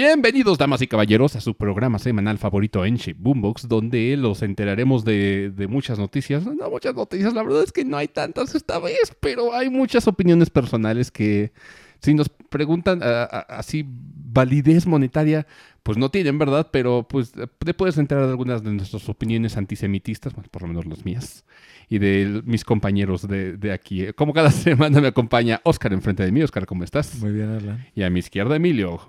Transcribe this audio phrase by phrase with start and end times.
[0.00, 5.06] Bienvenidos, damas y caballeros, a su programa semanal favorito en Shape Boombox, donde los enteraremos
[5.06, 6.44] de, de muchas noticias.
[6.44, 10.06] No muchas noticias, la verdad es que no hay tantas esta vez, pero hay muchas
[10.06, 11.50] opiniones personales que,
[12.02, 15.46] si nos preguntan a- a- así validez monetaria,
[15.82, 16.68] pues no tienen, ¿verdad?
[16.70, 20.84] Pero pues te puedes enterar de algunas de nuestras opiniones antisemitistas, bueno, por lo menos
[20.84, 21.46] las mías,
[21.88, 24.12] y de mis compañeros de, de aquí.
[24.12, 26.42] Como cada semana me acompaña Oscar enfrente de mí.
[26.42, 27.18] Oscar, ¿cómo estás?
[27.18, 27.86] Muy bien, Alan.
[27.94, 29.00] Y a mi izquierda, Emilio.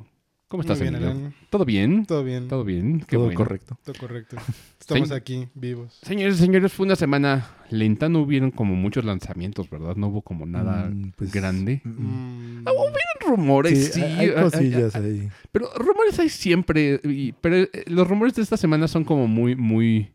[0.50, 1.12] ¿Cómo estás, Muy bien, Emilio?
[1.20, 1.34] Alan.
[1.50, 2.06] ¿Todo bien?
[2.06, 3.00] Todo bien, ¿Todo bien?
[3.02, 3.38] Qué Todo bueno.
[3.38, 3.78] correcto.
[3.84, 4.38] todo correcto.
[4.80, 6.00] Estamos aquí, vivos.
[6.04, 8.08] Señores y señores, fue una semana lenta.
[8.08, 9.98] No hubieron como muchos lanzamientos, ¿verdad?
[9.98, 11.82] No hubo como nada Mm, pues, grande.
[11.84, 13.92] mm, Mm, Ah, hubieron rumores, sí.
[13.96, 15.30] sí, hay hay- cosillas hay- ahí.
[15.52, 17.02] pero rumores hay siempre.
[17.04, 20.14] y- pero eh, los rumores de esta semana son como muy, muy,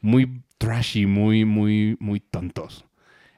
[0.00, 2.84] muy trashy, muy, muy, muy tontos.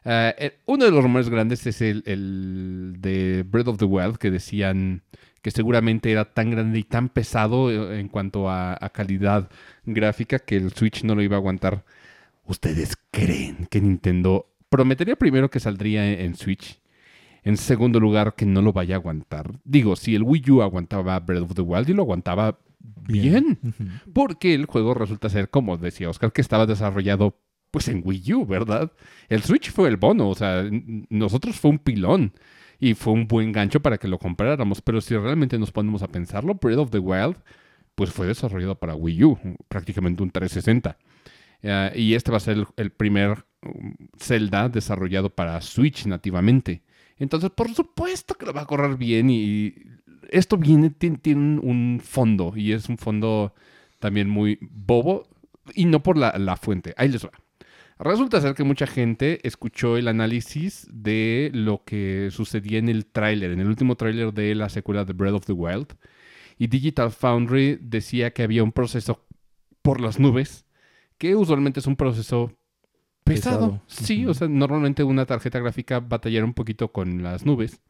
[0.07, 4.17] Ah, eh, uno de los rumores grandes es el, el de Breath of the Wild,
[4.17, 5.03] que decían
[5.43, 9.51] que seguramente era tan grande y tan pesado eh, en cuanto a, a calidad
[9.85, 11.85] gráfica que el Switch no lo iba a aguantar.
[12.45, 16.81] ¿Ustedes creen que Nintendo prometería primero que saldría en, en Switch?
[17.43, 19.53] En segundo lugar, que no lo vaya a aguantar.
[19.65, 23.59] Digo, si el Wii U aguantaba Breath of the Wild y lo aguantaba bien.
[24.13, 27.39] Porque el juego resulta ser, como decía Oscar, que estaba desarrollado
[27.71, 28.93] pues en Wii U, ¿verdad?
[29.29, 30.69] El Switch fue el bono, o sea,
[31.09, 32.33] nosotros fue un pilón
[32.81, 36.09] y fue un buen gancho para que lo compráramos, pero si realmente nos ponemos a
[36.09, 37.37] pensarlo, Breath of the Wild
[37.95, 40.97] pues fue desarrollado para Wii U, prácticamente un 360.
[41.65, 46.83] Ah, y este va a ser el, primer um, Zelda desarrollado para Switch nativamente.
[47.19, 49.75] Entonces, por supuesto que lo va a correr bien y
[50.31, 53.53] esto viene, tiene, tiene un fondo y es un fondo
[53.99, 55.29] también muy bobo
[55.75, 56.95] y no por la, la fuente.
[56.97, 57.33] Ahí les va.
[58.01, 63.51] Resulta ser que mucha gente escuchó el análisis de lo que sucedía en el tráiler,
[63.51, 65.89] en el último tráiler de la secuela de Breath of the Wild.
[66.57, 69.23] Y Digital Foundry decía que había un proceso
[69.83, 70.65] por las nubes,
[71.19, 72.57] que usualmente es un proceso
[73.23, 73.83] pesado.
[73.83, 73.83] Pesado.
[73.87, 77.83] Sí, o sea, normalmente una tarjeta gráfica batallará un poquito con las nubes.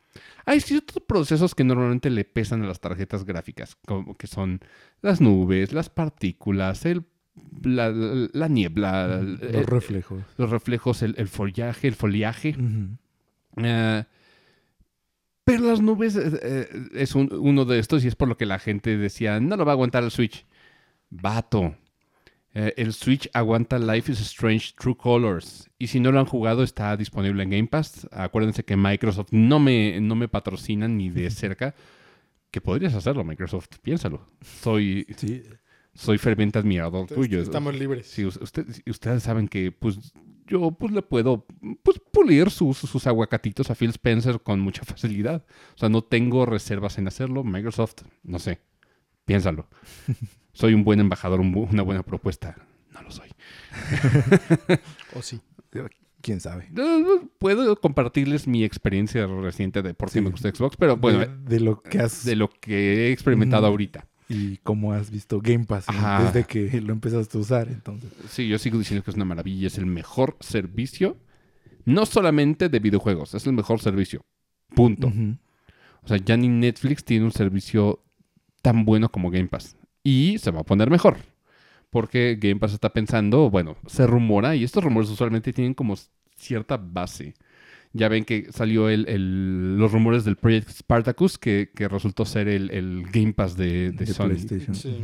[0.45, 4.61] Hay ciertos procesos que normalmente le pesan a las tarjetas gráficas, como que son
[5.03, 7.05] las nubes, las partículas, el,
[7.63, 10.23] la, la- la niebla, el- Los reflejos.
[10.37, 12.57] los reflejos, el, el follaje, el foliaje.
[13.57, 14.05] Eh,
[15.45, 18.47] pero las nubes eh, eh, es un- uno de estos y es por lo que
[18.47, 20.47] la gente decía, no lo va a aguantar el Switch.
[21.11, 21.75] Vato.
[22.55, 25.69] Eh, el Switch aguanta Life is Strange True Colors.
[25.79, 28.09] Y si no lo han jugado, está disponible en Game Pass.
[28.13, 31.75] Acuérdense que Microsoft no me, no me patrocina ni de cerca.
[32.51, 33.79] Que podrías hacerlo, Microsoft.
[33.83, 34.27] Piénsalo.
[34.41, 35.43] Soy, Sí,
[35.95, 37.43] soy ferviente admirador Entonces, tuyo.
[37.43, 38.07] Estamos libres.
[38.07, 40.13] Sí, us- usted- ustedes saben que pues
[40.47, 41.47] yo pues le puedo
[41.83, 45.45] pues pulir sus, sus aguacatitos a Phil Spencer con mucha facilidad.
[45.75, 47.45] O sea, no tengo reservas en hacerlo.
[47.45, 48.61] Microsoft, no sé,
[49.25, 49.69] piénsalo.
[50.53, 52.57] Soy un buen embajador, un bu- una buena propuesta.
[52.93, 53.29] No lo soy.
[55.15, 55.41] O sí.
[56.21, 56.69] quién sabe.
[56.77, 57.05] Eh,
[57.39, 60.21] Puedo compartirles mi experiencia reciente de por qué Sí.
[60.21, 63.67] me gusta Xbox, pero bueno, de, de lo que has de lo que he experimentado
[63.67, 64.07] ahorita.
[64.31, 65.87] Y cómo has visto Game Pass
[66.23, 68.13] desde que lo empezaste a usar, entonces.
[68.29, 69.67] Sí, yo sigo diciendo que es una maravilla.
[69.67, 71.17] Es el mejor servicio,
[71.85, 74.21] no solamente de videojuegos, es el mejor servicio.
[74.73, 75.13] Punto.
[76.03, 78.05] O sea, ya ni Netflix tiene un servicio
[78.63, 79.77] tan bueno como Game Pass.
[80.05, 81.17] Y se va a poner mejor.
[81.91, 85.97] Porque Game Pass está pensando, bueno, se rumora, y estos rumores usualmente tienen como
[86.37, 87.35] cierta base.
[87.93, 92.47] Ya ven que salió el, el- los rumores del Project Spartacus, que, que resultó ser
[92.49, 94.27] el, el Game Pass de, de De Sony.
[94.29, 94.75] PlayStation.
[94.75, 94.97] Sí.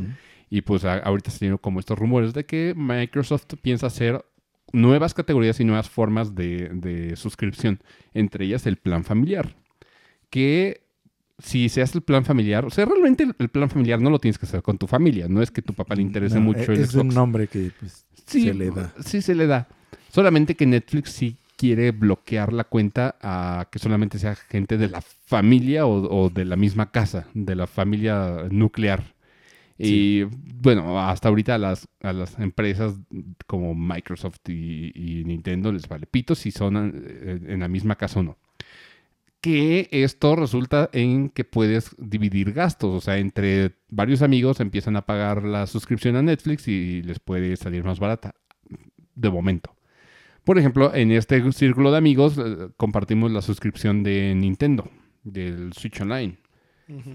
[0.49, 4.23] Y pues a- ahorita se tienen como estos rumores de que Microsoft piensa hacer
[4.71, 7.79] nuevas categorías y nuevas formas de, de suscripción.
[8.13, 9.55] Entre ellas el plan familiar.
[10.29, 10.81] Que
[11.39, 14.19] si se hace el plan familiar, o sea, realmente el, el plan familiar no lo
[14.19, 15.27] tienes que hacer con tu familia.
[15.27, 17.15] No es que tu papá le interese No, mucho el Es un Xbox.
[17.15, 18.93] nombre que pues, Sí, se le da.
[19.05, 19.67] Sí, se le da.
[20.09, 25.01] Solamente que Netflix sí quiere bloquear la cuenta a que solamente sea gente de la
[25.01, 29.17] familia o, o de la misma casa, de la familia nuclear.
[29.79, 32.95] Y bueno, hasta ahorita a las, a las empresas
[33.45, 38.19] como Microsoft y, y Nintendo les vale pito si son eh, en la misma casa
[38.21, 38.37] o no.
[39.39, 45.05] Que esto resulta en que puedes dividir gastos, o sea, entre varios amigos empiezan a
[45.05, 48.33] pagar la suscripción a Netflix y les puede salir más barata,
[49.13, 49.76] de momento.
[50.47, 54.89] Por ejemplo, en este círculo de amigos eh, compartimos la suscripción de Nintendo,
[55.23, 56.37] del Switch Online.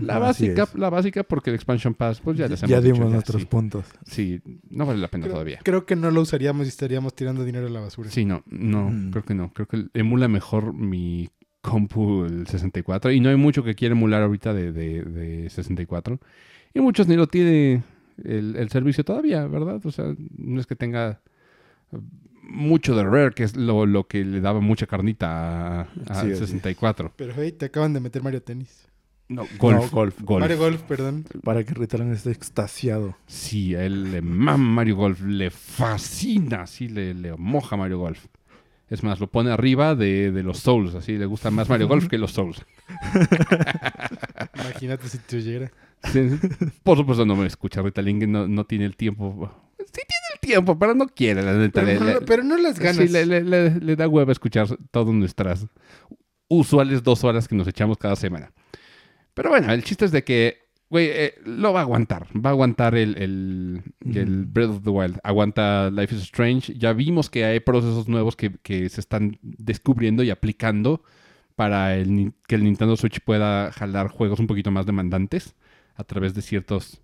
[0.01, 0.75] La Así básica, es.
[0.75, 3.41] la básica porque el Expansion Pass, pues ya les ya hemos dicho dimos ya, nuestros
[3.43, 3.49] sí.
[3.49, 3.87] puntos.
[4.05, 5.61] Sí, no vale la pena Creo, todavía.
[5.65, 8.11] creo que no lo usaríamos y estaríamos tirando dinero a la basura.
[8.11, 9.11] Sí, no, no, Mm.
[9.13, 9.51] creo que no.
[9.55, 11.31] Creo que emula mejor mi
[11.63, 16.21] compu el 64 y no hay mucho que quiera emular ahorita de, de- de 64.
[16.75, 17.83] Y muchos ni lo tiene
[18.23, 19.81] el, el servicio todavía, ¿verdad?
[19.87, 21.23] O sea, no es que tenga
[22.53, 26.31] mucho de Rare, que es lo, lo que le daba mucha carnita a- Sí, así
[26.33, 26.39] es.
[26.39, 27.13] 64.
[27.17, 28.87] Pero hey, te acaban de meter Mario Tennis.
[29.29, 29.85] No, golf.
[29.85, 30.21] No, golf.
[30.21, 30.41] golf.
[30.43, 31.25] Mario Golf, perdón.
[31.43, 33.17] Para que Ritalin esté extasiado.
[33.27, 38.27] Sí, a él le mama Mario Golf, le fascina, sí, le, le moja Mario Golf.
[38.91, 42.09] Es más, lo pone arriba de, de los Souls, así le gusta más Mario Golf
[42.09, 42.63] que los Souls.
[44.55, 45.71] Imagínate si te oyera.
[46.13, 46.29] Sí,
[46.83, 49.51] por supuesto no me escucha Rita Ling, no, no tiene el tiempo.
[49.79, 50.03] Sí
[50.43, 51.83] tiempo, pero no quiere, la neta.
[51.83, 52.97] Pero, le- no, pero no las ganas.
[52.97, 55.67] sí, le, le- le- da hueva escuchar todas nuestras
[56.49, 58.53] usuales dos horas que nos echamos cada semana.
[59.35, 60.59] Pero bueno, el chiste es de que,
[60.91, 62.27] güey, eh, lo va a aguantar.
[62.35, 63.83] Va a aguantar el, el,
[64.15, 64.45] el.
[64.47, 65.19] Breath of the Wild.
[65.23, 66.75] Aguanta Life is Strange.
[66.77, 71.03] Ya vimos que hay procesos nuevos que, que se están descubriendo y aplicando
[71.57, 75.55] para el, que el Nintendo Switch pueda jalar juegos un poquito más demandantes
[75.95, 77.01] a través de ciertos...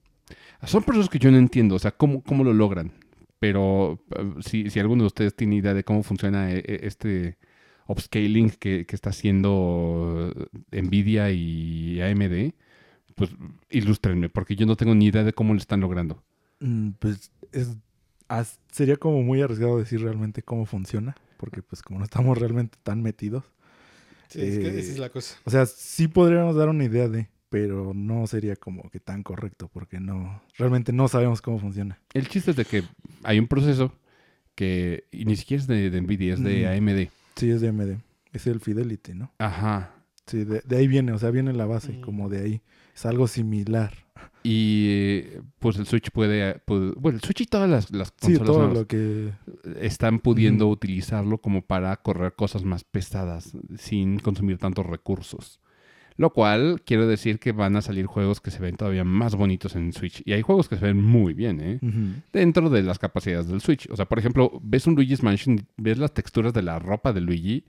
[0.65, 2.93] Son procesos que yo no entiendo, o sea, cómo, cómo lo logran.
[3.39, 7.39] Pero eh, si, si alguno de ustedes tiene idea de cómo funciona eh, eh, este
[7.87, 10.33] upscaling que, que está haciendo
[10.73, 12.55] Nvidia y AMD,
[13.15, 13.31] pues
[13.71, 16.23] ilústrenme, porque yo no tengo ni idea de cómo lo están logrando.
[16.61, 17.77] Mm, Pues es,
[18.29, 21.17] as- sería como muy arriesgado decir realmente cómo funciona.
[21.37, 23.45] Porque pues como no estamos realmente tan metidos.
[24.29, 25.37] Sí, es que esa es la cosa.
[25.45, 29.69] O sea, sí podríamos dar una idea de, pero no sería como que tan correcto,
[29.73, 31.99] porque no, realmente no sabemos cómo funciona.
[32.15, 32.83] El chiste es de que
[33.25, 33.93] hay un proceso
[34.55, 36.89] que y ni siquiera es de, de Nvidia, es de Mm.
[36.89, 37.09] AMD.
[37.37, 37.99] Sí, es de AMD.
[38.33, 39.33] Es el Fidelity, ¿no?
[39.39, 39.95] Ajá.
[40.27, 42.01] Sí, de, de ahí viene, o sea, viene la base, Mm.
[42.03, 42.63] como de ahí.
[42.95, 43.93] Es algo similar.
[44.43, 48.35] Y eh, pues el Switch puede, puede- bueno, el Switch y todas las, las Sí,
[48.37, 49.33] consolas todo nuevas lo que...
[49.81, 55.61] están pudiendo utilizarlo como para correr cosas más pesadas sin consumir tantos recursos.
[56.19, 59.77] Lo cual quiere decir que van a salir juegos que se ven todavía más bonitos
[59.77, 60.21] en Switch.
[60.27, 61.81] Y hay juegos que se ven muy bien, ¿eh?
[62.33, 63.89] Dentro de las capacidades del Switch.
[63.89, 67.21] O sea, por ejemplo, ves un Luigi's Mansion, ves las texturas de la ropa de
[67.21, 67.65] Luigi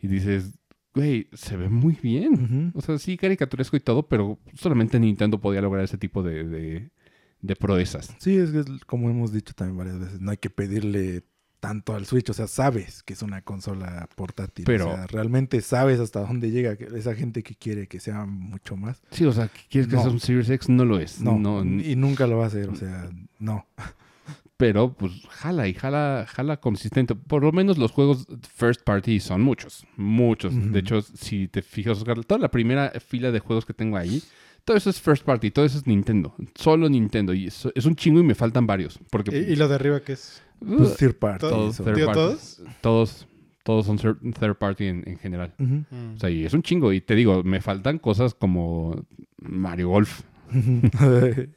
[0.00, 0.56] y dices,
[0.94, 2.70] güey, se ve muy bien.
[2.76, 6.90] O sea, sí, caricaturesco y todo, pero solamente Nintendo podía lograr ese tipo de, de,
[7.40, 8.14] de proezas.
[8.18, 11.24] Sí, es es como hemos dicho también varias veces, no hay que pedirle
[11.60, 15.60] tanto al Switch, o sea, sabes que es una consola portátil, Pero- o sea, realmente
[15.60, 19.02] sabes hasta dónde llega que- esa gente que quiere que sea mucho más.
[19.10, 20.02] Sí, o sea, ¿quieres que No.
[20.02, 20.68] sea un Series X?
[20.68, 21.20] No lo es.
[21.20, 23.10] No, No, y nunca lo va a hacer, o sea,
[23.40, 23.66] no.
[24.56, 27.14] pero pues jala y jala, jala consistente.
[27.14, 28.26] Por lo menos los juegos
[28.56, 30.52] first party son muchos, muchos.
[30.72, 34.20] De hecho, si te fijas, Oscar, toda la primera fila de juegos que tengo ahí,
[34.64, 36.34] todo eso es first party, todo eso es Nintendo.
[36.56, 37.32] Solo Nintendo.
[37.34, 38.98] Y es un chingo y me faltan varios.
[39.10, 40.42] Porque ¿Y, y lo de arriba qué es?
[40.60, 41.40] Uh, Pues third party.
[41.48, 41.84] Todo- eso.
[41.84, 42.20] third ¿Digo party.
[42.20, 42.62] todos?
[42.80, 43.26] todos,
[43.64, 45.54] todos son third party en, en general.
[45.58, 45.80] Mm.
[46.16, 46.92] O sea, y es un chingo.
[46.92, 49.04] Y te digo, me faltan cosas como
[49.38, 50.22] Mario Golf,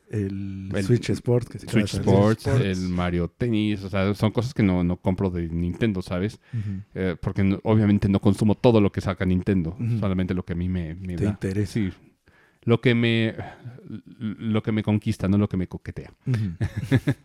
[0.10, 1.94] el, El Switch Sports que se Switch.
[1.94, 2.66] Sports, Sports.
[2.66, 3.84] el Mario Tennis.
[3.84, 6.40] O sea, son cosas que no, no compro de Nintendo, ¿sabes?
[6.94, 10.56] Eh, porque no- obviamente no consumo todo lo que saca Nintendo, solamente lo que a
[10.58, 11.30] mí me, me Te da.
[11.30, 11.74] interesa.
[11.74, 11.90] Sí.
[12.64, 13.36] Lo que me
[14.10, 16.14] lo que me conquista, no lo que me coquetea.
[16.28, 16.52] Ujú.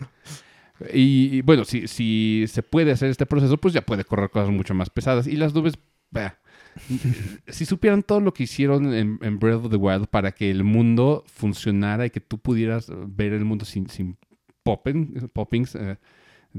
[0.92, 4.74] Y, bueno, si, si se puede hacer este proceso, pues ya puede correr cosas mucho
[4.74, 5.26] más pesadas.
[5.26, 5.74] Y las nubes,
[6.10, 6.38] bah,
[7.48, 10.64] si supieran todo lo que hicieron en, en Breath of the Wild para que el
[10.64, 14.16] mundo funcionara y que tú pudieras ver el mundo sin, sin
[14.62, 15.96] popping, poppings eh,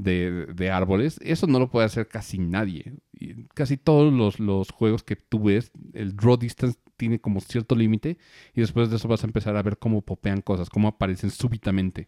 [0.03, 2.93] de, de árboles, eso no lo puede hacer casi nadie.
[3.19, 7.75] Y casi todos los, los juegos que tú ves, el draw distance tiene como cierto
[7.75, 8.17] límite
[8.55, 12.07] y después de eso vas a empezar a ver cómo popean cosas, cómo aparecen súbitamente.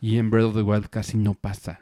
[0.00, 1.80] Y en Breath of the Wild casi no pasa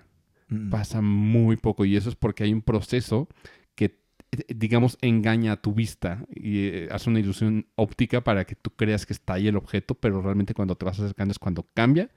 [0.51, 0.71] Mm.
[0.71, 3.29] pasa muy poco y eso es porque hay un proceso
[3.75, 3.85] que
[4.33, 8.71] eh, digamos engaña a tu vista y eh, hace una ilusión óptica para que tú
[8.71, 12.09] creas que está ahí el objeto pero realmente cuando te vas acercando es cuando cambia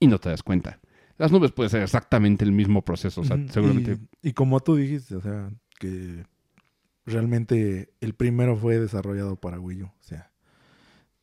[0.00, 0.80] y no te das cuenta
[1.18, 4.76] las nubes puede ser exactamente el mismo proceso o sea seguramente Y, y como tú
[4.76, 6.24] dijiste, o sea, que
[7.04, 9.86] realmente el primero fue desarrollado para Wii U.
[9.86, 10.30] O sea,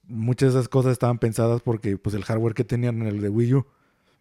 [0.04, 3.30] muchas de esas cosas estaban pensadas porque pues el hardware que tenían en el de
[3.30, 3.68] Wii U,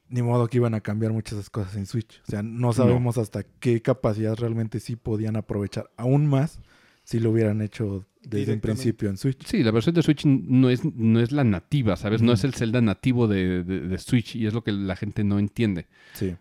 [0.09, 2.21] ni modo que iban a cambiar muchas de esas cosas en Switch.
[2.27, 6.61] O sea, no sabemos hasta qué capacidad realmente sí podían aprovechar aún más
[7.09, 9.47] si lo hubieran hecho desde un principio en Switch.
[9.47, 12.21] Sí, la versión de Switch no es, no es la nativa, ¿sabes?
[12.21, 15.25] No es el Zelda nativo de, de- de Switch y es lo que la gente
[15.25, 15.87] no entiende.
[16.12, 16.37] Sí,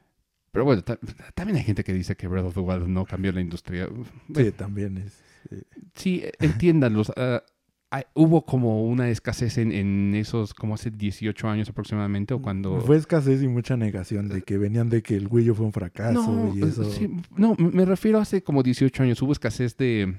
[0.52, 1.00] Pero bueno, ta-
[1.36, 3.88] también hay gente que dice que Breath of the Wild no cambió la industria.
[4.36, 5.22] sí, también es.
[5.52, 5.62] eh,
[5.96, 7.14] Sí, entiéndanlos.
[7.16, 7.42] ah,
[7.90, 12.82] hay- hubo como una escasez en, en esos, como hace 18 años aproximadamente, o cuando...
[12.82, 15.72] Fue escasez y mucha negación de que venían de que el Wii U fue un
[15.72, 16.84] fracaso no, y eh, eso.
[16.92, 17.08] sí,
[17.38, 19.22] no, me refiero a hace como 18 años.
[19.22, 20.16] Hubo escasez de,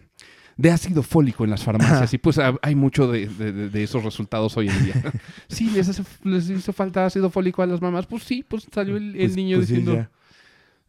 [0.59, 2.12] de ácido fólico en las farmacias.
[2.12, 4.95] y pues ha- hay mucho de, de- esos resultados hoy en día.
[5.49, 8.07] sí, les, hace- les hizo falta ácido fólico a las mamás.
[8.07, 9.95] Pues sí, pues salió el, el Pues- niño pues sí, diciendo...
[10.03, 10.11] ya.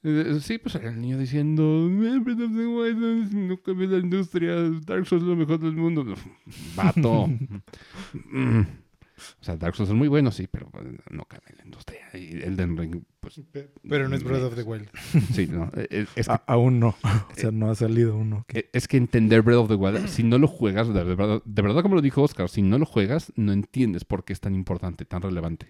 [0.02, 4.56] Eh, sí, pues el niño diciendo, "Eh, Breath of the Wild no, cambió la industria,
[4.86, 6.06] Dark Souls es lo mejor del mundo.
[6.76, 7.30] Vato.
[9.40, 12.02] O sea, Dark Souls es muy bueno, sí, pero eh, no cambia la industria.
[12.14, 14.90] Y Elden Ring, pues Pe- Pero no es Breath of the Wild.
[15.34, 15.72] sí, no.
[15.76, 16.96] eh, eh, Es que, A- aún no.
[17.04, 18.46] O sea, no ha salido uno.
[18.48, 21.42] que- eh, es que entender Breath of the Wild, si no lo juegas, de verdad,
[21.46, 24.40] de verdad, como lo dijo Oscar, si no lo juegas, no entiendes por qué es
[24.42, 25.68] tan importante, tan relevante.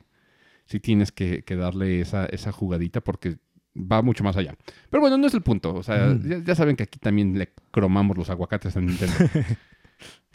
[0.65, 3.37] Sí tienes que, que darle esa, esa jugadita porque
[3.75, 4.55] va mucho más allá.
[4.89, 5.73] Pero bueno, no es el punto.
[5.73, 6.29] O sea, Mm.
[6.29, 9.15] ya, ya saben que aquí también le cromamos los aguacates a Nintendo.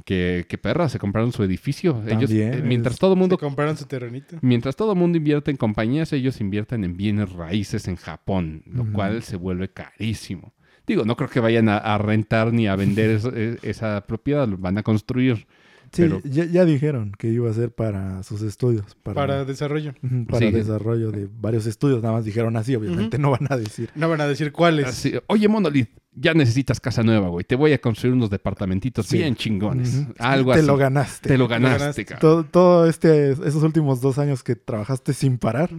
[0.04, 2.02] que, que perra, se compraron su edificio.
[2.06, 4.36] Ellos, También, eh, mientras es- todo el Se mundo compraron su terrenito.
[4.42, 8.90] Mientras todo el mundo invierte en compañías, ellos invierten en bienes raíces en Japón, lo
[8.92, 10.52] cual se vuelve carísimo.
[10.86, 13.18] Digo, no creo que vayan a, a rentar ni a vender
[13.62, 15.46] esa propiedad, lo van a construir.
[15.94, 18.96] Sí, pero- ya, ya dijeron que iba a ser para sus estudios.
[19.02, 19.94] Para, Para desarrollo.
[20.28, 20.52] Para Sí.
[20.52, 22.02] desarrollo de varios estudios.
[22.02, 23.90] Nada más dijeron así, obviamente no van a decir.
[23.94, 24.86] No van a decir cuáles.
[24.86, 27.44] Así, Oye, Monolith, ya necesitas casa nueva, güey.
[27.44, 29.18] Te voy a construir unos departamentitos Sí.
[29.18, 30.02] bien chingones.
[30.18, 30.66] Algo Te así.
[30.66, 31.28] lo ganaste.
[31.28, 31.78] Te lo ganaste.
[31.78, 32.20] ganaste, cabrón.
[32.20, 35.70] todo, todo este, esos últimos dos años que trabajaste sin parar.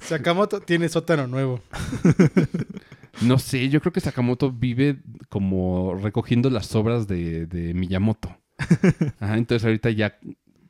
[0.00, 1.60] Sakamoto tiene sótano nuevo.
[3.20, 4.96] No sé, yo creo que Sakamoto vive
[5.28, 8.34] como recogiendo las obras de, de Miyamoto.
[9.20, 10.18] Ajá, entonces ahorita ya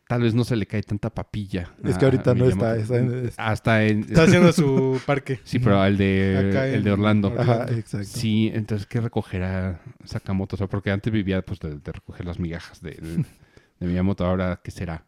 [0.09, 1.73] tal vez no se le cae tanta papilla.
[1.85, 4.01] Es que ahorita no está, está en- es- Hasta en...
[4.01, 5.41] Está haciendo su parque.
[5.45, 7.29] Sí, pero el de, Acá el en de Orlando.
[7.29, 7.53] Orlando.
[7.53, 8.07] Ajá, exacto.
[8.09, 10.57] Sí, entonces, ¿qué recogerá Sakamoto?
[10.57, 13.17] O sea, porque antes vivía pues, de, de recoger las migajas de, de,
[13.81, 14.27] de Miyamoto.
[14.27, 15.07] Ahora, ¿qué será?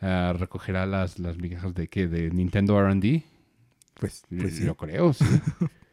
[0.00, 2.08] Ah, ¿Recogerá las, las migajas de qué?
[2.08, 3.22] ¿De Nintendo R&D?
[4.00, 4.64] Pues, pues sí.
[4.64, 5.24] Yo creo, sí.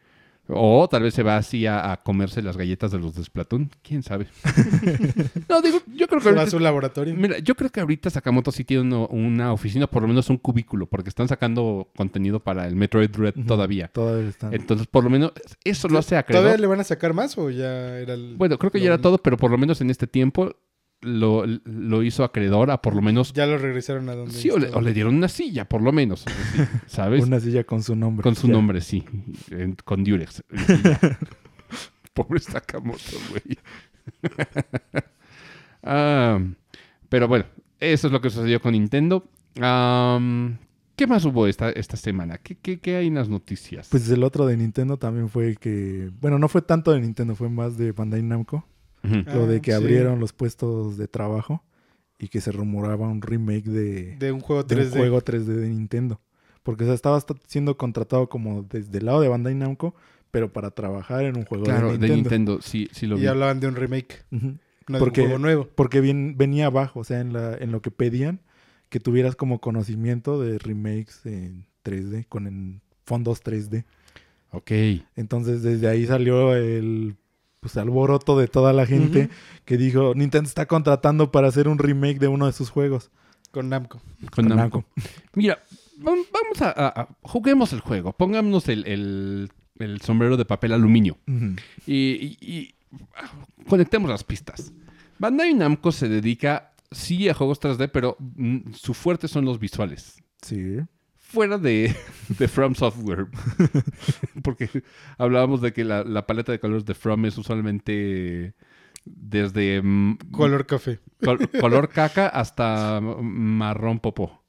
[0.53, 3.69] o tal vez se va así a, a comerse las galletas de los de Splatoon.
[3.81, 4.27] ¿Quién sabe?
[5.49, 6.51] no, digo, yo creo que va a ahorita...
[6.51, 7.15] su laboratorio.
[7.15, 10.37] Mira, yo creo que ahorita Sakamoto sí tiene uno- una oficina, por lo menos un
[10.37, 13.87] cubículo, porque están sacando contenido para el Metroid Dread todavía.
[13.89, 14.53] Todavía están.
[14.53, 15.31] Entonces, por lo menos,
[15.63, 16.43] eso lo hace acreedor.
[16.45, 18.35] ¿Todavía le van a sacar más o ya era el...
[18.37, 20.55] Bueno, creo que lo- ya era todo, pero por lo menos en este tiempo
[21.01, 23.33] lo, lo hizo acreedor a por lo menos...
[23.33, 24.33] Ya lo regresaron a donde...
[24.33, 24.81] Sí, o le, estaba.
[24.81, 26.21] o le dieron una silla, por lo menos.
[26.27, 27.23] sí, ¿Sabes?
[27.25, 28.23] Una silla con su nombre.
[28.23, 28.53] Con su Ya.
[28.53, 29.03] nombre, sí.
[29.49, 30.43] en- con Durex.
[32.13, 33.57] Pobre Sakamoto, güey.
[35.83, 36.39] Ah,
[37.09, 37.45] pero bueno,
[37.79, 39.25] eso es lo que sucedió con Nintendo.
[39.55, 42.37] ¿Qué más hubo esta, esta semana?
[42.37, 43.87] ¿Qué, qué, qué hay en las noticias?
[43.89, 46.11] Pues el otro de Nintendo también fue que.
[46.21, 48.63] Bueno, no fue tanto de Nintendo, fue más de Bandai Namco.
[49.03, 49.77] Ah, lo de que sí.
[49.77, 51.63] abrieron los puestos de trabajo
[52.19, 54.85] y que se rumoraba un remake de, De un juego de 3D.
[54.93, 56.21] un juego 3D de Nintendo.
[56.63, 59.95] Porque o sea, estaba siendo contratado como desde el lado de Bandai Namco,
[60.29, 62.15] pero para trabajar en un juego Claro, de de Nintendo.
[62.15, 63.23] Nintendo, sí, sí lo vi.
[63.23, 65.67] Y hablaban de un remake, no Porque- de un juego nuevo.
[65.75, 68.39] Porque bien, venía abajo, o sea, en, la, en lo que pedían,
[68.89, 73.85] que tuvieras como conocimiento de remakes en 3D, con en fondos 3D.
[74.51, 74.71] Ok.
[75.15, 77.15] Entonces desde ahí salió el
[77.61, 79.29] pues alboroto de toda la gente
[79.65, 83.11] que dijo, Nintendo está contratando para hacer un remake de uno de sus juegos.
[83.51, 84.01] Con Namco.
[84.33, 84.83] Con Con Namco.
[85.35, 85.61] Mira,
[85.99, 88.13] vam- vamos a, a- a- Juguemos el juego.
[88.13, 91.17] Pongámonos el, el- el sombrero de papel aluminio.
[91.27, 91.55] Ujú.
[91.85, 92.73] Y, y- y,
[93.15, 93.29] ah,
[93.67, 94.73] conectemos las pistas.
[95.19, 100.15] Bandai Namco se dedica, sí, a juegos 3D, pero mm, su fuerte son los visuales.
[100.41, 100.77] Sí.
[101.31, 101.95] Fuera de,
[102.39, 103.27] de From Software.
[104.43, 104.69] Porque
[105.17, 108.53] hablábamos de que la, la paleta de colores de From es usualmente
[109.05, 109.81] desde
[110.31, 110.99] Color café.
[111.23, 114.43] col- color caca hasta marrón popó.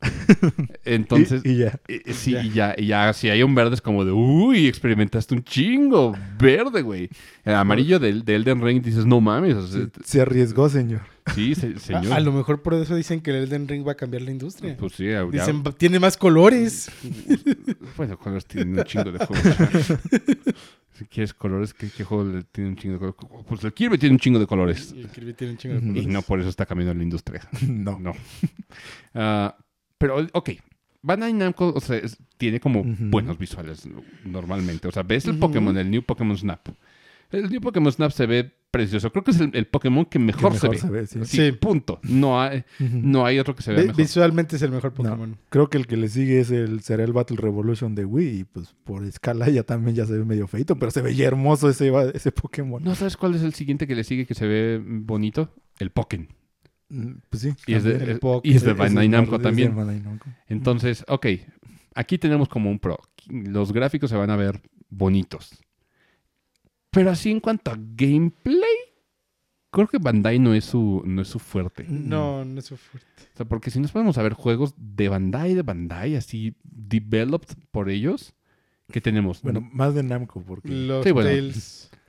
[0.84, 1.80] Entonces, y, y ya.
[1.88, 2.42] eh, sí, Ya.
[2.44, 6.14] y ya, y ya, si hay un verde es como de, uy, experimentaste un chingo,
[6.38, 7.08] verde, güey.
[7.44, 11.02] El amarillo del, de Elden Ring dices, no mames, o sea, Sí, se arriesgó, señor.
[11.34, 12.12] sí, se- A, señor.
[12.12, 14.76] a lo mejor por eso dicen que el Elden Ring va a cambiar la industria.
[14.76, 16.90] Pues sí, ya- Dicen, tiene más colores.
[17.96, 19.46] bueno, colores tienen un chingo de juegos.
[20.92, 23.46] si quieres colores, ¿qué, qué juego tiene un chingo de colores?
[23.48, 24.92] Pues el Kirby tiene un chingo de colores.
[24.96, 26.02] Y el Kirby tiene un chingo de colores.
[26.04, 27.48] Y no por eso está cambiando la industria.
[27.68, 27.98] no.
[27.98, 28.12] No.
[29.14, 29.56] Ah,
[29.98, 30.50] pero, ok.
[31.04, 34.86] Bandai Namco o sea, es- tiene como buenos visuales no- normalmente.
[34.88, 35.38] O sea, ves el.
[35.38, 36.68] Pokémon, el New Pokémon Snap.
[37.30, 39.12] El New Pokémon Snap se ve precioso.
[39.12, 41.06] Creo que es el, el Pokémon que Que mejor, se ve.
[41.06, 41.20] sí.
[41.24, 41.52] Sí, Sí.
[41.52, 42.00] punto.
[42.02, 43.96] No hay, no hay otro que se vea mejor.
[43.96, 45.36] Visualmente es el mejor No, Pokémon.
[45.50, 48.44] creo que el que le sigue es el será el Battle Revolution de Wii y
[48.44, 52.32] pues por escala ya también ya se ve medio feito, pero se veía hermoso ese,
[52.32, 52.82] Pokémon.
[52.82, 55.54] ¿No sabes cuál es el siguiente que le sigue que se ve bonito?
[55.78, 56.28] El Pokémon.
[56.88, 57.52] Mm, Pues sí.
[57.66, 59.76] Y es de, el y es de Bandai Namco es de también.
[59.76, 60.26] Bandai Namco.
[60.48, 61.26] Entonces, ok,
[61.94, 62.98] aquí tenemos como un pro.
[63.28, 64.60] Los gráficos se van a ver
[64.90, 65.50] bonitos.
[66.92, 68.76] Pero así en cuanto a gameplay,
[69.70, 71.84] creo que Bandai no es su, no es su fuerte.
[71.88, 73.08] No, no es su fuerte.
[73.34, 77.56] O sea, porque si nos podemos a ver juegos de Bandai, de Bandai, así, developed
[77.70, 78.34] por ellos,
[78.92, 79.40] ¿qué tenemos?
[79.42, 80.68] Bueno, más de Namco, porque...
[80.68, 81.30] Los Sí, bueno.
[81.30, 81.90] Tales.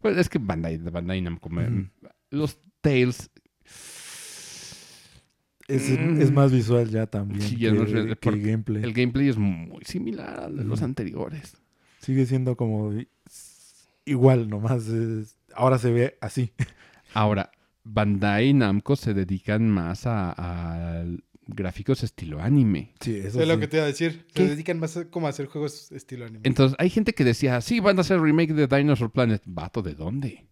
[0.00, 1.86] Pues es que Bandai, de Bandai Namco, me- Ujú.
[2.30, 3.30] los Tales,
[5.66, 6.20] Es, Mm.
[6.22, 8.82] es más visual ya también Sí, que, ya no es real, que porque gameplay.
[8.84, 11.56] el gameplay es muy similar al de los anteriores.
[12.00, 12.92] Sigue siendo como
[14.08, 16.52] igual, nomás es- ahora se ve así.
[17.14, 17.50] Ahora,
[17.84, 21.04] Bandai y Namco se dedican más a, a
[21.46, 22.92] gráficos estilo anime.
[23.00, 24.26] Sí, eso Es lo que te iba a decir.
[24.34, 24.42] ¿Qué?
[24.42, 26.40] Se dedican más a, como a hacer juegos estilo anime.
[26.44, 29.42] Entonces, hay gente que decía, sí, van a hacer remake de Dinosaur Planet.
[29.46, 30.44] Vato, ¿de dónde?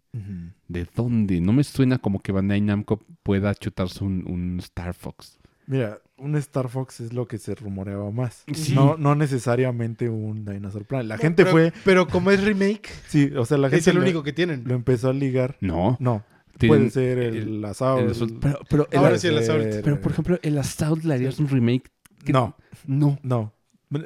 [0.66, 1.42] ¿De dónde?
[1.42, 5.38] No me suena como que Bandai Namco pueda chutarse un, un Star Fox.
[5.66, 8.44] Mira, un Star Fox es lo que se rumoreaba más.
[8.54, 8.74] Sí.
[8.74, 11.06] No, no necesariamente un Dinosaur Planet.
[11.08, 11.72] La No, gente pero, fue...
[11.84, 14.62] Pero como es remake, Sí, o sea, la gente es el lo, único que tienen.
[14.64, 15.56] lo empezó a ligar.
[15.60, 15.96] No.
[16.00, 16.24] No,
[16.58, 18.02] puede ser el, el- Assault.
[18.02, 19.62] el Assault- pero, pero, el- Ahora sí el Assault.
[19.72, 21.90] ser- pero, por ejemplo, el Assault le harías un remake.
[22.24, 22.56] que- No,
[22.86, 23.18] No.
[23.22, 23.52] no.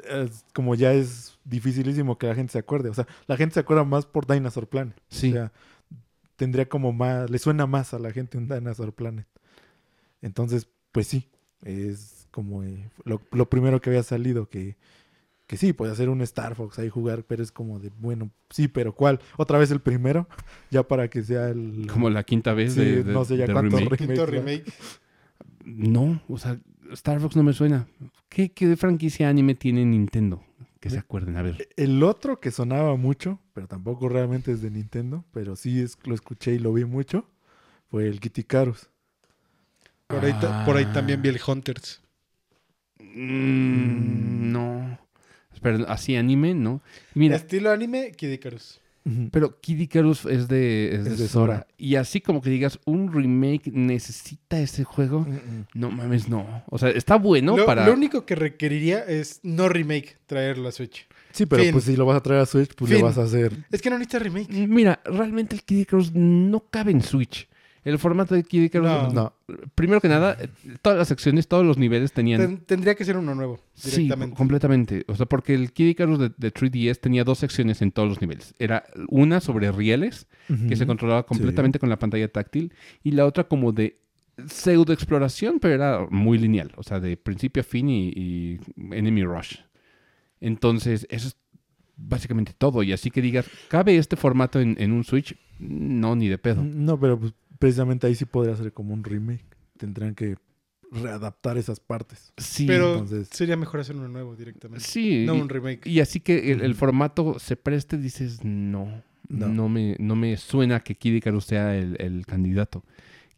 [0.09, 2.89] Es como ya es dificilísimo que la gente se acuerde.
[2.89, 4.95] O sea, la gente se acuerda más por Dinosaur Planet.
[5.09, 5.29] Sí.
[5.29, 5.51] O sea,
[6.35, 9.25] tendría como más, le suena más a la gente un Dinosaur Planet.
[10.21, 11.29] Entonces, pues sí,
[11.63, 14.77] es como eh, lo, lo primero que había salido que,
[15.47, 18.67] que sí, puede hacer un Star Fox ahí jugar, pero es como de, bueno, sí,
[18.67, 19.19] pero ¿cuál?
[19.37, 20.27] ¿Otra vez el primero?
[20.71, 21.87] ya para que sea el...
[21.91, 23.97] Como la quinta vez Sí, de, de- no sé ya de cuántos remake.
[23.97, 24.73] Quinto remake, remake.
[25.65, 26.59] No, o sea,
[26.93, 27.87] Star Fox no me suena.
[28.29, 30.43] ¿Qué, qué franquicia anime tiene Nintendo?
[30.79, 31.67] Que se acuerden, a ver.
[31.75, 36.15] El otro que sonaba mucho, pero tampoco realmente es de Nintendo, pero sí es, lo
[36.15, 37.29] escuché y lo vi mucho,
[37.91, 38.89] fue el Kitty Carus.
[40.11, 42.01] Por, ahí, ta- por ahí también vi el Hunters.
[42.99, 44.99] Mm, no.
[45.61, 46.81] Pero así anime, ¿no?
[47.13, 48.79] Mira, Estilo anime, Kid Icarus.
[49.31, 51.53] pero Kid Icarus es de, es de Es de Sora.
[51.57, 51.67] Sora.
[51.77, 55.21] Y así como que digas, un remake necesita ese juego.
[55.21, 56.63] Mm, No mames, no.
[56.67, 57.85] O sea, está bueno lo, para.
[57.85, 61.07] lo único que requeriría es no remake, traerlo a Switch.
[61.31, 61.71] Sí, pero Fin.
[61.73, 63.05] pues si lo vas a traer a Switch, pues le Fin.
[63.05, 63.53] vas a hacer...
[63.71, 64.49] Es que no necesita remake.
[64.67, 67.47] Mira, realmente el Kid Icarus no cabe en Switch.
[67.83, 68.87] El formato de Kid Icarus.
[68.87, 69.11] No.
[69.11, 69.33] No,
[69.73, 70.37] Primero que nada,
[70.83, 72.39] todas las secciones, todos los niveles tenían.
[72.41, 75.03] Ten- tendría que ser uno nuevo, Sí, completamente.
[75.07, 78.21] O sea, porque el Kid Icarus de, de 3DS tenía dos secciones en todos los
[78.21, 78.53] niveles.
[78.59, 80.27] Era una sobre rieles,
[80.67, 83.97] que se controlaba completamente con la pantalla táctil, y la otra como de
[84.47, 86.71] pseudo exploración, pero era muy lineal.
[86.77, 88.59] O sea, de principio a fin y, y
[88.91, 89.57] enemy rush.
[90.39, 91.35] Entonces, eso es
[91.97, 92.83] básicamente todo.
[92.83, 95.35] Y así que digas, ¿cabe este formato en, en un Switch?
[95.59, 96.63] No, ni de pedo.
[96.63, 99.45] No, pero pues, precisamente ahí sí podría ser como un remake.
[99.77, 100.35] Tendrán que
[100.91, 102.33] readaptar esas partes.
[102.37, 104.83] Sí, Pero entonces- sería mejor hacer uno nuevo directamente.
[104.83, 105.23] sí.
[105.25, 105.87] No y- un remake.
[105.87, 109.69] Y así que el, formato se preste, dices, no, no, No.
[109.69, 112.83] me, no me suena que Kid Icarus sea el, el candidato.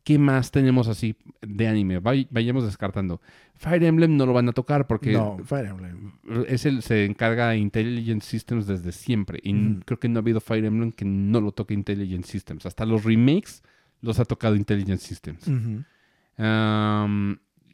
[0.06, 2.00] ¿Qué más tenemos así de anime?
[2.02, 3.22] Vay- vayamos descartando.
[3.56, 6.12] Fire Emblem no lo van a tocar porque No, Fire Emblem.
[6.48, 9.40] es el, se encarga Intelligent Systems desde siempre.
[9.44, 12.66] Y creo que no ha habido Fire Emblem que no lo toque Intelligent Systems.
[12.66, 13.62] Hasta los remakes
[14.04, 15.48] los ha tocado Intelligent Systems.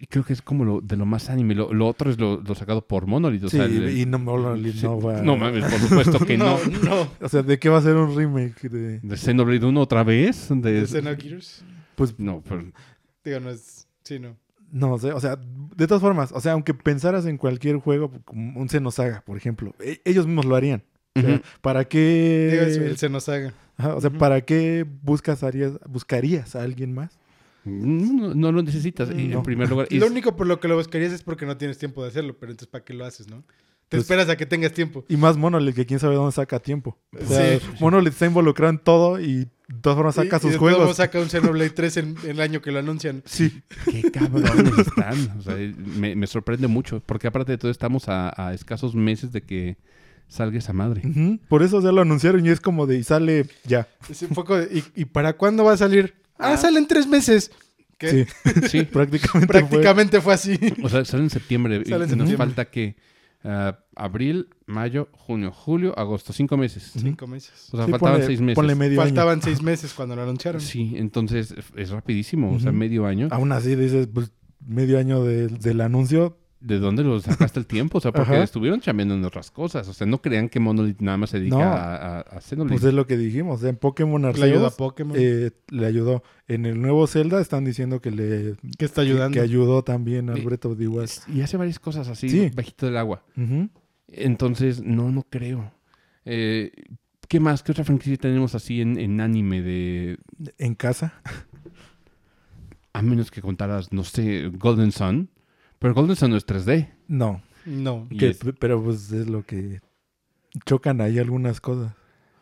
[0.02, 1.56] Y creo que es como lo, de lo más anime.
[1.56, 3.44] Lo, lo otro es lo, lo sacado por Monolith.
[3.44, 5.22] O Sí, sea, el- y no, Monolith Sí, no va...
[5.22, 6.58] no mames, por supuesto que no.
[6.86, 7.10] no.
[7.20, 8.70] O sea, ¿de qué va a ser un remake?
[8.70, 9.00] De...
[9.00, 10.48] ¿De Xenoblade 1 otra vez?
[10.50, 11.66] De- ¿De Xenogears?
[11.96, 12.72] Pues No, pero
[13.26, 13.88] Digo, no es...
[14.04, 14.38] Sí, no.
[14.72, 15.36] No sé, o sea,
[15.76, 19.74] de todas formas, o sea, aunque pensaras en cualquier juego, como un Xenosaga, por ejemplo,
[19.80, 20.84] e- ellos mismos lo harían.
[21.16, 21.42] O sea, Ujú.
[21.62, 22.68] ¿Para qué?
[22.72, 23.54] Digo, el Xenosaga.
[23.78, 24.20] Ajá, o sea, Ujú.
[24.20, 27.18] ¿para qué buscas harías- buscarías a alguien más?
[27.66, 29.10] no, no lo necesitas.
[29.12, 29.40] Y No.
[29.40, 31.78] En primer lugar, Lo es- único por lo que lo buscarías es porque no tienes
[31.78, 33.42] tiempo de hacerlo, pero entonces ¿para qué lo haces, no?
[33.90, 35.04] Te Pues- esperas a que tengas tiempo.
[35.10, 36.98] Y más Monolith, que quién sabe dónde saca tiempo.
[37.20, 37.66] O sea, Sí.
[37.80, 39.36] Monolith está involucrado en todo y
[39.68, 40.80] de todas formas Y- saca y sus de todos juegos.
[40.82, 43.24] modos saca un Xenoblade 3 en, en el año que lo anuncian.
[43.26, 43.62] Sí.
[43.86, 45.38] qué cabrones están.
[45.38, 47.02] O sea, me, me sorprende mucho.
[47.06, 49.78] Porque aparte de todo, estamos a, a escasos meses de que
[50.30, 51.02] salga esa madre.
[51.50, 53.90] Por eso ya lo anunciaron y es como de, y sale ya.
[54.10, 56.14] Es un poco de, ¿y, y para cuándo va a salir?
[56.38, 57.52] Ah, sale en tres meses.
[57.98, 58.26] ¿Qué?
[58.46, 58.84] Sí, Sí.
[58.84, 59.28] prácticamente.
[59.28, 60.58] fue- Prácticamente fue así.
[60.82, 61.82] O sea, sale en septiembre.
[61.86, 62.38] y Sale en nos septiembre.
[62.38, 62.96] falta que
[63.44, 66.32] ah, abril, mayo, junio, julio, agosto.
[66.32, 66.92] Cinco meses.
[66.96, 67.68] Cinco meses.
[67.74, 68.56] O sea, Sí, faltaban ponle- seis meses.
[68.56, 69.10] Ponle medio año.
[69.10, 70.62] Faltaban seis meses cuando lo anunciaron.
[70.62, 72.54] Sí, entonces es rapidísimo.
[72.54, 73.28] O sea, medio año.
[73.32, 74.32] Aún así dices, pues
[74.66, 76.38] medio año de- del anuncio.
[76.62, 78.00] ¿De dónde lo sacaste el tiempo?
[78.00, 78.44] O sea, porque Ajá.
[78.44, 79.88] estuvieron chambeando en otras cosas.
[79.88, 81.62] O sea, no crean que Monolith nada más se dedica No.
[81.64, 82.80] a, a, a Xenoblade.
[82.80, 83.64] Pues es lo que dijimos.
[83.64, 85.16] En Pokémon Le ayudó a Arceus Pokémon.
[85.18, 86.22] eh, le ayudó.
[86.50, 89.36] En el nuevo Zelda están diciendo que le que está ayudando.
[89.36, 91.10] que ayudó también al Breath of the Wild.
[91.34, 92.52] Y hace varias cosas así, Sí.
[92.54, 93.24] bajito del agua.
[94.10, 95.72] Entonces, no, no creo.
[96.26, 96.72] Eh,
[97.30, 97.64] ¿Qué más?
[97.64, 100.18] ¿Qué otra franquicia tenemos así en, en anime de...
[100.58, 101.22] En casa.
[102.92, 105.30] A menos que contaras, no sé, Golden Sun.
[105.80, 106.90] Pero Golden Sun no es 3D.
[107.08, 107.42] No.
[107.66, 108.08] No.
[108.18, 109.82] Que- es- pero pues es lo que
[110.66, 111.94] chocan ahí algunas cosas.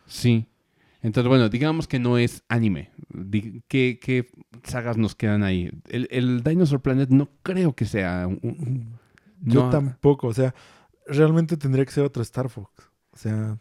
[0.06, 0.48] Sí.
[1.02, 2.92] Entonces, bueno, digamos que no es anime.
[3.68, 4.28] ¿Qué, qué
[4.64, 5.70] sagas nos quedan ahí?
[5.90, 9.00] El, el Dinosaur Planet no creo que sea un- un-
[9.42, 9.70] Yo No.
[9.70, 10.56] tampoco, o sea,
[11.06, 12.72] realmente tendría que ser otro Star Fox.
[13.12, 13.58] O sea,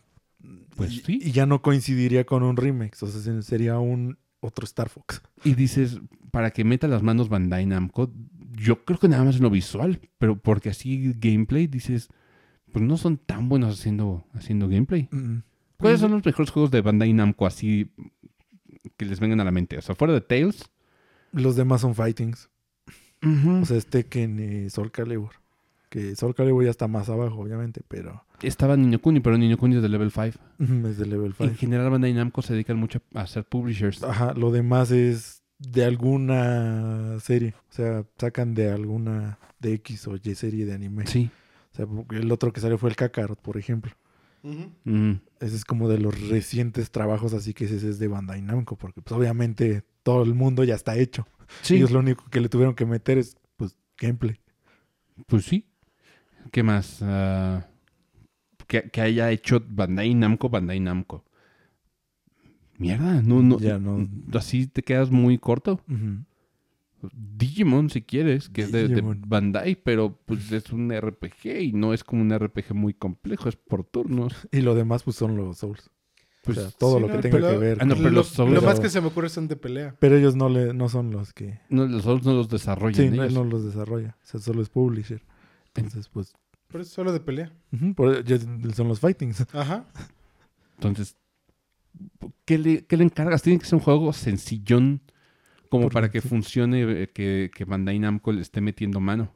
[0.75, 1.19] Pues y, sí.
[1.23, 5.21] y ya no coincidiría con un remix, o sea, se- sería un otro Star Fox.
[5.45, 8.11] Y dices, para que meta las manos Bandai Namco,
[8.57, 12.09] yo creo que nada más en lo visual, pero porque así gameplay, dices,
[12.73, 15.09] pues no son tan buenos haciendo, haciendo gameplay.
[15.11, 15.38] Mm.
[15.79, 17.90] ¿Cuáles son los mejores juegos de Bandai Namco así
[18.97, 19.77] que les vengan a la mente?
[19.77, 20.64] O sea, fuera de Tales.
[21.33, 22.49] Los demás son fightings.
[23.23, 25.33] O sea, es Tekken y Soul Calibur.
[25.90, 29.77] Que Soul Calibur ya está más abajo, obviamente, pero Estaba Niño Kuni, pero Niño Kuni
[29.77, 30.38] es de level 5.
[30.59, 31.55] mm, es de level En 5.
[31.59, 34.03] general, Bandai Namco se dedican mucho a hacer publishers.
[34.03, 37.55] Ajá, lo demás es de alguna serie.
[37.71, 41.07] O sea, sacan de alguna de X o Y serie de anime.
[41.07, 41.31] Sí.
[41.73, 43.92] O sea, porque el otro que salió fue el Kakarot, por ejemplo.
[45.40, 49.03] Ese es como de los recientes trabajos, así que ese es de Bandai Namco, porque
[49.03, 51.27] pues obviamente todo el mundo ya está hecho.
[51.62, 54.40] Sí, Ellos lo único que le tuvieron que meter es pues gameplay.
[55.27, 55.66] pues sí.
[56.53, 56.99] ¿Qué más?
[57.03, 57.66] Ah,
[58.69, 61.25] que, que haya hecho Bandai Namco, Bandai Namco.
[62.79, 63.59] Mierda, no, no.
[63.59, 64.07] Ya no.
[64.35, 65.81] Así te quedas muy corto.
[67.12, 69.01] Digimon, si quieres, que es de.
[69.27, 73.57] Bandai, pero pues es un RPG y no es como un RPG muy complejo, es
[73.57, 74.49] por turnos.
[74.51, 75.91] Y lo demás pues son los Souls.
[76.43, 77.79] Pues, o sea, todo sí, lo no, que tenga pero- que ver.
[77.81, 79.57] Ah, no, con- pero lo, los Souls- lo más que se me ocurre son de
[79.57, 79.95] pelea.
[80.01, 83.09] pero ellos no le no son los que no, los Souls no los desarrollan Sí,
[83.09, 83.29] no, ellos.
[83.29, 84.17] él no los desarrolla.
[84.23, 85.23] O sea, solo es publisher.
[85.75, 86.33] Entonces, pues
[86.69, 87.53] Pero es solo de pelea.
[87.95, 88.25] por-
[88.75, 89.45] son los fightings.
[89.53, 89.85] Ajá.
[90.77, 91.17] Entonces,
[92.45, 93.43] ¿qué le, qué le encargas?
[93.43, 95.01] Tiene que ser un juego sencillón
[95.69, 96.29] como para que sí.
[96.29, 99.33] funcione, eh, que, que Bandai Namco le esté metiendo mano.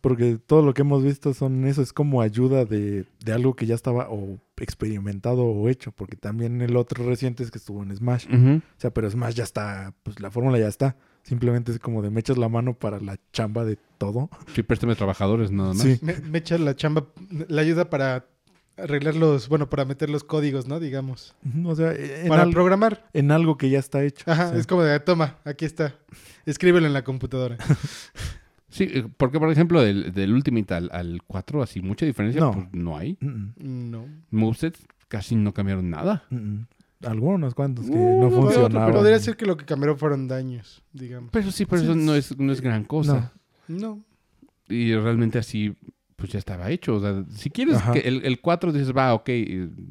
[0.00, 3.66] Porque todo lo que hemos visto son eso, es como ayuda de, de algo que
[3.66, 7.94] ya estaba o experimentado o hecho, porque también el otro reciente es que estuvo en
[7.94, 8.26] Smash.
[8.28, 10.96] O sea, pero Smash ya está, pues la fórmula ya está.
[11.22, 14.28] Simplemente es como de me echas la mano para la chamba de todo.
[14.54, 15.82] Sí, préstame trabajadores nada más.
[15.82, 15.98] Sí.
[16.02, 17.06] Me, me echa la chamba,
[17.48, 18.26] la ayuda para
[18.76, 20.80] arreglar los, bueno, para meter los códigos, ¿no?
[20.80, 21.34] Digamos.
[21.64, 23.08] O sea, en, para al- programar.
[23.12, 24.24] en algo que ya está hecho.
[24.30, 25.94] Ajá, O sea, es como de, toma, aquí está.
[26.46, 27.56] Escríbelo en la computadora.
[28.68, 32.50] Sí, eh, porque por ejemplo del, del Ultimate al, al 4, así mucha diferencia, No.
[32.50, 33.16] pues no hay.
[33.20, 34.04] mm, mm, No.
[34.32, 36.24] Movesets casi no cambiaron nada.
[36.30, 36.62] mm.
[37.06, 38.88] Algunos cuantos que Uh, no no, funcionaban.
[38.88, 41.30] Pero podría ser que lo que cambiaron fueron daños, digamos.
[41.32, 43.32] Pero sí, pero Sí, eso no es, no es gran cosa.
[43.68, 44.02] No.
[44.68, 45.76] Y realmente así,
[46.16, 46.96] pues ya estaba hecho.
[46.96, 47.92] O sea, si quieres Ajá.
[47.92, 49.28] que el, el 4 dices, va, ok,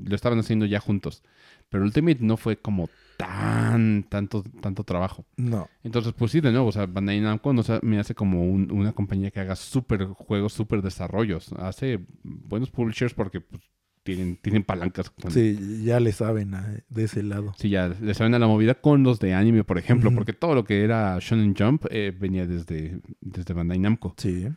[0.06, 1.24] lo estaban haciendo ya juntos.
[1.70, 5.26] Pero Ultimate no fue como tan, tanto, tanto trabajo.
[5.38, 5.68] No.
[5.84, 8.72] Entonces, pues sí, de nuevo, o sea, Bandai Namco no se- me hace como un-
[8.72, 11.52] una compañía que haga súper juegos, súper desarrollos.
[11.54, 13.62] Hace buenos publishers porque pues,
[14.04, 15.10] tienen, tienen palancas.
[15.10, 17.54] con- Sí, ya le saben a- de ese lado.
[17.58, 20.54] Sí, ya le saben a la movida con los de anime, por ejemplo, porque todo
[20.56, 24.14] lo que era Shonen Jump eh, venía desde, desde Bandai Namco.
[24.18, 24.48] Sí.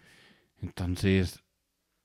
[0.63, 1.43] Entonces,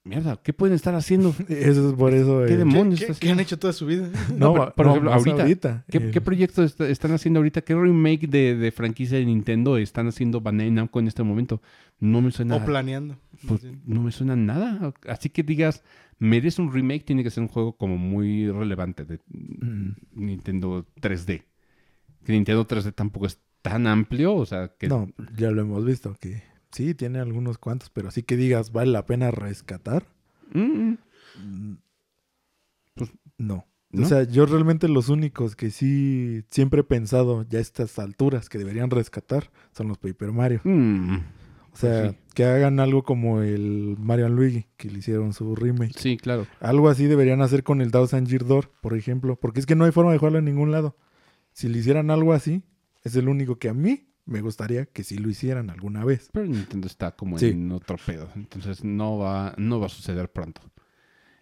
[0.03, 1.29] mierda, ¿qué pueden estar haciendo?
[1.49, 2.43] Eso es por eso.
[2.47, 4.09] ¿Qué eh, demonios ¿Qué, qué han hecho toda su vida?
[4.35, 7.61] No, por no, ejemplo, ahorita, ¿Qué, Eh, qué proyectos est- están haciendo ahorita?
[7.61, 11.61] ¿Qué remake de, de franquicia de Nintendo están haciendo Bandai Namco en este momento?
[11.99, 13.17] No me suena, O planeando.
[13.47, 14.93] pues, no me suena nada.
[15.07, 15.83] Así que digas,
[16.17, 19.91] merece un remake, tiene que ser un juego como muy relevante de Mm.
[20.15, 21.43] Nintendo 3D.
[22.25, 26.15] Que Nintendo 3D tampoco es tan amplio, o sea, que No, ya lo hemos visto,
[26.19, 30.05] que sí, tiene algunos cuantos, pero así que digas, ¿vale la pena rescatar?
[30.53, 30.95] Mm,
[31.38, 31.77] mm.
[32.95, 33.65] Pues, no.
[33.91, 34.05] ¿no?
[34.05, 38.47] O sea, yo realmente los únicos que sí siempre he pensado ya a estas alturas
[38.49, 40.62] que deberían rescatar son los Paper Mario.
[40.63, 41.15] Mm,
[41.73, 42.17] O sea, Pues sí.
[42.36, 45.97] que hagan algo como el Mario Luigi, que le hicieron su remake.
[45.97, 46.45] sí, claro.
[46.60, 49.86] Algo así deberían hacer con el Thousand Year Door, por ejemplo, porque es que no
[49.86, 50.95] hay forma de jugarlo en ningún lado.
[51.53, 52.63] Si le hicieran algo así,
[53.03, 56.29] es el único que a mí me gustaría que sí lo hicieran alguna vez.
[56.31, 57.47] Pero Nintendo está como Sí.
[57.49, 58.29] en otro pedo.
[58.36, 60.62] Entonces no va, no va a suceder pronto.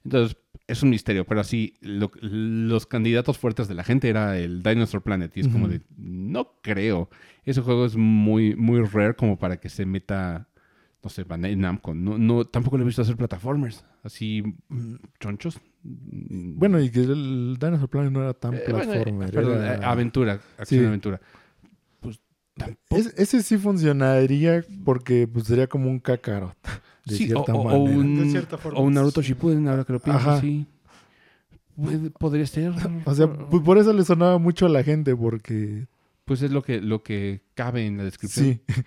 [0.06, 1.26] Entonces, es un misterio.
[1.26, 5.36] Pero así, lo- los candidatos fuertes de la gente era el Dinosaur Planet.
[5.36, 7.10] Y es como de, no creo.
[7.44, 10.48] Ese juego es muy, muy rare como para que se meta,
[11.04, 11.94] no sé, Bandai Namco.
[11.94, 13.86] No, no, tampoco lo he visto hacer plataformers.
[14.04, 15.60] Así, Mm, chonchos.
[15.84, 19.32] Bueno, y que el Dinosaur Planet no era tan eh, bueno, eh, platformer.
[19.32, 20.86] perdón, era- aventura, acción Sí.
[20.86, 21.20] aventura.
[22.60, 22.96] Pues tampoco.
[22.98, 26.56] Es- ese sí funcionaría porque pues, sería como un Kakarot.
[27.06, 27.98] De Sí, o, cierta o- o manera.
[27.98, 28.80] un, De cierta forma.
[28.80, 30.42] o un Naruto Shippuden, ahora que lo pienso, Ajá.
[30.42, 30.68] sí.
[31.76, 32.74] Puede- podría ser.
[33.06, 35.88] O sea, pues por eso le sonaba mucho a la gente, porque
[36.26, 38.46] Pues es lo que, lo que cabe en la descripción.
[38.68, 38.84] sí.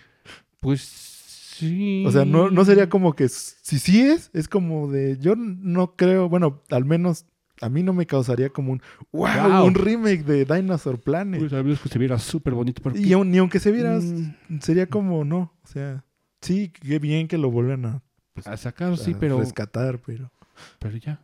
[0.60, 2.04] Pues sí.
[2.06, 5.96] O sea, no, no sería como que si sí es, es como de yo no
[5.96, 7.24] creo, bueno, al menos
[7.62, 9.66] a mí no me causaría como un wow, Wow.
[9.66, 11.40] un remake de Dinosaur Planet.
[11.48, 12.82] Pues que se viera súper bonito.
[12.94, 14.58] Y ni aunque se viera, Mm.
[14.60, 16.04] sería como no, o sea,
[16.40, 18.02] sí, qué bien que lo vuelvan a,
[18.34, 20.30] pues, a sacar, sí, pero, rescatar, pero
[20.78, 21.20] pero ya.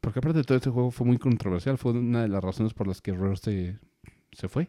[0.00, 1.78] porque aparte de todo este juego fue muy controversial.
[1.78, 3.78] Fue una de las razones por las que Rare se,
[4.32, 4.68] se fue.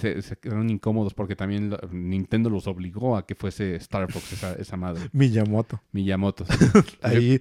[0.00, 4.52] Se, se quedaron incómodos porque también Nintendo los obligó a que fuese Star Fox esa,
[4.54, 5.08] esa madre.
[5.12, 5.80] Miyamoto.
[5.92, 6.44] Miyamoto.
[7.02, 7.40] Ahí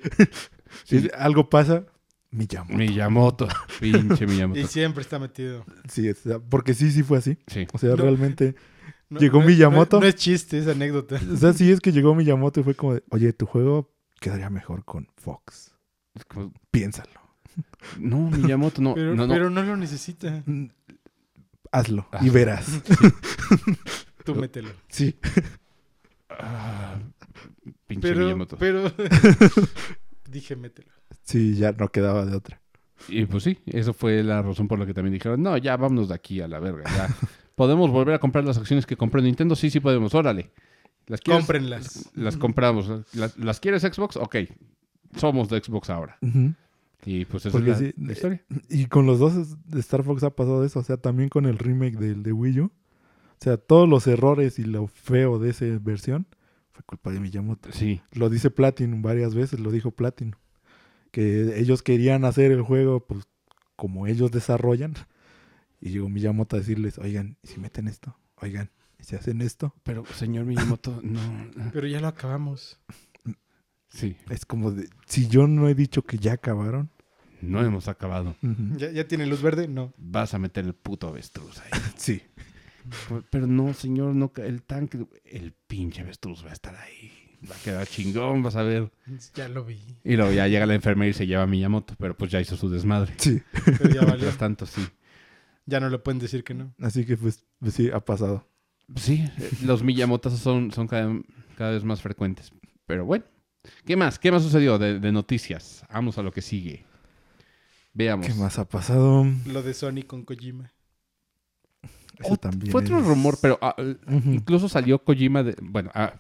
[0.84, 1.00] Sí.
[1.02, 1.86] si algo pasa,
[2.32, 2.76] Miyamoto.
[2.78, 3.48] Miyamoto.
[3.80, 4.60] Pinche Miyamoto.
[4.60, 5.66] Y siempre está metido.
[5.90, 7.38] Sí, o sea, porque sí, sí fue así.
[7.48, 7.68] Sí.
[7.74, 7.96] O sea, No.
[7.98, 8.56] realmente,
[9.10, 9.98] No- ¿Llegó no Miyamoto?
[9.98, 11.20] No, no es chiste, es anécdota.
[11.32, 14.50] o sea, sí es que llegó Miyamoto y fue como de, oye, tu juego quedaría
[14.50, 15.76] mejor con Fox.
[16.16, 17.12] Es como, Piénsalo.
[18.00, 18.96] no, Miyamoto no.
[18.96, 19.34] Pero no, no.
[19.34, 20.42] pero no lo necesita.
[20.46, 20.66] Mm,
[21.72, 22.32] Hazlo y Hazlo.
[22.34, 22.68] verás.
[24.26, 24.70] Tú mételo.
[24.90, 25.16] Sí.
[26.30, 26.98] Ah,
[27.86, 28.58] pinche Pero, Miyamoto.
[28.58, 28.92] pero...
[30.30, 30.92] Dije mételo.
[31.26, 32.62] Sí, ya no quedaba de otra.
[33.10, 36.10] Y pues sí, eso fue la razón por la que también dijeron, no, ya vámonos
[36.10, 36.84] de aquí a la verga.
[36.96, 37.14] Ya.
[37.56, 39.56] ¿Podemos volver a comprar las acciones que compró Nintendo?
[39.56, 40.52] Sí, sí podemos, órale.
[41.08, 41.42] ¿Las quieres?
[41.42, 42.12] Cómprenlas.
[42.16, 42.90] Las compramos.
[43.14, 44.18] ¿Las, las quieres Xbox?
[44.18, 44.38] Ok.
[45.16, 46.18] Somos de Xbox ahora.
[47.06, 48.44] Y pues esa Porque es la, sí, la historia.
[48.70, 50.80] Y con los dos de Star Fox ha pasado eso.
[50.80, 52.66] O sea, también con el remake del de Wii U.
[52.66, 52.72] O
[53.40, 56.26] sea, todos los errores y lo feo de esa versión
[56.72, 57.72] fue culpa de Miyamoto.
[57.72, 58.02] Sí.
[58.12, 60.34] Lo dice Platinum varias veces, lo dijo Platinum.
[61.16, 63.24] Que ellos querían hacer el juego, pues,
[63.78, 64.94] como ellos desarrollan.
[65.82, 68.18] Y llegó Miyamoto a decirles, oigan, ¿y si meten esto?
[68.38, 69.76] Oigan, ¿y si hacen esto?
[69.84, 71.22] Pero, señor Miyamoto, no.
[71.72, 72.80] Pero ya lo acabamos.
[73.90, 76.90] Sí, Es como de, si yo no he dicho que ya acabaron.
[77.42, 78.36] no hemos acabado.
[78.78, 79.68] ¿Ya, ya tiene luz verde?
[79.68, 79.94] No.
[79.98, 81.70] Vas a meter el puto avestruz ahí.
[81.98, 82.22] Sí.
[83.30, 87.12] Pero no, señor, no, el tanque, el pinche avestruz va a estar ahí.
[87.50, 88.92] Va a quedar chingón, vas a ver.
[89.36, 89.80] Ya lo vi.
[90.04, 92.56] Y luego ya llega la enfermera y se lleva a Miyamoto, pero pues ya hizo
[92.58, 93.14] su desmadre.
[93.18, 93.42] Sí.
[93.66, 94.16] Pero ya valió.
[94.16, 94.82] Mientras tanto, sí.
[95.66, 96.74] Ya no le pueden decir que no.
[96.80, 98.48] Así que pues, pues sí, ha pasado.
[98.96, 101.12] Sí, eh, los Miyamotos son, son cada,
[101.58, 102.52] cada vez más frecuentes.
[102.86, 103.26] Pero bueno,
[103.86, 104.20] ¿qué más?
[104.20, 105.84] ¿Qué más sucedió de, de noticias?
[105.92, 106.86] Vamos a lo que sigue.
[107.94, 108.28] Veamos.
[108.28, 109.26] ¿Qué más ha pasado?
[109.48, 110.72] Lo de Sony con Kojima.
[112.20, 113.76] Eso Ot- también Fue otro rumor, pero ah,
[114.26, 115.56] incluso salió Kojima de...
[115.62, 116.14] Bueno, ah,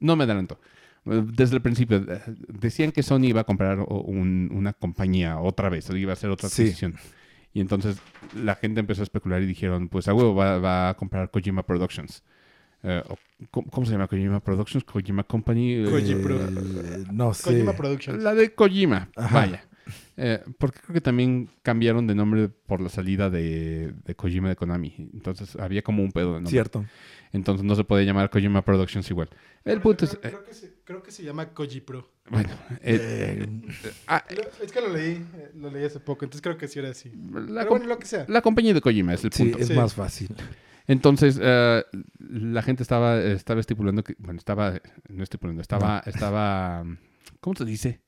[0.00, 0.58] no me adelanto.
[1.04, 5.88] Desde el principio eh, decían que Sony iba a comprar un- una compañía otra vez,
[5.90, 6.62] o iba a hacer otra Sí.
[6.62, 6.96] adquisición.
[7.54, 7.96] Y entonces
[8.36, 11.62] la gente empezó a especular y dijeron, pues a huevo va, va a comprar Kojima
[11.62, 12.22] Productions.
[12.82, 13.02] Eh,
[13.50, 14.84] ¿cómo, cómo se llama Kojima Productions?
[14.84, 15.84] Kojima Company.
[15.90, 16.12] Koji.
[16.12, 17.44] Eh, no sé.
[17.50, 18.22] Kojima Productions.
[18.22, 19.34] la de Kojima, Ajá.
[19.34, 19.64] vaya.
[20.16, 24.56] Eh, porque creo que también cambiaron de nombre por la salida de, de Kojima de
[24.56, 24.94] Konami.
[25.14, 26.50] Entonces había como un pedo de nombre.
[26.50, 26.84] Cierto.
[27.32, 29.28] Entonces no se puede llamar Kojima Productions igual.
[29.64, 30.16] El punto es...
[30.16, 32.08] Creo, eh, creo que se, creo que se llama Koji Pro.
[32.30, 32.48] bueno,
[32.82, 34.24] eh, Eh, ah,
[34.62, 35.24] Es que lo leí,
[35.54, 37.10] lo leí hace poco, entonces creo que sí era así.
[37.10, 38.24] la, Pero com- bueno, lo que sea.
[38.28, 39.58] la compañía de Kojima es el sí, punto.
[39.58, 39.74] es Sí.
[39.74, 40.28] más fácil.
[40.86, 41.84] Entonces, eh,
[42.18, 44.14] la gente estaba, estaba estipulando que...
[44.18, 44.80] Bueno, estaba...
[45.08, 46.02] No estipulando, estaba...
[46.06, 46.82] estaba
[47.40, 48.00] ¿Cómo se dice?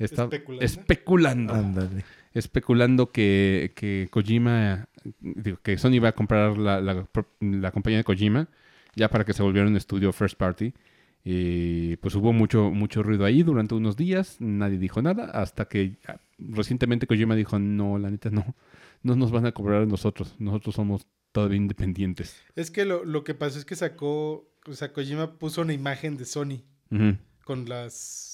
[0.00, 0.64] Estaba Especulando.
[0.64, 1.54] especulando.
[1.54, 2.04] Ándale.
[2.34, 4.88] especulando que, que Kojima,
[5.20, 7.06] digo, que Sony iba a comprar la, la,
[7.40, 8.48] la compañía de Kojima
[8.96, 10.74] ya para que se volviera un estudio first party.
[11.22, 15.98] Y pues hubo mucho, mucho ruido ahí durante unos días, nadie dijo nada, hasta que
[16.38, 18.56] recientemente Kojima dijo, no, la neta no,
[19.02, 22.42] no nos van a cobrar a nosotros, nosotros somos todavía independientes.
[22.56, 26.16] Es que lo, lo que pasó es que sacó, o sea, Kojima puso una imagen
[26.16, 26.62] de Sony
[27.44, 28.29] con las,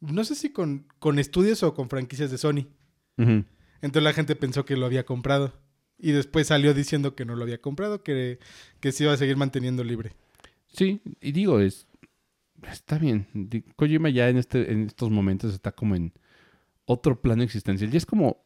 [0.00, 2.66] no sé si con, con estudios o con franquicias de Sony.
[3.16, 5.54] Entonces la gente pensó que lo había comprado.
[5.98, 8.38] Y después salió diciendo que no lo había comprado, que,
[8.78, 10.12] que se iba a seguir manteniendo libre.
[10.68, 11.88] Sí, y digo, es
[12.70, 13.26] está bien.
[13.76, 16.12] Kojima ya en este en estos momentos está como en
[16.84, 17.92] otro plano existencial.
[17.92, 18.44] Y es como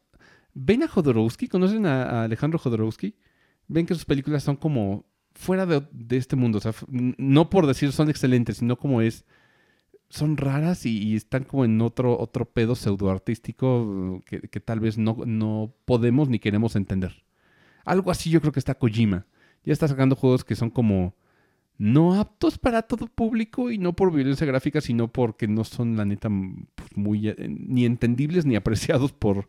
[0.54, 3.16] ven a Jodorowsky, ¿conocen a, a Alejandro Jodorowsky?
[3.68, 7.66] Ven que sus películas son como fuera de, de este mundo, o sea, no por
[7.66, 9.24] decir son excelentes, sino como es
[10.12, 14.98] son raras y, y están como en otro otro pedo pseudoartístico que, que tal vez
[14.98, 17.24] no, no podemos ni queremos entender.
[17.84, 19.26] Algo así yo creo que está Kojima.
[19.64, 21.14] Ya está sacando juegos que son como
[21.78, 26.04] no aptos para todo público y no por violencia gráfica, sino porque no son, la
[26.04, 26.28] neta,
[26.74, 29.48] pues, muy eh, ni entendibles ni apreciados por,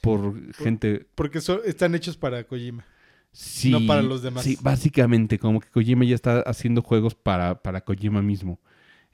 [0.00, 1.06] por gente.
[1.14, 2.84] Porque so- están hechos para Kojima.
[3.30, 4.42] Sí, no para los demás.
[4.42, 8.58] Sí, básicamente, como que Kojima ya está haciendo juegos para, para Kojima mismo.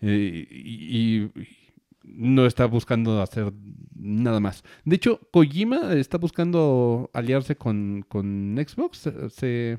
[0.00, 1.30] Eh, y, y
[2.04, 3.52] no está buscando hacer
[3.94, 4.62] nada más.
[4.84, 8.98] De hecho, Kojima está buscando aliarse con, con Xbox.
[8.98, 9.78] Se, se,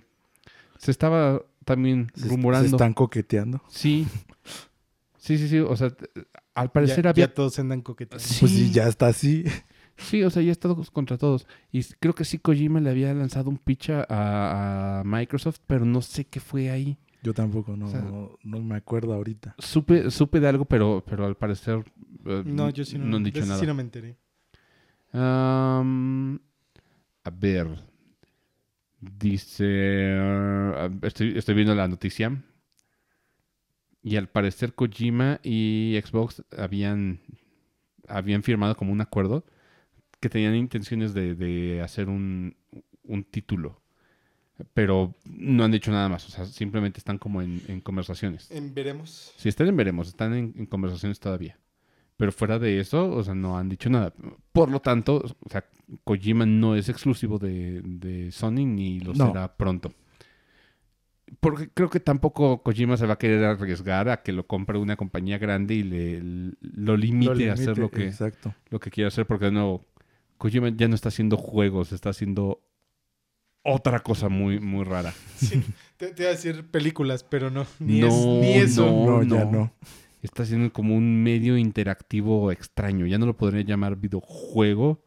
[0.78, 2.70] se estaba también Se, rumorando.
[2.70, 3.62] se están coqueteando.
[3.70, 4.08] Sí.
[5.18, 5.60] Sí, sí, sí.
[5.60, 5.92] O sea,
[6.54, 7.28] al parecer ya, había.
[7.28, 8.24] ya todos andan coqueteando.
[8.24, 8.38] Sí.
[8.40, 9.44] Pues sí, ya está así.
[9.98, 11.48] Sí, o sea, ya está todos contra todos.
[11.72, 16.02] Y creo que sí, Kojima le había lanzado un pitch a, a Microsoft, pero no
[16.02, 16.98] sé qué fue ahí.
[17.26, 18.02] Yo tampoco, no, O sea-
[18.44, 19.56] no me acuerdo ahorita.
[19.58, 21.84] Supe, supe de algo, pero, pero al parecer.
[22.26, 23.60] eh, No, yo sí no, han de dicho ese nada.
[23.60, 24.16] sí no me enteré.
[27.24, 27.68] A ver.
[29.00, 30.16] Dice.
[30.20, 32.42] ah, estoy, estoy viendo la noticia.
[34.04, 37.20] Y al parecer Kojima y Xbox habían,
[38.08, 39.46] habían firmado como un acuerdo
[40.20, 42.56] que tenían intenciones de, de hacer un,
[43.04, 43.82] un título.
[44.74, 46.26] Pero no han dicho nada más.
[46.28, 48.50] O sea, simplemente están como en, en conversaciones.
[48.52, 49.34] En veremos.
[49.36, 51.60] Si están en veremos, están en, en conversaciones todavía.
[52.18, 54.14] Pero fuera de eso, o sea, no han dicho nada.
[54.54, 55.66] Por lo tanto, o sea,
[56.06, 59.28] Kojima no es exclusivo de, de Sony ni lo No.
[59.28, 59.94] será pronto.
[61.42, 64.96] Porque creo que tampoco Kojima se va a querer arriesgar a que lo compre una
[64.96, 66.22] compañía grande y le,
[66.62, 68.54] lo limite Lo a hacer lo que, Exacto.
[68.70, 69.26] lo que quiere hacer.
[69.26, 69.82] Porque no,
[70.38, 72.62] Kojima ya no está haciendo juegos, está haciendo
[73.66, 75.14] otra cosa muy, muy rara.
[75.38, 75.62] Sí,
[75.98, 77.66] te, te iba a decir películas, pero no.
[77.80, 78.86] Ni, No, es, ni eso.
[78.86, 79.24] no.
[79.24, 79.74] No, ya no.
[80.22, 83.06] está haciendo como un medio interactivo extraño.
[83.08, 85.04] Ya no lo podría llamar videojuego.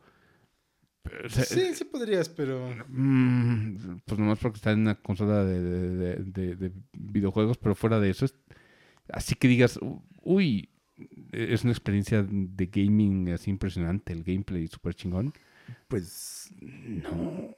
[1.03, 2.69] Pero, o sea, Sí, sí podrías, pero...
[2.89, 7.75] mm, pues nomás porque está en una consola de, de- de- de- de videojuegos, pero
[7.75, 8.35] fuera de eso es
[9.11, 9.79] así que digas,
[10.23, 10.69] uy,
[11.33, 15.33] es una experiencia de gaming así impresionante, el gameplay súper chingón.
[15.87, 17.55] Pues No,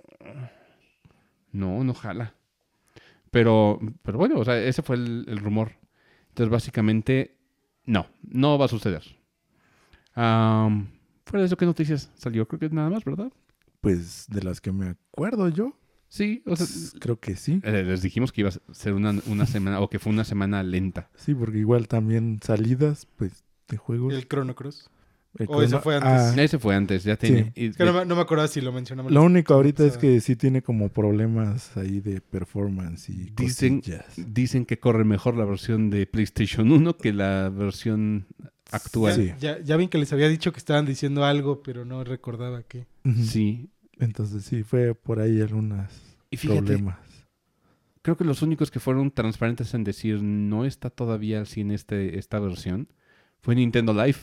[1.52, 2.34] no, no jala.
[3.30, 5.72] Pero, pero bueno, o sea, ese fue el, el rumor.
[6.28, 7.36] Entonces, básicamente,
[7.84, 9.02] no, no va a suceder.
[10.14, 10.88] Am,
[11.24, 12.46] fuera de eso, ¿qué noticias salió?
[12.48, 13.32] Creo que nada más, ¿verdad?
[13.80, 15.76] Pues de las que me acuerdo yo,
[16.08, 16.66] Sí, o sea,
[16.98, 17.60] creo que sí.
[17.62, 20.60] eh, les dijimos que iba a ser una, una semana, o que fue una semana
[20.64, 21.08] lenta.
[21.14, 24.12] Sí, porque igual también salidas, pues, de juegos.
[24.14, 24.90] El Chrono Cross.
[25.47, 26.11] O ese fue antes.
[26.38, 27.53] Ah, Ese fue antes, ya tiene.
[27.55, 29.12] y- Es que no, me- no me acordaba si lo mencionamos.
[29.12, 34.05] lo único ahorita es que sí tiene como problemas ahí de performance y Dicen- cosillas.
[34.16, 38.27] dicen que corre mejor la versión de PlayStation 1 que la versión
[38.73, 39.14] actual.
[39.14, 39.33] Sí.
[39.40, 42.87] Ya, ya ven que les había dicho que estaban diciendo algo, pero no recordaba qué.
[43.23, 43.71] Sí.
[44.01, 45.93] Entonces sí, fue por ahí algunos
[46.31, 46.99] Y fíjate, problemas.
[48.03, 52.19] creo que los únicos que fueron transparentes en decir no está todavía así en este,
[52.19, 52.88] esta versión
[53.43, 54.19] fue Nintendo Live.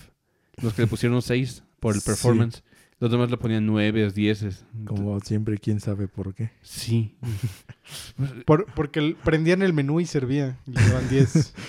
[0.61, 2.07] Los que le pusieron 6 por el Sí.
[2.09, 2.63] performance.
[2.99, 4.65] Los demás le ponían 9, 10.
[4.85, 6.49] Como siempre, quién sabe por qué.
[6.61, 7.15] Sí.
[8.45, 10.57] Por, porque el- prendían el menú y servía.
[10.65, 11.53] Y le daban 10.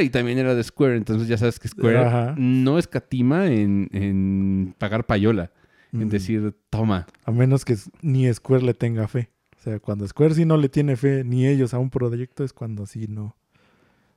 [0.00, 2.34] Y también era de Square, entonces ya sabes que Square Ajá.
[2.36, 5.52] no escatima en, en pagar payola.
[5.92, 6.08] En Ujú.
[6.10, 7.06] decir, toma.
[7.24, 9.30] A menos que ni Square le tenga fe.
[9.56, 12.52] O sea, cuando Square sí no le tiene fe, ni ellos a un proyecto, es
[12.52, 13.36] cuando sí no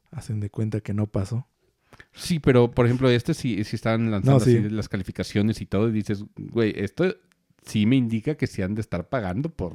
[0.09, 1.45] hacen de cuenta que no pasó.
[2.13, 4.57] Sí, pero por ejemplo, este sí, sí estaban lanzando No, sí.
[4.57, 5.89] así las calificaciones y todo.
[5.89, 7.15] Y dices, güey, esto
[7.63, 9.73] sí me indica que se han de estar pagando por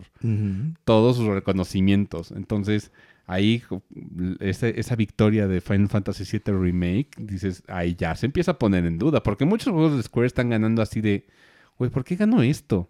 [0.84, 2.32] todos sus reconocimientos.
[2.32, 2.90] Entonces,
[3.26, 3.62] ahí
[4.40, 8.98] esa victoria de Final Fantasy VII Remake, dices, ahí ya se empieza a poner en
[8.98, 9.22] duda.
[9.22, 11.26] Porque muchos juegos de Square están ganando así de,
[11.78, 12.88] güey, ¿por qué ganó esto?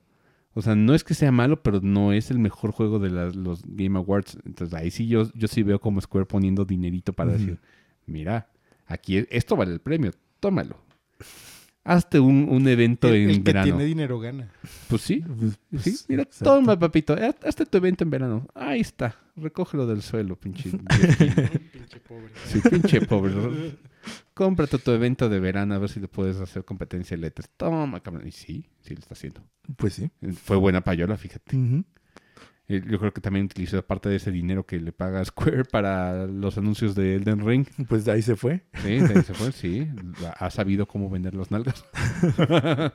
[0.54, 3.62] O sea, no es que sea malo, pero no es el mejor juego de los
[3.66, 4.38] Game Awards.
[4.44, 7.58] Entonces, ahí sí yo, yo sí veo como Square poniendo dinerito para decir,
[8.06, 8.48] mira,
[8.92, 10.76] aquí esto vale el premio, tómalo.
[11.84, 13.64] Hazte un, un evento el, en el que verano.
[13.64, 14.52] tiene dinero gana.
[14.88, 16.54] Pues sí, Pues, pues, Sí, mira, exacto.
[16.54, 18.46] toma, papito, haz- hazte tu evento en verano.
[18.54, 20.70] Ahí está, recógelo del suelo, pinche.
[21.72, 22.30] Pinche pobre.
[22.46, 23.32] sí, pinche pobre.
[24.32, 27.50] Cómprate tu evento de verano a ver si le puedes hacer competencia de letras.
[27.56, 28.28] Toma, cabrón.
[28.28, 29.42] Y sí, sí lo está haciendo.
[29.76, 30.08] Pues sí.
[30.44, 31.56] Fue buena payola, fíjate.
[31.56, 31.82] Eh,
[32.80, 36.58] Yo creo que también utilizó parte de ese dinero que le paga Square para los
[36.58, 37.66] anuncios de Elden Ring.
[37.88, 38.62] Pues de ahí se fue.
[38.82, 39.88] Sí, de ahí se fue, sí.
[40.38, 41.84] Ha sabido cómo vender las nalgas.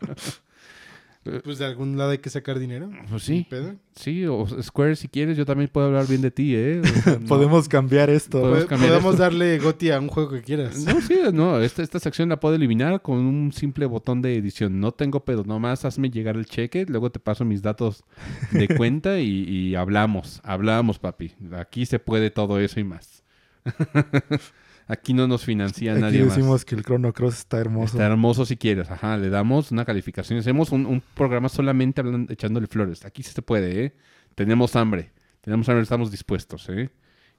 [1.43, 2.89] Pues de algún lado hay que sacar dinero.
[3.09, 3.45] Pues sí.
[3.49, 3.75] ¿Pedo?
[3.95, 6.81] Sí, o Square, si quieres, yo también puedo hablar bien de ti, ¿eh?
[6.83, 8.39] O sea, no- Podemos cambiar esto.
[8.41, 9.23] Podemos Pod- cambiar Podemos esto.
[9.23, 10.77] darle goti a un juego que quieras.
[10.85, 14.79] No, sí, no, esta, esta sección la puedo eliminar con un simple botón de edición.
[14.79, 18.03] No tengo pedo, nomás hazme llegar el cheque, luego te paso mis datos
[18.51, 21.33] de cuenta y, y hablamos, hablamos, papi.
[21.57, 23.23] Aquí se puede todo eso y más.
[24.87, 26.65] Aquí no nos financia Aquí nadie decimos más.
[26.65, 27.97] que el Chrono Cross está hermoso.
[27.97, 30.39] Está hermoso si quieres, ajá, le damos una calificación.
[30.39, 33.03] Hacemos un, un programa solamente hablando, echándole flores.
[33.05, 33.93] Aquí sí se puede, ¿eh?
[34.35, 35.11] Tenemos hambre,
[35.41, 36.89] tenemos hambre, estamos dispuestos, ¿eh?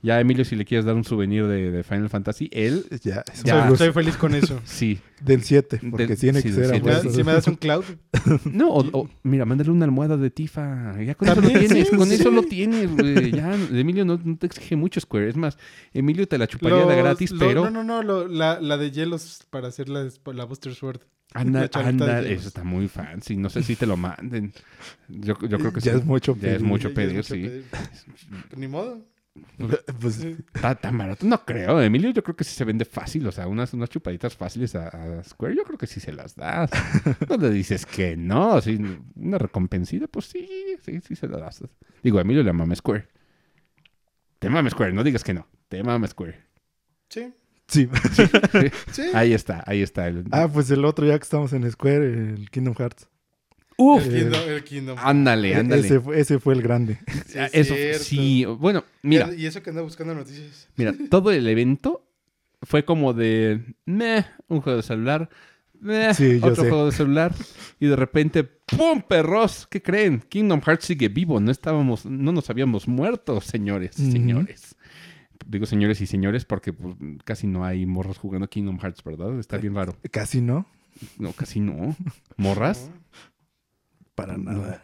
[0.01, 3.63] Ya, Emilio, si le quieres dar un souvenir de, de Final Fantasy, él Ya, Ya.
[3.63, 3.93] Soy, gusta.
[3.93, 4.61] feliz con eso.
[4.65, 5.01] sí.
[5.21, 6.83] Del 7, porque Del- tiene sí, que ser.
[6.85, 7.85] Me si me das un cloud,
[8.45, 10.95] No, o, o- mira, mándale una almohada de Tifa.
[11.03, 12.15] Ya con eso lo tienes, sí, con sí.
[12.15, 13.33] eso lo tienes, güey.
[13.33, 15.29] Ya, Emilio no, no te exige mucho Square.
[15.31, 15.59] Es más,
[15.93, 18.93] Emilio te la chuparía de gratis, lo- pero No, no, no, lo- la, la de
[18.93, 21.01] hielos para hacer la, la Buster Sword.
[21.35, 23.37] anda, anda, eso está muy fancy.
[23.37, 24.53] No sé si te lo manden.
[25.09, 25.99] Yo, yo creo que Ya sí.
[25.99, 26.63] es mucho Ya es pedir.
[26.69, 27.41] mucho Ya- ya pedir, es mucho sí.
[27.43, 27.65] pedir.
[28.57, 29.05] Ni modo.
[30.01, 30.25] Pues,
[30.81, 31.27] tan barato.
[31.27, 31.81] No creo.
[31.81, 33.27] Emilio, yo creo que sí se vende fácil.
[33.27, 36.35] O sea, unas, unas chupaditas fáciles a, a Square, yo creo que sí se las
[36.37, 36.71] das.
[37.29, 38.55] No le dices que no.
[38.55, 38.79] Así,
[39.17, 40.49] una recompensita, pues sí,
[40.83, 41.65] sí, sí se la das.
[42.03, 43.09] Digo, a Emilio le mama Square.
[44.39, 45.47] Te mama Square, no digas que no.
[45.69, 46.39] Te mama Square.
[47.09, 47.33] Sí.
[47.69, 47.89] sí.
[48.93, 49.03] Sí.
[49.13, 50.07] Ahí está, ahí está.
[50.07, 50.25] El...
[50.31, 53.09] Ah, pues el otro, ya que estamos en Square, el Kingdom Hearts.
[53.79, 54.41] Uf, el Kingdom.
[54.49, 54.99] El Kingdom.
[55.01, 55.83] ándale, ándale.
[55.83, 56.99] E-, Ese, fue- ese fue el grande.
[57.27, 58.05] Sí, Ah, es Eso, cierto.
[58.05, 58.45] sí.
[58.45, 60.69] Bueno, mira, Y eso que anda buscando noticias.
[60.77, 62.05] mira, todo el evento
[62.63, 65.31] fue como de, meh, un juego de celular,
[65.81, 66.69] meh, Sí, yo otro sé.
[66.71, 67.33] juego de celular,
[67.79, 69.69] y de repente, ¡pum, perros!
[69.71, 70.21] ¿Qué creen?
[70.29, 74.11] Kingdom Hearts sigue vivo, no estábamos, no nos habíamos muerto, señores, Ujú.
[74.11, 74.75] señores.
[75.47, 79.39] Digo señores y señores porque pues, casi no hay morras jugando Kingdom Hearts, ¿verdad?
[79.39, 79.97] Está bien raro.
[80.11, 80.67] Casi no,
[81.17, 81.95] No, casi no.
[82.37, 82.91] ¿Morras?
[84.19, 84.83] Para nada.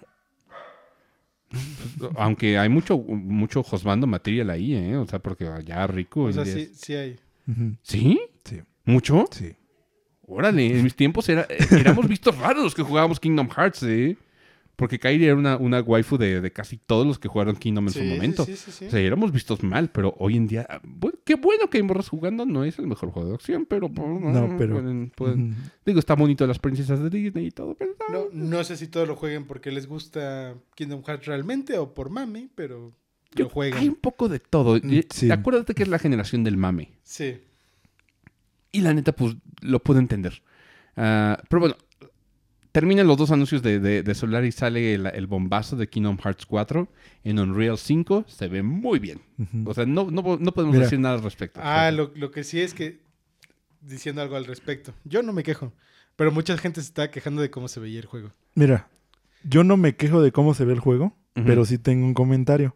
[2.17, 4.97] Aunque hay mucho, mucho Josbando material ahí, ¿eh?
[4.97, 6.23] O sea, porque allá rico.
[6.23, 7.17] O sea, sí, sí hay.
[7.83, 8.21] ¿Sí?
[8.45, 9.27] Sí, ¿Mucho?
[9.33, 9.57] sí.
[10.27, 14.17] Órale, en mis tiempos era, eh, éramos vistos raros los que jugábamos Kingdom Hearts, ¿eh?
[14.77, 17.93] Porque Kairi era una, una waifu de, de casi todos los que jugaron Kingdom en
[17.93, 18.45] Sí, su momento.
[18.45, 18.87] Sí, sí, sí.
[18.87, 22.09] O sea, éramos vistos mal, pero hoy en día, bueno, qué bueno que hay morras
[22.09, 25.61] jugando, no es el mejor juego de acción, pero, pues, No, pero- pueden- pueden- Ujú.
[25.87, 29.07] digo, está bonito las princesas de Disney y todo, pero No, no sé si todos
[29.07, 32.93] lo jueguen porque les gusta Kingdom Hearts realmente o por mami, pero
[33.33, 33.79] yo- lo juegan.
[33.79, 34.77] hay un poco de todo.
[34.83, 35.31] Mm.
[35.31, 36.91] Acuérdate que es la generación del mame.
[37.05, 37.37] Sí.
[38.73, 40.43] Y la neta, pues lo puedo entender.
[40.97, 41.77] Ah, pero bueno,
[42.75, 46.19] terminan los dos anuncios de, de, de celular y sale el, el bombazo de Kingdom
[46.19, 46.89] Hearts 4
[47.23, 48.25] en Unreal 5.
[48.27, 49.21] Se ve muy bien.
[49.65, 50.83] O sea, no, no, no podemos Mira.
[50.85, 51.61] decir nada al respecto.
[51.63, 52.99] Ah, lo, lo que sí es que,
[53.81, 55.73] diciendo algo al respecto, yo no me quejo,
[56.17, 58.33] pero mucha gente se está quejando de cómo se veía el juego.
[58.57, 58.89] Mira,
[59.45, 62.75] yo no me quejo de cómo se ve el juego, pero sí tengo un comentario.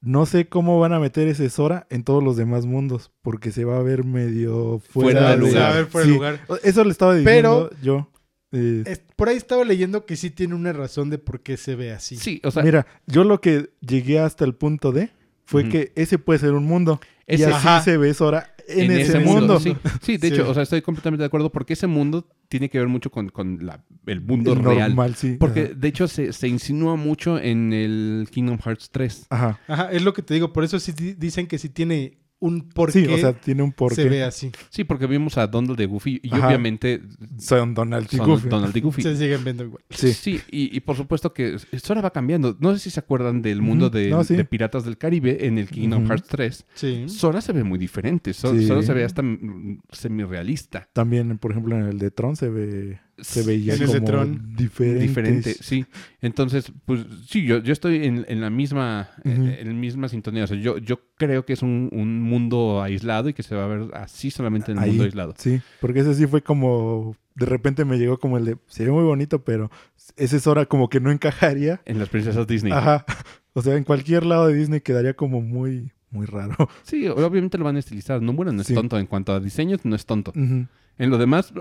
[0.00, 3.66] No sé cómo van a meter ese Sora en todos los demás mundos, porque se
[3.66, 5.62] va a ver medio fuera, Fuera de Se lugar.
[5.62, 6.40] va a ver fuera Sí, de lugar.
[6.62, 8.08] Eso le estaba diciendo yo.
[8.52, 11.92] Eh, por ahí estaba leyendo que sí tiene una razón de por qué se ve
[11.92, 12.16] así.
[12.16, 15.10] Sí, o sea, Mira, yo lo que llegué hasta el punto de
[15.44, 17.00] fue que ese puede ser un mundo.
[17.26, 17.82] ese- y así Ajá.
[17.82, 19.58] se ve Sora en, ese, mundo.
[19.60, 20.34] Sí, sí, de Sí.
[20.34, 23.28] hecho, o sea, estoy completamente de acuerdo porque ese mundo tiene que ver mucho con,
[23.30, 24.90] con la- el mundo El real.
[24.90, 25.36] normal, sí.
[25.38, 25.72] Porque Ajá.
[25.76, 29.26] de hecho se, se insinúa mucho en el Kingdom Hearts 3.
[29.30, 29.60] Ajá.
[29.68, 32.68] Ajá, es lo que te digo, por eso sí di- dicen que sí tiene un
[32.68, 33.94] porqué Sí, o sea, tiene un porqué.
[34.02, 34.50] se ve así.
[34.68, 36.48] Sí, porque vimos a Donald de Goofy y Ajá.
[36.48, 37.00] obviamente
[37.38, 38.48] Son Donald y son Goofy.
[38.48, 39.02] Donald y Goofy.
[39.02, 39.82] Se siguen viendo igual.
[39.90, 40.12] Sí.
[40.12, 42.56] Sí, y, y por supuesto que Sora va cambiando.
[42.60, 44.36] No sé si se acuerdan del mundo de, No, sí.
[44.36, 46.06] de Piratas del Caribe en el Kingdom.
[46.06, 46.66] Hearts 3.
[46.74, 47.04] Sí.
[47.08, 48.32] Sora se ve muy diferente.
[48.34, 48.66] So- Sí.
[48.66, 50.88] Sora se ve hasta mm, semi-realista.
[50.92, 54.56] También, por ejemplo, en el de Tron se ve se veía En como Tron.
[54.56, 55.00] diferente.
[55.06, 55.86] Diferente, sí.
[56.20, 59.46] Entonces, pues sí, yo, yo estoy en, en la misma Ujú.
[59.46, 60.44] eh, en la misma sintonía.
[60.44, 63.64] O sea, yo, yo creo que es un, un mundo aislado y que se va
[63.64, 65.34] a ver así solamente en el Ahí, mundo aislado.
[65.38, 67.16] Sí, porque ese sí fue como...
[67.34, 68.56] De repente me llegó como el de...
[68.66, 69.70] Se ve muy bonito, pero
[70.16, 71.80] ese Sora como que no encajaría.
[71.84, 72.72] En las princesas Disney.
[72.72, 73.04] Ajá.
[73.58, 76.54] O sea, en cualquier lado de Disney quedaría como muy, muy raro.
[76.82, 78.20] Sí, obviamente lo van a estilizar.
[78.20, 78.74] No, bueno, no es Sí.
[78.74, 78.98] tonto.
[78.98, 80.30] En cuanto a diseños, no es tonto.
[80.34, 81.54] En lo demás,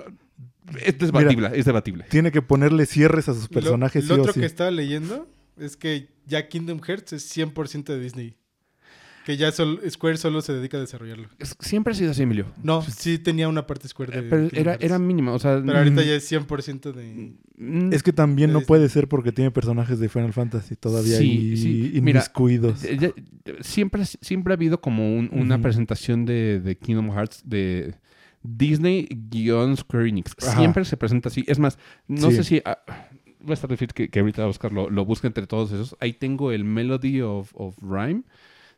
[0.84, 2.06] es debatible, es debatible.
[2.10, 4.40] Tiene que ponerle cierres a sus Lo- personajes Lo, sí o otro sí.
[4.40, 8.36] que estaba leyendo es que ya Kingdom Hearts es 100% de Disney.
[9.26, 11.30] Que ya sol- Square solo se dedica a desarrollarlo.
[11.40, 12.46] Es- Siempre ha sido así, Emilio.
[12.62, 15.60] No, sí tenía una parte Square de Eh, Pero era, era mínima, o sea...
[15.66, 16.06] Pero ahorita Mm.
[16.06, 17.34] ya es 100% de...
[17.58, 18.68] mm, Es que también no Disney.
[18.68, 21.92] puede ser porque tiene personajes de Final Fantasy todavía Sí, ahí sí.
[21.96, 22.84] Inmiscuidos.
[22.84, 23.14] eh, ya-
[23.62, 27.96] siempre, siempre ha habido como un- una presentación de, de Kingdom Hearts de
[28.48, 30.34] Disney-Square Enix.
[30.42, 30.58] Ajá.
[30.58, 31.44] Siempre se presenta así.
[31.48, 31.78] Es más,
[32.08, 32.38] no Sí.
[32.38, 32.62] sé si...
[32.66, 35.96] ah, va a estar difícil que, que ahorita Oscar lo, lo busque entre todos esos.
[36.00, 38.24] Ahí tengo el Melody of, of Rhyme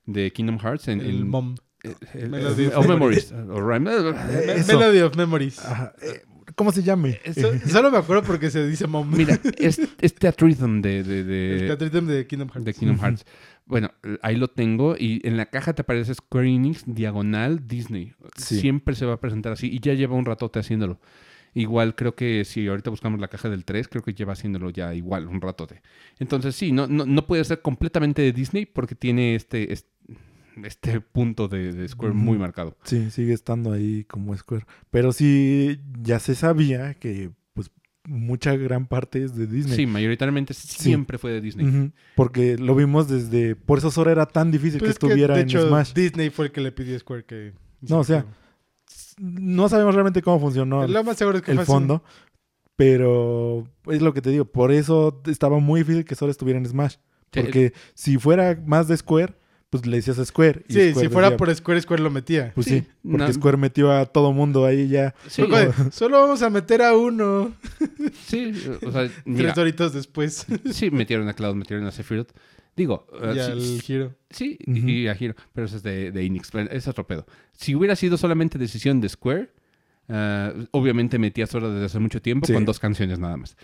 [0.05, 1.25] de Kingdom Hearts en El el...
[1.25, 1.55] mom.
[1.83, 3.31] el- el- Melody el- of of Memories.
[3.31, 3.91] Rhyme.
[3.91, 4.63] Eh.
[4.67, 5.59] Melody of Memories.
[5.65, 5.93] Ajá.
[6.01, 6.21] Eh,
[6.55, 7.19] ¿Cómo se llame?
[7.23, 9.09] Eso- solo me acuerdo porque se dice mom.
[9.09, 10.13] Mira, es, es
[10.81, 12.65] de, de, de- El de Kingdom Hearts.
[12.65, 12.97] de Kingdom.
[12.99, 13.25] Hearts.
[13.67, 13.91] Bueno,
[14.21, 18.13] ahí lo tengo y en la caja te aparece Square Enix diagonal Disney.
[18.37, 18.59] Sí.
[18.59, 20.99] Siempre se va a presentar así y ya lleva un ratote haciéndolo.
[21.53, 24.93] Igual creo que si ahorita buscamos la caja del 3, creo que lleva haciéndolo ya
[24.93, 25.81] igual un ratote.
[26.19, 29.87] Entonces sí, no, no, no puede ser completamente de Disney porque tiene este, es-
[30.63, 32.77] este punto de, de Square muy marcado.
[32.83, 34.65] Sí, sigue estando ahí como Square.
[34.91, 37.31] Pero sí, ya se sabía que
[38.07, 39.75] mucha gran parte es de Disney.
[39.75, 41.91] Sí, mayoritariamente siempre fue de Disney.
[42.15, 43.55] Porque lo vimos desde...
[43.55, 45.93] Por eso Sora era tan difícil Pues que es que, estuviera de en hecho, Smash.
[45.93, 47.53] Disney fue el que le pidió a Square que...
[47.81, 48.25] No, o sea,
[49.17, 52.01] No sabemos realmente cómo funcionó Lo más seguro es que el fondo.
[52.77, 54.45] Pero es lo que te digo.
[54.45, 56.95] Por eso estaba muy difícil que Sora estuviera en Smash.
[57.33, 59.33] Sí, Porque si fuera más de Square,
[59.69, 60.63] pues le decías a Square.
[60.67, 62.51] y Sí, Square si fuera decía, por Square, Square lo metía.
[62.55, 65.13] Pues Sí, sí, porque Square metió a todo mundo ahí ya.
[65.27, 65.43] Sí,
[65.91, 67.53] Solo vamos a meter a uno.
[68.27, 68.53] sí,
[68.85, 70.45] o sea, mira, Tres horitos después.
[70.71, 72.31] sí metieron a Cloud, metieron a Sephiroth.
[72.75, 74.15] Digo, y sí, al giro.
[74.29, 77.25] sí, y a Hiro, pero eso es de, de pero es otro pedo.
[77.53, 79.49] Si hubiera sido solamente decisión de Square,
[80.09, 82.53] eh, obviamente metía Sora desde hace mucho tiempo Sí.
[82.53, 83.57] con dos canciones nada más.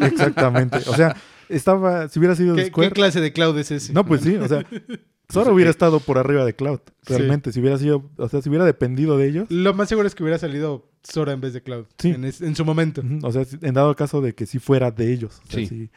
[0.00, 0.78] Exactamente.
[0.86, 1.14] O sea,
[1.50, 2.08] estaba.
[2.08, 2.88] Si hubiera sido de ¿Qué, Square.
[2.88, 3.92] qué clase de cloud es ese?
[3.92, 4.64] No, pues sí, o sea.
[5.32, 6.80] Sora hubiera estado por arriba de Cloud.
[7.06, 7.14] Sí.
[7.14, 8.10] Realmente, si hubiera sido.
[8.16, 9.50] O sea, si hubiera dependido de ellos.
[9.50, 11.86] Lo más seguro es que hubiera salido Sora en vez de Cloud.
[11.98, 12.10] Sí.
[12.10, 13.02] En, es- en su momento.
[13.22, 15.40] O sea, en dado caso de que sí fuera de ellos.
[15.44, 15.66] O sea, Sí.
[15.66, 15.90] si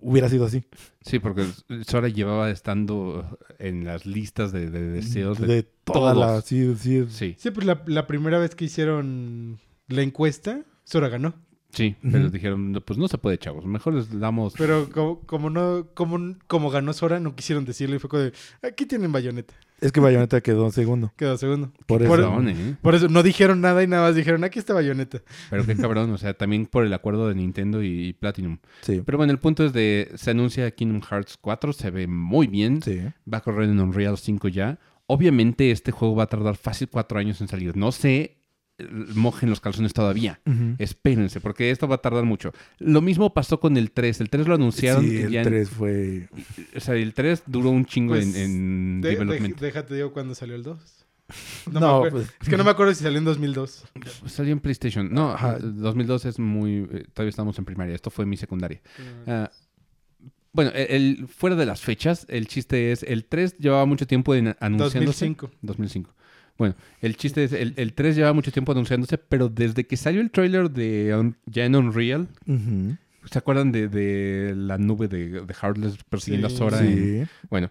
[0.00, 0.64] hubiera sido así.
[1.02, 1.44] Sí, porque
[1.86, 6.34] Sora llevaba estando en las listas de, de deseos de, de toda todos.
[6.36, 6.40] la.
[6.42, 7.04] Sí, sí.
[7.10, 9.58] Sí, Sí, pues la, la primera vez que hicieron
[9.88, 11.34] la encuesta, Sora ganó.
[11.74, 14.54] Sí, pero dijeron, "No, pues no se puede, chavos, mejor les damos...
[14.56, 18.32] Pero como, como no, como, como ganó Sora, no quisieron decirlo y fue como de,
[18.62, 19.54] aquí tienen bayoneta.
[19.80, 21.12] Es que Bayonetta quedó segundo.
[21.16, 21.70] Quedó segundo.
[21.84, 22.10] Por eso.
[22.10, 22.76] Cabrón, ¿eh?
[22.80, 25.20] Por eso no dijeron nada y nada más dijeron, aquí está bayoneta.
[25.50, 28.58] Pero qué cabrón, o sea, también por el acuerdo de Nintendo y, y Platinum.
[28.80, 29.02] Sí.
[29.04, 32.80] Pero bueno, el punto es de, se anuncia Kingdom Hearts 4, se ve muy bien,
[32.80, 33.00] Sí.
[33.30, 34.78] va a correr en Unreal 5 ya.
[35.06, 37.76] Obviamente este juego va a tardar fácil cuatro años en salir.
[37.76, 38.38] No sé,
[39.14, 40.40] mojen los calzones todavía.
[40.46, 40.74] Ujú.
[40.78, 42.52] Espérense, porque esto va a tardar mucho.
[42.78, 44.20] Lo mismo pasó con el 3.
[44.20, 45.04] El 3 lo anunciaron.
[45.04, 46.28] Sí, el ya en- 3 fue.
[46.76, 49.60] o sea, el 3 duró un chingo Pues, en, en De- de- development.
[49.60, 50.78] déjate digo cuándo salió el 2.
[51.72, 53.84] No, No, pues, Es que no me acuerdo si salió en 2002.
[54.26, 55.12] Salió en PlayStation.
[55.12, 55.58] No, Ajá.
[55.58, 56.86] 2002 es muy...
[56.92, 57.94] eh, todavía estamos en primaria.
[57.94, 58.80] Esto fue mi secundaria.
[59.26, 59.50] Ah,
[60.52, 60.86] bueno, el,
[61.20, 63.02] el- fuera de las fechas, el chiste es...
[63.04, 65.24] El 3 llevaba mucho tiempo en, anunciándose.
[65.26, 65.50] 2005.
[65.62, 66.14] 2005.
[66.58, 67.52] Bueno, el chiste es...
[67.52, 71.36] El, el 3 llevaba mucho tiempo anunciándose, pero desde que salió el trailer de un-
[71.46, 72.28] ya en Unreal...
[73.30, 76.54] ¿Se acuerdan de, de la nube de, de Heartless persiguiendo Sí.
[76.54, 76.80] a Sora?
[76.84, 77.30] en- Sí.
[77.48, 77.70] Bueno,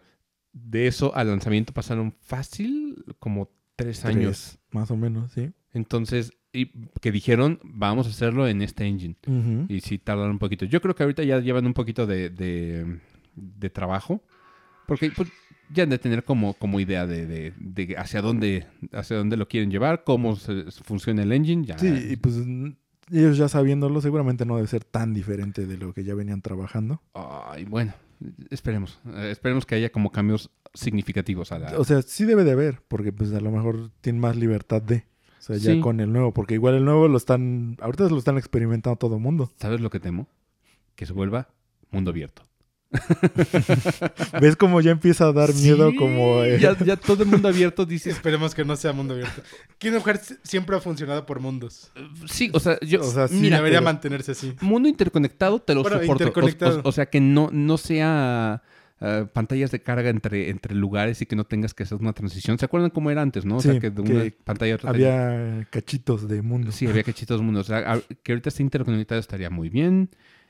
[0.52, 4.50] de eso al lanzamiento pasaron fácil como tres años.
[4.54, 5.52] Tres, más o menos, sí.
[5.72, 6.72] Entonces, y
[7.02, 9.16] que dijeron, vamos a hacerlo en este engine.
[9.70, 10.66] Y sí tardaron un poquito.
[10.66, 13.00] Yo creo que ahorita ya llevan un poquito de, de,
[13.36, 14.24] de trabajo.
[14.88, 15.30] Porque pues,
[15.72, 19.48] ya han de tener como, como idea de, de- de hacia dónde hacia dónde lo
[19.48, 21.66] quieren llevar, cómo se- funciona el engine.
[21.66, 22.36] Ya, Sí, y pues
[23.12, 27.02] ellos ya sabiéndolo, seguramente no debe ser tan diferente de lo que ya venían trabajando.
[27.14, 27.94] Ay, bueno,
[28.50, 29.00] esperemos.
[29.16, 31.78] Eh, esperemos que haya como cambios significativos a la...
[31.80, 35.06] O sea, sí debe de haber, porque pues a lo mejor tienen más libertad de.
[35.40, 35.80] O sea, ya Sí.
[35.82, 39.22] con el nuevo, porque igual el nuevo lo están, ahorita lo están experimentando todo el
[39.22, 39.52] mundo.
[39.58, 40.28] ¿Sabes lo que temo?
[40.96, 41.50] Que se vuelva
[41.92, 42.44] mundo abierto.
[44.42, 46.44] ¿Ves cómo ya empieza a dar miedo Sí, como...
[46.44, 48.10] eh, Ya, ya todo el mundo abierto dice...
[48.10, 49.42] Esperemos que no sea mundo abierto.
[49.78, 51.92] Kingdom Hearts siempre ha funcionado por mundos.
[52.28, 53.02] Sí, o sea, yo...
[53.02, 54.54] O sea, sí, mira, Debería pero- mantenerse así.
[54.62, 56.24] mundo interconectado te lo Bueno, soporto.
[56.24, 56.82] O- interconectado.
[56.84, 58.62] O, o sea, que no, no sea
[59.02, 62.58] eh, pantallas de carga entre, entre lugares y que no tengas que hacer una transición.
[62.60, 63.58] ¿Se acuerdan cómo era antes, no?
[63.58, 66.72] O sea, que de una que pantalla a otra tenía- había cachitos de mundo.
[66.72, 67.70] Sí, había cachitos mundos.
[67.70, 70.10] O sea, que ahorita esté interconectado estaría muy bien.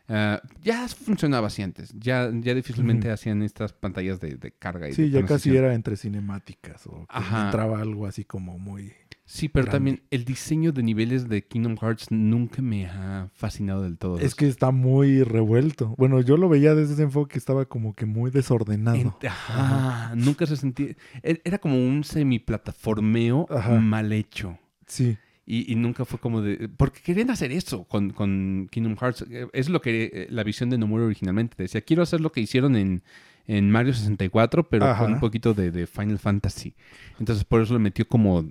[0.10, 1.94] Ah, ya funcionaba así antes.
[1.98, 4.90] Ya, ya difícilmente hacían estas pantallas de, de carga.
[4.90, 8.92] Y Sí, de ya casi era entre cinemáticas o entraba algo así como muy...
[9.26, 9.78] Sí, pero grande.
[9.78, 14.20] también el diseño de niveles de Kingdom Hearts nunca me ha fascinado del todo.
[14.20, 15.96] Es que está muy revuelto.
[15.98, 18.98] Bueno, yo lo veía desde ese enfoque que estaba como que muy desordenado.
[18.98, 20.96] Ent- Ajá, nunca se sentía.
[21.24, 23.48] e- Era como un semiplataformeo
[23.82, 24.60] mal hecho.
[24.88, 26.70] Sí, Y, y nunca fue como de.
[26.70, 29.26] Porque querían hacer eso con, con Kingdom Hearts.
[29.30, 31.82] Eh, Es lo que eh, la visión de Nomura originalmente decía.
[31.82, 33.04] Quiero hacer lo que hicieron en,
[33.48, 35.04] en Mario 64, pero Ajá.
[35.04, 36.76] con un poquito de, de Final Fantasy.
[37.20, 38.46] Entonces, por eso le metió como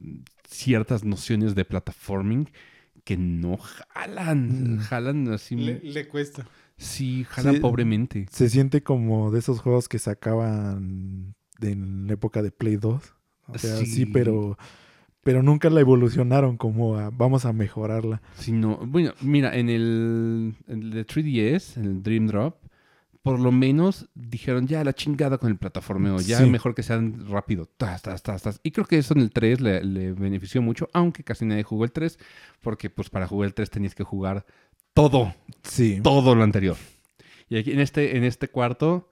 [0.46, 2.50] ciertas nociones de platforming
[3.04, 4.78] que no jalan.
[4.80, 5.56] Jalan así.
[5.56, 6.46] Le, le cuesta.
[6.76, 7.60] Sí, jalan Sí.
[7.60, 8.26] pobremente.
[8.30, 13.14] se siente como de esos juegos que sacaban en la época de Play 2.
[13.46, 14.06] O sea, sí, Sí.
[14.06, 14.58] pero
[15.22, 18.22] pero nunca la evolucionaron como a, vamos a mejorarla.
[18.36, 18.78] Sí, no.
[18.84, 22.56] Bueno, mira, en el, en el de 3DS, en el Dream Drop,
[23.22, 26.50] por lo menos dijeron ya la chingada con el plataformeo, ya Sí.
[26.50, 27.66] mejor que sean rápido.
[27.76, 28.60] Tas, tas, tas, tas.
[28.64, 31.84] Y creo que eso en el 3 le, le benefició mucho, aunque casi nadie jugó
[31.84, 32.18] el 3,
[32.60, 34.44] porque pues para jugar el 3 tenías que jugar
[34.92, 36.00] todo, Sí.
[36.02, 36.76] todo lo anterior.
[37.48, 39.08] Y aquí en este, en este cuarto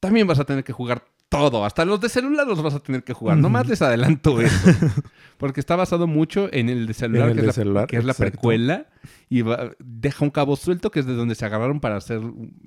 [0.00, 3.02] también vas a tener que jugar todo, hasta los de celular los vas a tener
[3.02, 3.36] que jugar.
[3.36, 4.70] Nomás les adelanto eso.
[5.36, 7.96] Porque está basado mucho en el de celular, el que, de es la, celular, que
[7.96, 8.86] es la precuela.
[9.28, 12.20] Y va- deja un cabo suelto que es de donde se agarraron para hacer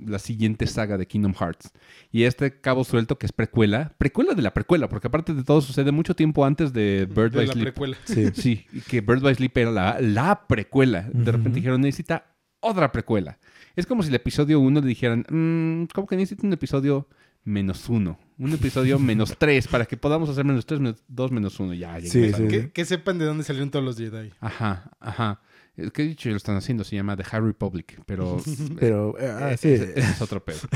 [0.05, 1.71] la siguiente saga de Kingdom Hearts.
[2.11, 5.61] Y este cabo suelto que es precuela, precuela de la precuela, porque aparte de todo
[5.61, 7.63] sucede mucho tiempo antes de Bird de by la Sleep.
[7.65, 7.97] precuela.
[8.05, 8.27] Sí.
[8.33, 11.09] Sí, y que Bird by Sleep era la, la precuela.
[11.13, 13.37] De repente dijeron, necesita otra precuela.
[13.77, 17.07] Es como si el episodio 1 le dijeran, "Mm, ¿cómo que necesita un episodio
[17.47, 18.19] menos uno?
[18.37, 21.73] Un episodio menos tres para que podamos hacer menos tres, menos dos, menos uno.
[21.73, 22.31] Ya, ya Sí.
[22.49, 24.31] Que, que sepan de dónde salieron todos los Jedi.
[24.39, 25.41] Ajá, ajá.
[25.77, 28.37] Es que dicho, lo están haciendo, se llama The High Republic, pero...
[28.79, 29.69] Pero, eh, ah, eh, sí.
[29.69, 30.57] ese- ese es otro pedo.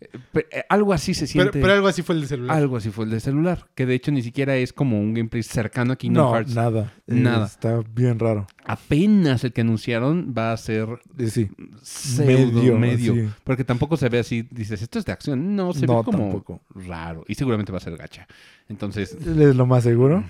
[0.00, 1.60] Eh, pero, eh, algo así se siente...
[1.60, 2.56] pero algo así fue el de celular.
[2.56, 5.42] Algo así fue el de celular, que de hecho ni siquiera es como un gameplay
[5.42, 6.54] cercano a Kingdom no, Hearts.
[6.54, 6.92] nada.
[7.06, 7.46] Eh, Nada.
[7.46, 8.46] Está bien raro.
[8.64, 10.88] Apenas el que anunciaron va a ser
[11.18, 11.48] Eh, Sí.
[11.82, 12.78] pseudo medio.
[12.78, 13.28] Medio, sí.
[13.44, 15.56] Porque tampoco se ve así, dices, esto es de acción.
[15.56, 16.60] No, se No, ve como tampoco.
[16.74, 17.24] raro.
[17.28, 18.26] Y seguramente va a ser gacha.
[18.68, 20.24] Entonces, Es lo más seguro.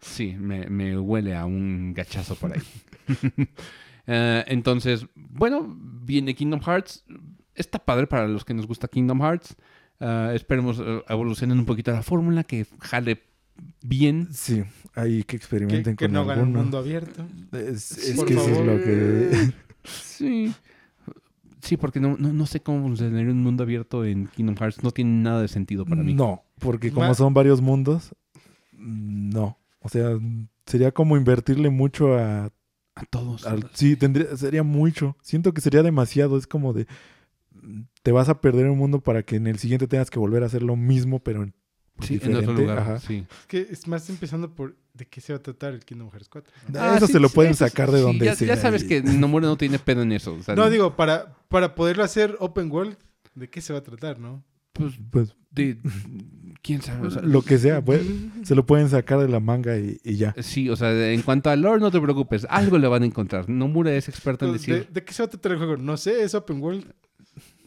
[0.00, 2.62] sí, me, me huele a un gachazo por ahí.
[4.04, 7.04] Eh, entonces, bueno, viene Kingdom Hearts.
[7.54, 9.54] Está padre para los que nos gusta Kingdom Hearts.
[10.00, 13.22] Eh, esperemos eh, evolucionen un poquito la fórmula, que jale
[13.80, 14.26] bien.
[14.32, 14.64] Sí.
[14.96, 16.62] Ahí que que experimenten que con no gane un alguno.
[16.64, 17.24] mundo abierto.
[17.52, 18.66] Es, es por que eso es favor.
[18.66, 19.52] lo que...
[19.84, 20.52] Sí.
[21.62, 24.82] Sí, porque no, no, no sé cómo funcionaría un mundo abierto en Kingdom Hearts.
[24.82, 26.12] No tiene nada de sentido para mí.
[26.12, 28.14] No, porque como Ma- son varios mundos,
[28.72, 29.56] no.
[29.80, 30.10] O sea,
[30.66, 32.50] sería como invertirle mucho a...
[32.94, 33.46] A todos.
[33.46, 35.16] al- sí, tendría, sería mucho.
[35.22, 36.36] Siento que sería demasiado.
[36.36, 36.86] Es como de...
[38.02, 40.46] Te vas a perder un mundo para que en el siguiente tengas que volver a
[40.46, 41.54] hacer lo mismo, pero en,
[42.00, 42.78] Sí, en otro lugar.
[42.78, 42.98] Ajá.
[43.00, 43.24] Sí.
[43.40, 46.28] Es que es más empezando por de qué se va a tratar el Kingdom Hearts
[46.28, 46.52] 4.
[46.68, 46.80] ¿no?
[46.80, 49.02] Ah, eso se lo pueden eso sacar de sí, donde ya, sea Ya sabes que
[49.02, 50.34] Nomura no tiene pedo en eso.
[50.34, 52.96] o sea, No, digo, para, para poderlo hacer open world,
[53.34, 54.42] ¿de qué se va a tratar, no?
[54.72, 55.78] Pues, Pues de,
[56.62, 57.06] ¿Quién sabe?
[57.08, 58.02] O sea, lo que sea, pues,
[58.44, 60.34] se lo pueden sacar de la manga y, y ya.
[60.40, 62.46] Sí, o sea, en cuanto a lore, no te preocupes.
[62.48, 63.48] Algo le van a encontrar.
[63.48, 64.88] Nomura es experto en Pues, ¿De, decir...
[64.92, 65.76] de qué se va a tratar el juego?
[65.76, 66.86] No sé, es open world.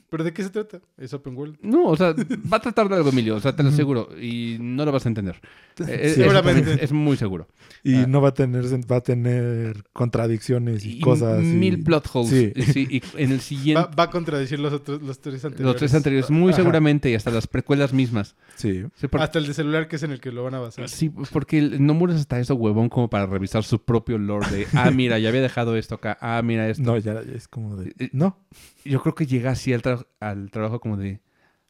[0.09, 0.79] ¿Pero de qué se trata?
[0.97, 1.57] Es open world.
[1.61, 2.13] No, o sea,
[2.51, 3.35] va a tratar de algo, Emilio.
[3.35, 4.09] O sea, te lo aseguro.
[4.21, 5.41] Y no lo vas a entender.
[5.87, 6.73] Eh, es- Seguramente.
[6.73, 7.47] Es, es muy seguro.
[7.83, 8.05] Y Ah.
[8.07, 11.41] no va a tener va a tener contradicciones y, Y cosas.
[11.43, 12.29] y- Mil plot holes.
[12.55, 12.63] Sí.
[12.71, 13.81] Sí, y en el siguiente...
[13.81, 15.65] Va, va a contradecir los otros, los tres anteriores.
[15.65, 16.57] Los tres anteriores, muy Ajá.
[16.61, 18.35] seguramente, y hasta las precuelas mismas.
[18.55, 18.83] Sí.
[18.95, 20.87] Sí, por- Hasta el de celular que es en el que lo van a basar.
[20.87, 24.67] sí, porque el Nomura es hasta eso huevón como para revisar su propio lore de,
[24.73, 26.83] ah, mira, ya había dejado esto acá, ah, mira esto.
[26.83, 27.93] No, ya es como de.
[27.99, 28.37] Eh, No.
[28.85, 31.21] Yo creo que llega así al, tra- al trabajo como de,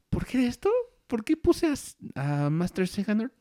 [0.09, 0.69] ¿por qué esto?
[1.07, 1.67] ¿Por qué puse
[2.15, 3.31] a, a Master Seganer?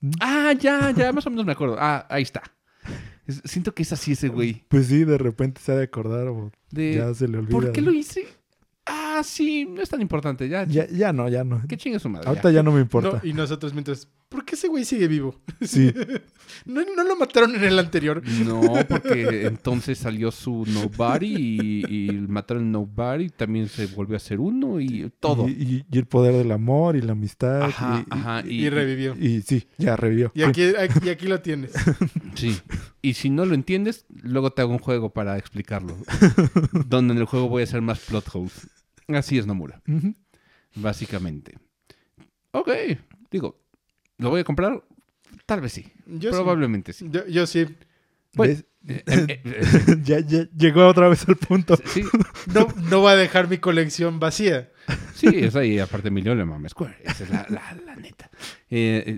[0.00, 0.10] Mm.
[0.20, 1.76] Ah, ya, ya, más o menos me acuerdo.
[1.78, 2.42] Ah, ahí está.
[3.26, 4.64] Es- siento que es así ese güey.
[4.68, 7.52] Pues sí, de repente se ha de acordar o De, ya se le olvida.
[7.52, 8.26] ¿Por qué lo hice?
[8.86, 10.46] Ah, sí, no es tan importante.
[10.48, 11.62] Ya, Ya, ya no, ya no.
[11.66, 12.28] que chingue su madre.
[12.28, 13.20] Ahorita ya no me No, importa.
[13.26, 15.40] y nosotros mientras, ¿por qué ese güey sigue vivo?
[15.62, 15.92] Sí.
[16.66, 18.22] ¿No, no lo mataron en el anterior?
[18.44, 21.26] No, porque entonces salió su Nobody
[21.88, 23.30] y, y mataron Nobody.
[23.30, 25.48] También se volvió a ser uno y todo.
[25.48, 27.62] Y, y- y el poder del amor y la amistad.
[27.62, 28.42] Ajá, y, ajá.
[28.46, 29.16] Y, revivió.
[29.18, 30.32] Y, y sí, ya revivió.
[30.34, 31.72] Y aquí, aquí, aquí lo tienes.
[32.34, 32.58] Sí.
[33.00, 35.96] Y si no lo entiendes, luego te hago un juego para explicarlo.
[36.86, 38.68] donde en el juego voy a hacer más plot holes.
[39.08, 39.82] Así es Nomura,
[40.74, 41.58] básicamente.
[42.52, 42.70] Ok,
[43.30, 43.60] digo,
[44.18, 44.82] ¿lo voy a comprar?
[45.46, 45.92] Tal vez sí.
[46.06, 46.36] Yo sí.
[46.36, 47.08] Probablemente sí.
[47.10, 47.66] Yo, yo sí.
[48.36, 48.64] ¿Ves?
[48.86, 51.76] Eh, eh, eh, ya, ya llegó otra vez al punto.
[51.86, 52.02] sí,
[52.52, 54.70] No, no va a dejar mi colección vacía.
[55.14, 55.78] sí, es ahí.
[55.78, 56.96] Aparte, Emilio le mama Square.
[57.02, 58.28] Esa es la, la- la neta.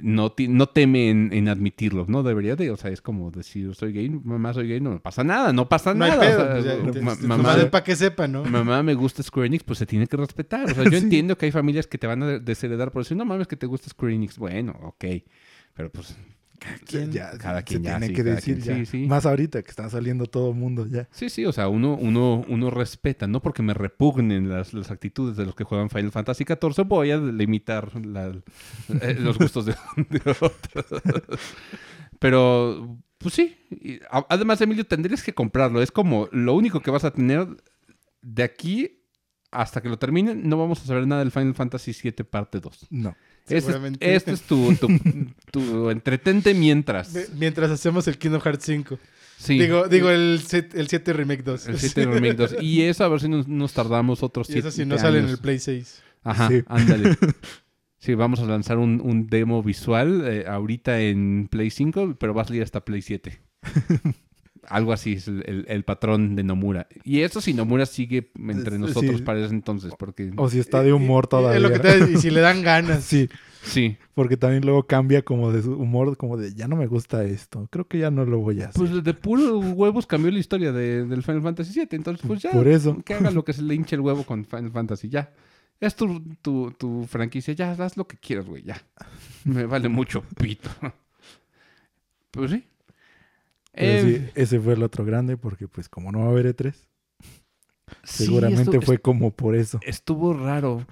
[0.05, 2.23] No, no teme en, en admitirlo, ¿no?
[2.23, 2.71] Debería de.
[2.71, 4.81] O sea, es como decir, soy gay, mamá, soy gay.
[4.81, 6.21] No me pasa nada, no pasa No nada.
[6.21, 6.39] pedo.
[6.39, 8.45] o sea, pues ya, te- ma- te- mamá, para que sepa, ¿no?
[8.45, 10.71] mamá me gusta Square Enix, pues se tiene que respetar.
[10.71, 10.97] O sea, yo Sí.
[10.99, 13.67] entiendo que hay familias que te van a desheredar por decir, no mames, que te
[13.67, 14.39] gusta Square Enix.
[14.39, 15.05] Bueno, ok.
[15.75, 16.17] Pero pues,
[16.59, 18.85] Cada se quien ya, tiene sí, que decir quien, ya.
[18.87, 19.07] sí, sí.
[19.07, 21.09] Más ahorita que está saliendo todo el mundo ya.
[21.11, 25.37] sí, sí, o sea, uno, uno, uno respeta, no porque me repugnen las, las actitudes
[25.37, 28.35] de los que juegan Final Fantasy XIV, voy a limitar la-
[29.03, 29.75] eh, los gustos de,
[30.11, 31.03] de otros.
[32.19, 33.57] Pero, pues sí.
[33.71, 35.83] Y a- además, Emilio, tendrías que comprarlo.
[35.83, 37.47] Es como lo único que vas a tener
[38.23, 38.96] de aquí
[39.61, 40.49] hasta que lo terminen.
[40.49, 42.87] No vamos a saber nada del Final Fantasy VII parte 2.
[42.91, 43.17] No.
[43.43, 44.15] Este, Seguramente.
[44.15, 44.89] este es tu, tu,
[45.53, 47.13] tu entretente mientras.
[47.15, 48.99] Mi- Mientras hacemos el Kingdom Hearts 5.
[49.39, 49.59] Sí.
[49.59, 51.69] Digo, digo el, set- el 7 Remake 2.
[51.69, 52.57] El 7 Remake 2.
[52.63, 55.19] Y eso a ver si nos, nos tardamos otros Y 7 eso si no sale
[55.19, 56.03] en el Play 6.
[56.25, 56.63] Ajá, Sí.
[56.67, 57.17] ándale.
[57.99, 62.43] Sí, vamos a lanzar un, un demo visual eh, ahorita en Play 5, pero va
[62.43, 63.41] a salir hasta Play 7.
[64.69, 66.87] algo así es el, el- el patrón de Nomura.
[67.05, 68.81] Y eso si Nomura sigue entre Sí.
[68.83, 71.61] nosotros para ese entonces, porque O si está de humor Es todavía.
[71.61, 73.05] lo que te- y si le dan ganas.
[73.05, 73.29] Sí,
[73.63, 73.97] sí.
[74.15, 77.67] porque también luego cambia como de su humor, como de ya no me gusta esto.
[77.71, 78.79] Creo que ya no lo voy a hacer.
[78.79, 81.89] Pues de puros huevos cambió la historia de- del Final Fantasy VII.
[81.93, 82.51] Entonces, pues ya.
[82.53, 83.03] Por eso.
[83.05, 85.33] Que haga lo que se le hinche el huevo con Final Fantasy, ya.
[85.81, 88.81] Es tu, tu, tu franquicia, ya, haz lo que quieras, güey, ya.
[89.45, 90.71] Me vale mucho pito.
[92.31, 92.65] Pues sí.
[93.77, 96.47] Pero Eh, sí, ese fue el otro grande porque pues como no va a haber
[96.57, 96.73] E3,
[98.05, 99.79] sí, seguramente fue como por eso.
[99.83, 100.85] Estuvo raro.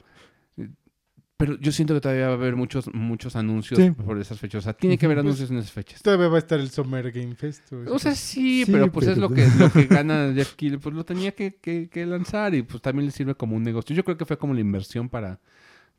[1.37, 3.91] Pero yo siento que todavía va a haber muchos, muchos anuncios Sí.
[3.91, 4.61] por esas fechas.
[4.61, 6.01] O sea, tiene que haber Pues, anuncios en esas fechas.
[6.01, 7.73] Todavía va a estar el Summer Game Fest.
[7.73, 10.79] o sea, sí, Sí, pero pues es lo que, lo que gana Jeff Keighley.
[10.79, 13.97] Pues lo tenía que, que- que lanzar y pues también le sirve como un negocio.
[13.97, 15.41] Yo creo que fue como la inversión para,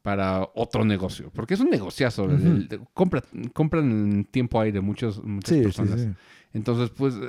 [0.02, 1.30] para otro negocio.
[1.34, 2.24] Porque es un negociazo.
[2.24, 2.34] Ujú.
[2.34, 3.24] El- el- compra-
[3.54, 6.08] compran en tiempo aire muchos, muchas Sí, sí, personas.
[6.56, 7.20] Entonces, pues, eh,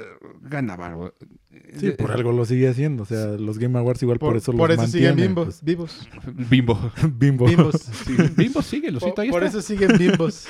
[0.40, 1.12] gana barro.
[1.74, 3.02] Sí, por algo lo sigue haciendo.
[3.02, 6.08] O sea, los Game Awards igual por, por, eso por los eso siguen bimbos, vivos.
[6.48, 6.92] Bimbo.
[6.94, 7.18] pues.
[7.18, 7.46] Bimbo.
[7.46, 7.74] Bimbos.
[8.06, 9.58] Sí, Bimbo sigue, lo por siento, ahí por está.
[9.58, 10.46] eso siguen bimbos.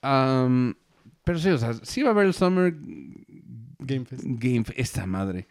[0.00, 2.74] Pero sí, o sea, sí va a haber el Summer
[3.80, 4.22] Game Fest.
[4.24, 4.78] Game Fest.
[4.78, 5.46] Esta madre.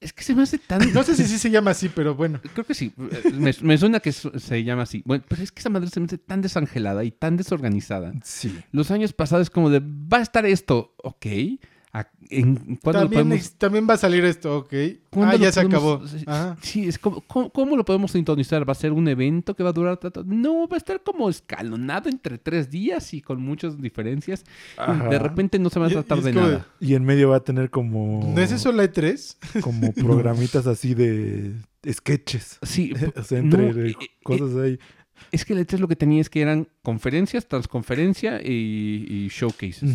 [0.00, 0.92] Es que se me hace tan...
[0.92, 2.40] No sé si sí se llama así, pero bueno.
[2.52, 2.92] Creo que sí.
[3.34, 5.02] Me, me suena que se llama así.
[5.04, 8.12] Bueno, pero es que esa madre se me hace tan desangelada y tan desorganizada.
[8.22, 8.56] Sí.
[8.70, 11.26] Los años pasados es como de, va a estar esto, ok.
[11.92, 13.38] ¿A- ¿En cuándo lo También, podemos...?
[13.38, 14.74] ex- también va a salir esto, ok.
[15.10, 16.06] ¿Cuándo Ah, lo ya se podemos- acabó.
[16.06, 16.56] sí, Ajá.
[16.60, 18.68] Sí, es como, ¿cómo, cómo lo podemos sintonizar?
[18.68, 19.96] ¿Va a ser un evento que va a durar?
[19.96, 20.22] tanto?
[20.26, 24.44] No, va a estar como escalonado entre tres días y con muchas diferencias.
[24.76, 25.08] Ajá.
[25.08, 26.66] De repente no se va a Y- y tratar de como nada.
[26.78, 28.32] Y en medio va a tener como...
[28.34, 29.60] ¿No es eso la E E3?
[29.62, 31.54] Como programitas así de
[31.90, 32.58] sketches.
[32.62, 34.78] Sí, O sea, entre no, eh, cosas ahí.
[35.30, 39.94] Es que el E3 lo que tenía es que eran conferencias, transconferencia y, y showcases.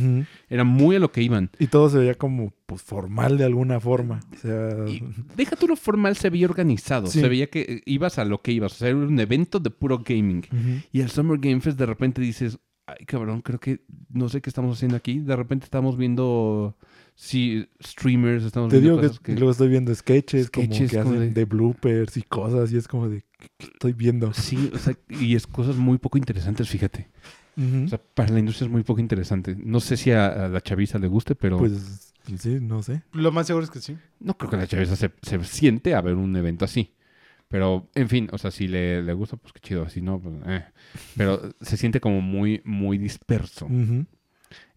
[0.49, 1.49] Era muy a lo que iban.
[1.59, 4.19] Y todo se veía como pues formal de alguna forma.
[4.33, 5.03] O sea, Y
[5.35, 7.07] deja tú lo formal, se veía organizado.
[7.07, 7.19] Sí.
[7.19, 8.73] Se veía que eh, ibas a lo que ibas.
[8.73, 10.43] O sea, era un evento de puro gaming.
[10.91, 12.57] Y el Summer Game Fest de repente dices,
[12.87, 15.19] ay cabrón, creo que no sé qué estamos haciendo aquí.
[15.19, 16.75] De repente estamos viendo,
[17.15, 19.33] sí, streamers, estamos te viendo digo que, cosas que...
[19.35, 21.45] luego estoy viendo sketches, Sketches como que como hacen de- de...
[21.45, 23.23] bloopers y cosas y es como de
[23.57, 24.33] ¿qué estoy viendo.
[24.33, 27.09] Sí, o sea, y es cosas muy poco interesantes, fíjate.
[27.55, 29.55] O sea, para la industria es muy poco interesante.
[29.55, 33.03] No sé si a, a la chaviza le guste, pero pues sí, no sé.
[33.11, 33.95] Lo más seguro es que sí.
[34.19, 36.93] no creo que la chaviza se, se siente a ver un evento así.
[37.53, 39.87] Pero, en fin, o sea, si le, le gusta, pues qué chido.
[39.87, 40.65] Si no, pues, eh.
[41.15, 43.67] Pero se siente como muy, muy disperso.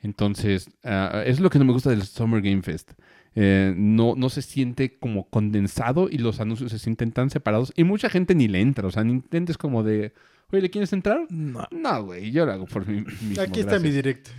[0.03, 2.93] Entonces, ah, es lo que no me gusta del Summer Game Fest.
[3.35, 7.85] Eh, no, no se siente como condensado y los anuncios se sienten tan separados y
[7.85, 8.87] mucha gente ni le entra.
[8.87, 10.13] O sea, ni es como de,
[10.53, 11.21] oye, ¿le quieres entrar?
[11.31, 11.67] No.
[11.71, 13.41] No, güey, yo lo hago por mí mismo.
[13.41, 13.95] Aquí está mi gracias".
[13.95, 14.31] directo.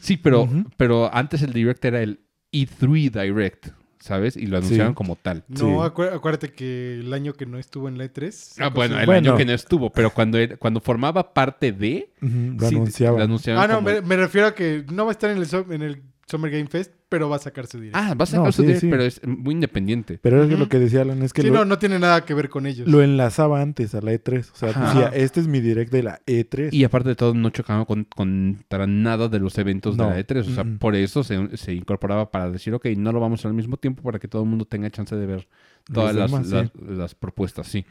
[0.00, 2.20] Sí, pero, pero antes el Direct era el
[2.52, 3.68] E3 Direct,
[4.02, 4.36] ¿sabes?
[4.36, 4.94] Y lo anunciaron Sí.
[4.96, 5.44] como tal.
[5.48, 5.64] No, Sí.
[5.64, 8.34] acué- acuérdate que el año que no estuvo en la E3.
[8.34, 12.10] se Ah, bueno, el año que no estuvo, pero cuando, era- cuando formaba parte de...
[12.20, 13.18] Lo sí, anunciaban.
[13.18, 15.38] lo anunciaban Ah, no, como- me, me refiero a que no va a estar en
[15.38, 17.98] el, en el Summer Game Fest, pero va a sacar su directo.
[17.98, 18.88] Ah, va a sacar No, su sí, Direct, sí.
[18.88, 20.18] pero es muy independiente.
[20.22, 22.32] Pero es lo que decía Alan es que sí, lo, no, no tiene nada que
[22.32, 22.88] ver con ellos.
[22.88, 24.50] lo enlazaba antes a la E3.
[24.52, 24.86] O sea, Ajá.
[24.86, 26.68] decía, este es mi direct de la E E3.
[26.72, 30.08] Y aparte de todo, no chocaba con, contra nada de los eventos No.
[30.08, 30.40] de la E3.
[30.40, 33.76] O sea, por eso se, se incorporaba para decir, ok, no lo vamos al mismo
[33.76, 35.48] tiempo para que todo el mundo tenga chance de ver
[35.92, 36.54] todas las, demás, sí.
[36.54, 37.84] las- las propuestas, sí.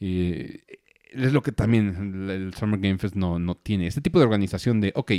[0.00, 0.60] Y
[1.12, 3.86] es lo que también el, el Summer Game Fest no, no tiene.
[3.86, 5.12] Este tipo de organización de, ok,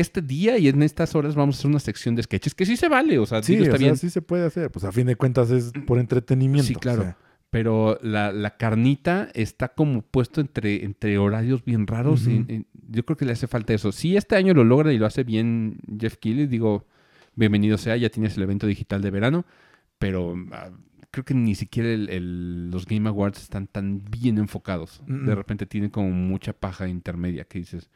[0.00, 2.76] este día y en estas horas vamos a hacer una sección de sketches, que sí
[2.76, 3.96] se vale, o sea, Sí, digo, está o sea, bien.
[3.96, 4.70] sí se puede hacer.
[4.70, 6.66] Pues a fin de cuentas es por entretenimiento.
[6.68, 7.00] Sí, claro.
[7.00, 7.16] o sea.
[7.50, 12.26] Pero la, la carnita está como puesto entre, entre horarios bien raros.
[12.26, 13.92] y yo creo que le hace falta eso.
[13.92, 16.86] Si este año lo logra y lo hace bien Jeff Keighley, digo,
[17.34, 19.46] bienvenido sea, ya tienes el evento digital de verano.
[19.98, 20.70] Pero ah,
[21.10, 25.02] creo que ni siquiera el- el- los Game Awards están tan bien enfocados.
[25.06, 27.90] De repente tienen como mucha paja intermedia que dices,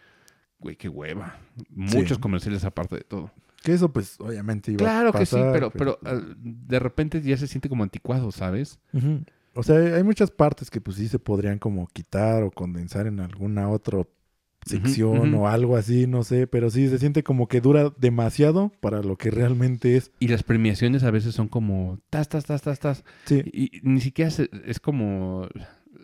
[0.61, 1.36] güey, qué hueva.
[1.70, 2.20] Muchos Sí.
[2.20, 3.30] comerciales aparte de todo.
[3.62, 7.20] Que eso, pues, obviamente iba Claro a que sí, pasar, pero, pero ah, de repente
[7.20, 8.78] ya se siente como anticuado, ¿sabes?
[9.54, 13.20] O sea, hay muchas partes que pues sí se podrían como quitar o condensar en
[13.20, 14.04] alguna otra
[14.64, 19.02] sección o algo así, no sé, pero sí se siente como que dura demasiado para
[19.02, 20.12] lo que realmente es.
[20.20, 23.04] Y las premiaciones a veces son como tas, tas, tas, tas, tas.
[23.24, 25.48] Sí, Y, y ni siquiera se- es como...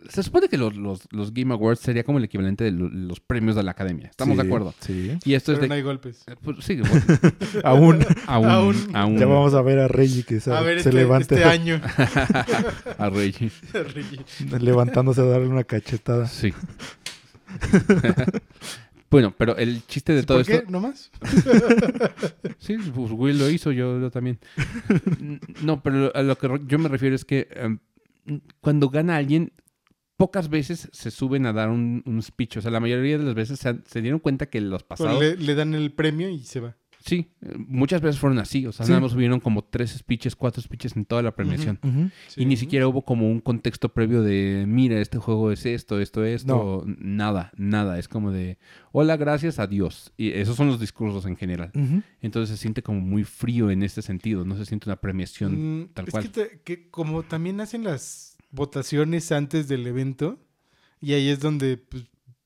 [0.09, 3.19] Se supone que los, los, los Game Awards sería como el equivalente de lo- los
[3.19, 4.07] premios de la academia.
[4.09, 4.73] ¿Estamos sí, de acuerdo?
[4.79, 5.17] Sí.
[5.25, 5.67] Y esto es de...
[5.67, 6.23] no hay golpes.
[6.27, 7.03] eh, pues, sí, bueno,
[7.63, 8.75] Aún, aún, Aún.
[8.95, 9.17] aún.
[9.17, 11.81] ya vamos a ver a Reggie que se, A ver, se este, levante este año.
[12.97, 13.51] a Reggie.
[13.73, 14.19] Reggie.
[14.59, 16.27] levantándose a darle una cachetada.
[16.27, 16.53] Sí.
[19.09, 20.55] Bueno, pero el chiste de todo ¿Por qué?
[20.55, 20.69] esto...
[20.69, 21.09] ¿No más?
[22.59, 24.37] Sí, pues Will lo hizo, yo, yo también.
[25.61, 27.79] no, pero a lo que yo me refiero es que em,
[28.59, 29.53] cuando gana alguien,
[30.17, 32.57] pocas veces se suben a dar un, un speech.
[32.57, 35.19] O sea, la mayoría de las veces se, dieron cuenta que los pasados...
[35.21, 36.75] Le, le dan el premio y se va.
[37.05, 38.65] Sí, eh, muchas veces fueron así.
[38.65, 38.91] O sea, Sí.
[38.91, 41.79] nada más hubieron como tres speeches, cuatro speeches en toda la premiación.
[42.27, 42.41] Sí.
[42.41, 46.25] Y ni siquiera hubo como un contexto previo de, mira, este juego es esto, esto,
[46.25, 46.83] esto.
[46.85, 47.97] Nada, nada.
[47.97, 48.57] Es como de,
[48.91, 50.11] hola, gracias, adiós.
[50.17, 51.71] Y esos son los discursos en general.
[52.19, 54.43] Entonces se siente como muy frío en este sentido.
[54.43, 56.31] No se siente una premiación Mm, tal es cual.
[56.65, 60.37] Que como también hacen las votaciones antes del evento,
[60.99, 62.03] y ahí es donde pues,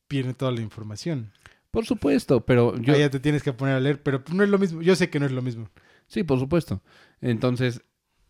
[0.07, 1.31] viene toda la información.
[1.71, 2.93] Por supuesto, pero yo...
[2.93, 4.81] Ahí ya te tienes que poner a leer, pero no es lo mismo.
[4.81, 5.69] Yo sé que no es lo mismo.
[6.07, 6.81] Sí, por supuesto.
[7.21, 7.81] Entonces,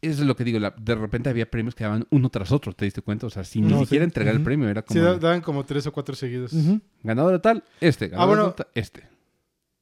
[0.01, 0.59] eso es lo que digo.
[0.59, 3.25] la- de repente había premios que daban uno tras otro, ¿te diste cuenta?
[3.25, 3.86] O sea, sin No, ni sí.
[3.86, 4.69] siquiera entregar el premio.
[4.69, 6.53] Era Sí, como, de, daban como tres o cuatro seguidos.
[7.01, 8.09] Ganador de tal, este.
[8.09, 8.47] Ganador bueno.
[8.49, 9.09] de tal, este.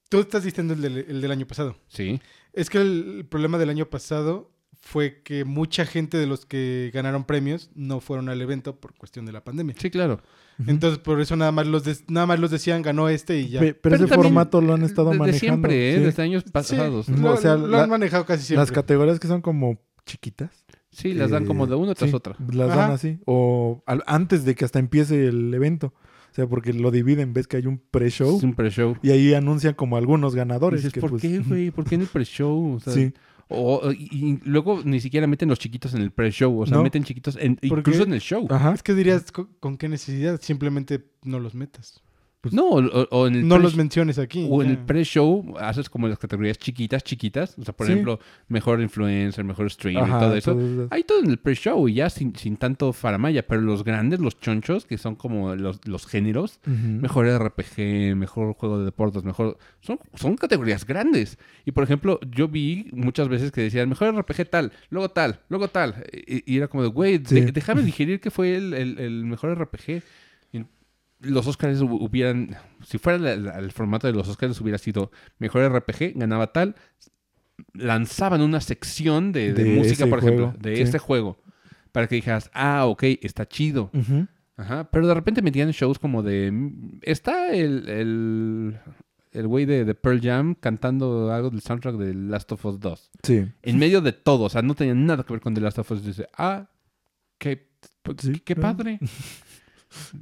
[0.08, 1.76] Tú estás diciendo el del, el del año pasado.
[1.90, 2.20] Sí.
[2.54, 4.50] Es que el, el problema del año pasado
[4.82, 9.26] fue que mucha gente de los que ganaron premios no fueron al evento por cuestión
[9.26, 9.76] de la pandemia.
[9.78, 10.22] Sí, claro.
[10.68, 13.60] Entonces, por eso nada más los de- nada más los decían ganó este y ya.
[13.62, 15.40] Pe- Pero, ese formato lo han estado desde manejando.
[15.40, 15.98] siempre, ¿eh?
[15.98, 16.04] sí.
[16.04, 17.08] Desde años Sí, pasados.
[17.10, 18.62] Lo, O sea, lo la- han manejado casi siempre.
[18.62, 20.66] Las categorías que son como chiquitas.
[20.92, 22.36] Sí, las dan eh, como de una tras sí, otra.
[22.52, 23.20] Las dan así.
[23.26, 25.94] O al- antes de que hasta empiece el evento.
[26.32, 28.38] O sea, porque lo dividen, ves que hay un pre-show.
[28.38, 28.98] Es un pre-show.
[29.02, 30.82] Y ahí anuncian como algunos ganadores.
[30.82, 31.72] Dices, que, ¿por pues, qué, güey?
[31.72, 32.74] ¿Por qué en el pre-show?
[32.76, 33.14] O sea, Sí.
[33.50, 36.60] O- y, y luego ni siquiera meten los chiquitos en el pre-show.
[36.62, 36.84] O sea, No.
[36.84, 38.08] meten chiquitos en- ¿Por incluso qué?
[38.10, 38.48] en el show.
[38.50, 38.74] Ajá.
[38.74, 40.40] Es que dirías, ¿con, con qué necesidad?
[40.42, 42.02] Simplemente no los metas.
[42.52, 44.48] No, o, o en el No pre- los menciones aquí.
[44.50, 47.58] O en el pre-show haces como las categorías chiquitas, chiquitas.
[47.60, 47.92] O sea, por Sí.
[47.92, 50.54] ejemplo, mejor influencer, mejor streamer Ajá, y todo eso.
[50.54, 50.88] todo eso.
[50.92, 53.46] Hay todo en el pre-show y ya sin, sin tanto faramaya.
[53.46, 58.80] Pero los grandes, los chonchos, que son como los, los géneros, mejor RPG, mejor juego
[58.80, 59.58] de deportes, mejor...
[59.82, 61.38] Son, son categorías grandes.
[61.66, 65.68] Y por ejemplo, yo vi muchas veces que decían, mejor RPG tal, luego tal, luego
[65.68, 66.06] tal.
[66.14, 67.42] Y, y era como de, güey, Sí.
[67.42, 70.02] de- déjame digerir que fue el, el- el mejor RPG.
[71.22, 72.56] Los Oscars hu- hubieran...
[72.86, 76.76] Si fuera la- la- el formato de los Oscars hubiera sido mejor RPG, ganaba tal.
[77.74, 80.82] Lanzaban una sección de, de De música, por ejemplo, de sí.
[80.82, 81.38] este juego.
[81.92, 83.92] Para que dijeras, ah, ok, está chido.
[84.56, 86.72] Ajá, pero de repente metían shows como de...
[87.02, 87.88] Está el...
[87.90, 88.80] el
[89.32, 93.12] el güey de, de Pearl Jam cantando algo del soundtrack de Last of Us 2.
[93.22, 93.46] Sí.
[93.62, 95.92] En medio de todo, o sea, no tenía nada que ver con The Last of
[95.92, 96.04] Us.
[96.04, 96.68] Dice, ah,
[97.38, 97.70] qué,
[98.18, 98.98] Sí, qué padre.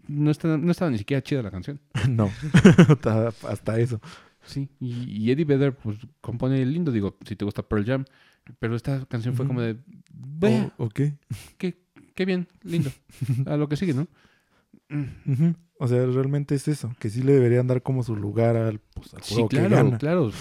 [0.07, 1.79] No, está- no estaba ni siquiera chida la canción.
[2.09, 2.29] No.
[2.89, 3.99] hasta, hasta eso.
[4.45, 8.05] Sí, y, y Eddie Vedder, pues, compone lindo, digo, si te gusta Pearl Jam.
[8.59, 9.75] Pero esta canción fue como de,
[10.13, 11.01] vea, Oh, ok.
[11.57, 11.77] qué,
[12.15, 12.89] qué bien, lindo.
[13.45, 14.07] A lo que sigue, ¿no?
[15.79, 16.91] O sea, realmente es eso.
[16.97, 19.75] Que sí le deberían dar como su lugar al, pues, al Sí, juego que claro,
[19.75, 19.97] gana.
[19.99, 20.31] claro.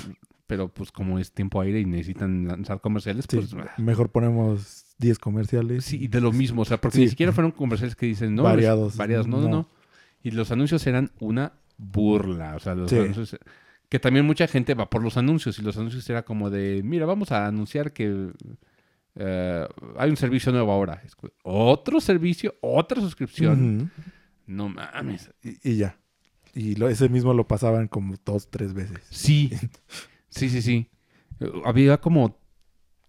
[0.47, 3.55] Pero pues como es tiempo aire y necesitan lanzar comerciales, Sí, pues...
[3.79, 5.85] mejor ponemos 10 comerciales.
[5.85, 7.03] Sí, y de lo mismo, o sea, porque Sí.
[7.05, 8.97] ni siquiera fueron comerciales que dicen, no, Variados.
[8.97, 9.69] variados, no, no, No.
[10.23, 12.97] Y los anuncios eran una burla, o sea, los Sí.
[12.99, 13.37] anuncios...
[13.89, 17.07] Que también mucha gente va por los anuncios y los anuncios era como de, mira,
[17.07, 18.33] vamos a anunciar que
[19.15, 19.67] eh,
[19.97, 21.01] hay un servicio nuevo ahora.
[21.45, 23.91] Otro servicio, otra suscripción.
[24.47, 25.31] No mames.
[25.43, 25.99] y, y ya.
[26.55, 28.99] Y lo- ese mismo lo pasaban como dos, tres veces.
[29.11, 29.51] Sí,
[30.31, 30.91] sí, sí, sí.
[31.65, 32.39] Había como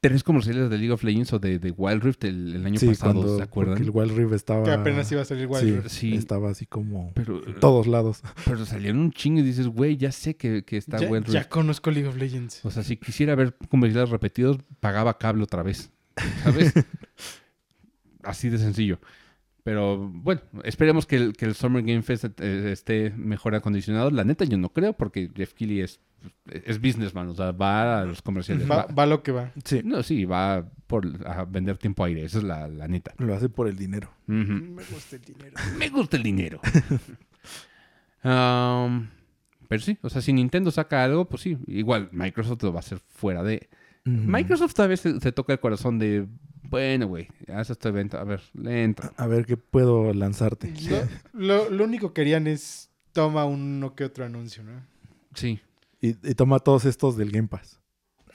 [0.07, 2.87] tres comerciales de League of Legends o de, de Wild Rift el, el año sí,
[2.87, 3.75] pasado, cuando ¿se acuerdan?
[3.75, 4.63] porque el Wild Rift estaba...
[4.63, 5.89] Que apenas iba a salir Wild sí, Rift.
[5.89, 6.15] Sí.
[6.15, 8.21] estaba así como Pero, en todos lados.
[8.45, 11.39] pero salieron un chingo y dices, güey, ya sé que, que está Ya, Wild ya
[11.39, 11.49] Rift.
[11.51, 12.63] conozco League of Legends.
[12.63, 15.91] O sea, si quisiera ver comerciales repetidos, pagaba cable otra vez.
[16.43, 16.73] ¿Sabes?
[18.23, 18.99] Así de sencillo.
[19.67, 24.09] Pero bueno, esperemos que el, que el Summer Game Fest eh, esté mejor acondicionado.
[24.11, 25.99] La neta, yo no creo, porque Jeff Keighley es,
[26.63, 28.63] es businessman, o sea, va a los comerciales.
[28.71, 29.51] Va, va- va lo que va.
[29.65, 33.13] Sí, no, sí, va por, a vender tiempo aire, esa es la, la neta.
[33.17, 34.09] lo hace por el dinero.
[34.27, 35.53] Me gusta el dinero.
[35.77, 36.61] Me gusta el dinero.
[38.23, 39.07] Um,
[39.69, 42.81] pero sí, o sea, si Nintendo saca algo, pues sí, igual Microsoft lo va a
[42.81, 43.69] hacer fuera de...
[44.05, 46.27] Microsoft tal vez se, se toca el corazón de,
[46.63, 49.13] bueno, güey, haz este evento, a ver, le entra.
[49.17, 50.73] A ver qué puedo lanzarte.
[51.33, 54.85] Lo, lo- lo único que harían es toma uno que otro anuncio, ¿no?
[55.33, 55.59] Sí,
[56.01, 57.79] Y, y toma todos estos del Game Pass.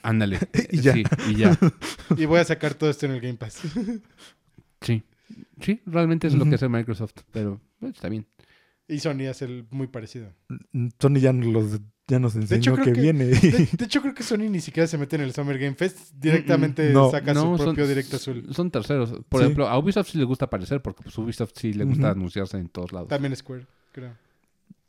[0.01, 0.39] ándale.
[0.71, 0.93] Y ya.
[0.93, 1.57] Sí, y ya.
[2.17, 3.61] Y voy a sacar todo esto en el Game Pass.
[4.81, 5.03] Sí.
[5.61, 8.25] Sí, realmente es lo que hace Microsoft, pero bueno, está bien.
[8.87, 10.33] Y Sony hace el muy parecido.
[10.99, 13.25] Sony ya los, ya nos enseñó hecho, creo que, que- viene.
[13.25, 16.11] De, de hecho, creo que Sony ni siquiera se mete en el Summer Game Fest.
[16.13, 17.09] Directamente No.
[17.11, 18.45] saca No, su son- propio directo azul.
[18.51, 19.13] Son terceros.
[19.29, 19.45] Por Sí.
[19.45, 22.69] ejemplo, a Ubisoft sí le gusta aparecer, porque pues Ubisoft sí le gusta anunciarse en
[22.69, 23.07] todos lados.
[23.09, 24.13] También Square, creo.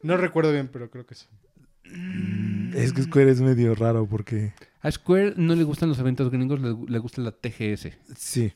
[0.02, 1.26] No recuerdo bien, pero creo que sí.
[2.74, 4.52] Es que Square es medio raro porque...
[4.80, 7.90] A Square no le gustan los eventos gringos, le, le gusta la TGS.
[8.16, 8.52] Sí.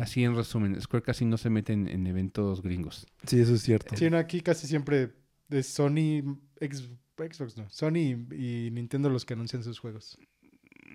[0.00, 3.06] Así en resumen, Square casi no se mete en, en eventos gringos.
[3.26, 3.96] Sí, eso es cierto.
[3.96, 5.12] Sí, no, aquí casi siempre
[5.48, 6.88] es Sony, X-
[7.22, 10.18] Xbox no, Sony y, y Nintendo los que anuncian sus juegos.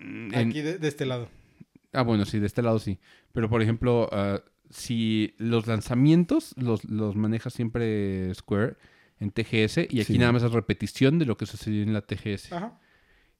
[0.00, 1.28] Mm, En- Aquí de, de este lado.
[1.92, 2.98] Ah, bueno, sí, de este lado sí.
[3.32, 8.76] Pero, por ejemplo, ah, si los lanzamientos los, los maneja siempre Square
[9.20, 10.18] en TGS y aquí Sí.
[10.18, 12.52] nada más es repetición de lo que sucedió en la TGS.
[12.52, 12.78] Ajá.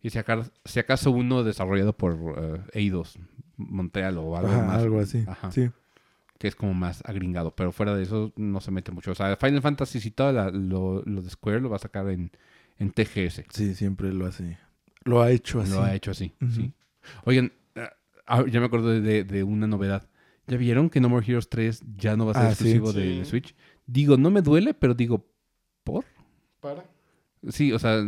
[0.03, 3.19] Y si acaso, si acaso uno desarrollado por ah, Eidos,
[3.57, 4.83] Montreal o algo Ajá, más.
[4.83, 5.25] algo así.
[5.27, 5.51] Ajá.
[5.51, 5.69] Sí.
[6.39, 7.55] Que es como más agringado.
[7.57, 9.11] Pero fuera de eso no se mete mucho.
[9.13, 12.09] O sea, Final Fantasy si todo la- lo, lo de Square lo va a sacar
[12.11, 12.31] en,
[12.79, 13.45] en TGS.
[13.51, 14.59] Sí, siempre lo hace.
[15.05, 15.73] Lo ha hecho así.
[15.73, 16.73] Lo ha hecho así, sí.
[17.25, 17.91] Oigan, ah,
[18.27, 20.09] ah, ya me acuerdo de, de una novedad.
[20.49, 22.71] ¿Ya vieron que No More Heroes 3 ya no va a ser Ah, sí.
[22.71, 23.31] exclusivo de Sí.
[23.31, 23.55] Switch?
[23.87, 25.29] Digo, no me duele, pero digo,
[25.85, 26.05] ¿por?
[26.61, 26.85] Para.
[27.49, 28.03] Sí, o sea,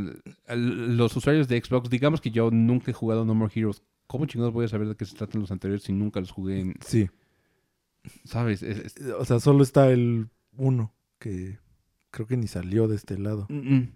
[0.55, 3.83] los usuarios de Xbox, digamos que yo nunca he jugado No More Heroes.
[4.09, 6.61] ¿Cómo chingados voy a saber de qué se tratan los anteriores si nunca los jugué
[6.61, 6.75] en...
[6.85, 7.09] Sí.
[8.25, 8.63] ¿Sabes?
[8.63, 11.59] Es- es- O sea, solo está el uno que
[12.11, 13.47] creo que ni salió de este lado.
[13.51, 13.93] Mm, mm.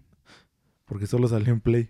[0.93, 1.88] Porque solo salió en Play.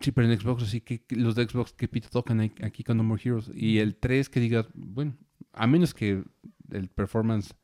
[0.00, 3.02] Sí, pero en Xbox, así que los de Xbox que pito tocan aquí con No
[3.04, 3.50] More Heroes.
[3.54, 5.16] Y el 3 que digas, bueno,
[5.54, 6.22] a menos que
[6.70, 7.54] el performance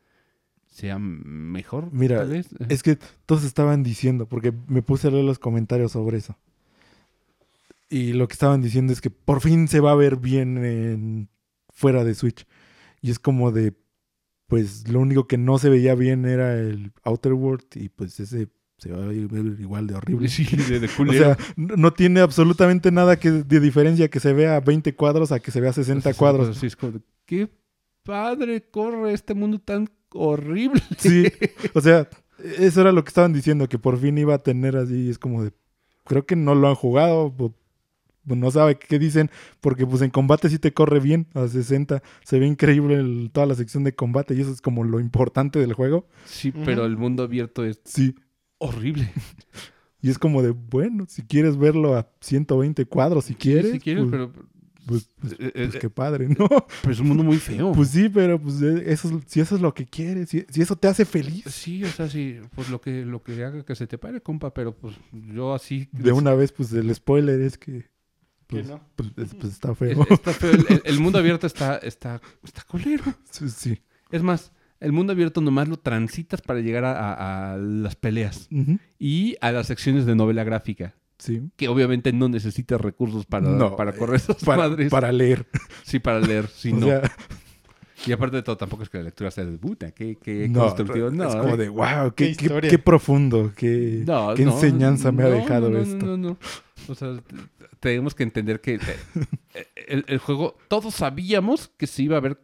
[0.66, 2.48] sea mejor, Mira, tal vez.
[2.70, 6.38] Es que todos estaban diciendo, porque me puse a leer los comentarios sobre eso.
[7.90, 11.28] Y lo que estaban diciendo es que por fin se va a ver bien en-
[11.68, 12.46] fuera de Switch.
[13.02, 13.74] Y es como de,
[14.46, 18.48] pues lo único que no se veía bien era el Outer World y pues ese
[18.82, 19.14] se va a ver
[19.60, 20.28] igual de horrible.
[20.28, 24.32] Sí, de, de O sea, no no tiene absolutamente nada que, de diferencia que se
[24.32, 26.56] vea a 20 cuadros a que se vea a 60 Esas cuadros.
[26.56, 27.48] sí, es como de, qué
[28.02, 30.82] padre corre este mundo tan horrible.
[30.98, 31.26] Sí,
[31.74, 32.08] o sea,
[32.58, 35.44] eso era lo que estaban diciendo, que por fin iba a tener así, es como
[35.44, 35.52] de,
[36.04, 37.54] creo que no lo han jugado, o
[38.24, 39.30] no sabe qué dicen,
[39.60, 43.46] porque pues en combate sí te corre bien a 60, se ve increíble el- toda
[43.46, 46.96] la sección de combate y eso es como lo importante del juego, Sí, pero el
[46.96, 48.14] mundo abierto es sí,
[48.62, 49.10] horrible.
[50.00, 54.04] y es como de, bueno, si quieres verlo a 120 cuadros, si quieres, si quieres,
[54.04, 54.32] pues, pero,
[54.86, 56.48] pues, pues- eh, pues eh, qué padre, ¿no?
[56.82, 57.72] pero es un mundo muy feo.
[57.72, 60.60] Pues sí, pero pues eh, eso, es- si eso es lo que quieres, si, si
[60.62, 63.74] eso te hace feliz, sí, o sea, sí, pues lo que, lo que haga que
[63.76, 65.88] se te pare, compa, pero pues yo así...
[65.92, 67.90] de una vez, pues el spoiler es que...
[68.48, 68.80] Que Pues, no.
[68.96, 70.06] pues, es- pues, está es- feo.
[70.10, 70.50] está feo.
[70.50, 73.04] El, el- el mundo abierto está, está, está culero.
[73.30, 73.78] Sí, sí.
[74.10, 74.52] Es más,
[74.82, 78.48] el mundo abierto nomás lo transitas para llegar a, a- a las peleas
[78.98, 80.94] y a las secciones de novela gráfica.
[81.18, 81.40] Sí.
[81.56, 84.90] Que obviamente no necesitas recursos para, No, para eh, correr esas Para, madres.
[84.90, 85.46] para leer.
[85.84, 86.86] Sí, para leer, sí, o no.
[86.86, 87.02] sea,
[88.04, 90.62] Y aparte de todo, tampoco es que la lectura sea de puta, qué, qué no,
[90.64, 91.10] constructivo.
[91.10, 95.22] No, es como de wow, Qué qué, qué, profundo, qué, No, qué no, enseñanza me
[95.22, 96.04] ha no, dejado esto.
[96.04, 96.38] No, no, no.
[96.88, 97.14] O sea,
[97.78, 102.40] tenemos que entender que eh, el, el juego, todos sabíamos que se iba a ver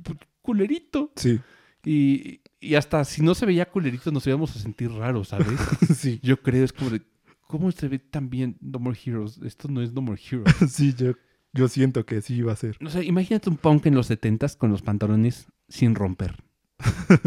[0.00, 1.10] pues, culerito.
[1.16, 1.40] Sí,
[1.84, 5.58] Y, y hasta si no se veía culerito, nos íbamos a sentir raros, ¿sabes?
[5.96, 7.02] sí, Yo creo, es como de,
[7.46, 9.38] ¿cómo se ve tan bien No More Heroes?
[9.42, 10.54] Esto no es No More Heroes.
[10.70, 11.12] sí, yo,
[11.52, 12.76] yo siento que sí iba a ser.
[12.84, 16.36] O sea, imagínate un punk en los 70s con los pantalones sin romper.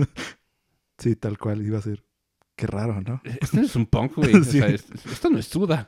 [0.99, 2.05] Sí, tal cual iba a ser.
[2.55, 3.19] Qué raro, ¿no?
[3.41, 4.35] Esto no es un punk, güey.
[4.35, 5.87] O sea, es- esto no es Suda.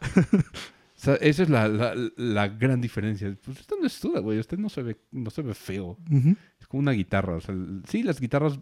[1.05, 3.35] Sea, esa es la, la, la gran diferencia.
[3.45, 4.39] Pues esto no es Suda, güey.
[4.39, 5.97] Este no se ve, no se ve feo.
[6.11, 6.35] Ujú.
[6.59, 7.35] Es como una guitarra.
[7.35, 7.55] O sea,
[7.87, 8.59] sí, las guitarras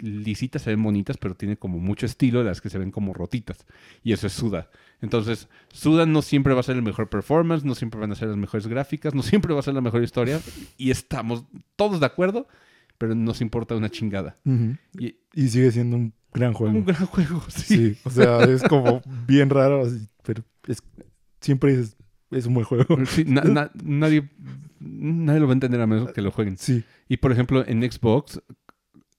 [0.00, 3.64] lisitas se ven bonitas, pero tiene como mucho estilo las que se ven como rotitas.
[4.02, 4.70] Y eso es Suda.
[5.00, 8.28] Entonces, Suda no siempre va a ser el mejor performance, no siempre van a ser
[8.28, 10.40] las mejores gráficas, no siempre va a ser la mejor historia.
[10.78, 11.44] Y estamos
[11.76, 12.48] todos de acuerdo,
[12.98, 14.36] pero nos importa una chingada.
[14.44, 14.76] Ujú.
[14.98, 16.74] Y Y sigue siendo un gran juego.
[16.78, 17.76] un gran juego, sí.
[17.94, 19.82] Sí, o sea, es como bien raro,
[20.22, 20.82] pero es,
[21.46, 21.96] siempre es,
[22.30, 22.84] es un buen juego.
[23.06, 24.28] Sí, na- na- nadie,
[24.80, 26.58] nadie lo va a entender a menos que lo jueguen.
[26.58, 28.40] Sí, Y por ejemplo, en Xbox,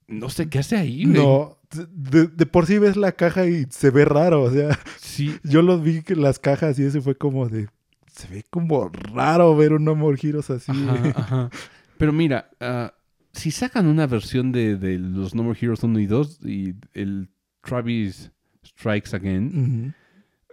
[0.07, 1.17] no sé qué hace ahí, güey.
[1.17, 1.57] no,
[1.91, 5.61] de, de por sí ves la caja y se ve raro, o sea, Sí, yo
[5.61, 7.67] los vi que las cajas y ese fue como de,
[8.11, 10.71] se ve como raro ver un No More Heroes así.
[10.71, 11.49] ajá, ajá.
[11.97, 12.93] Pero mira, ah,
[13.33, 17.29] si sacan una versión de, de los No More Heroes 1 y 2 y el
[17.63, 18.31] Travis
[18.65, 19.93] Strikes Again,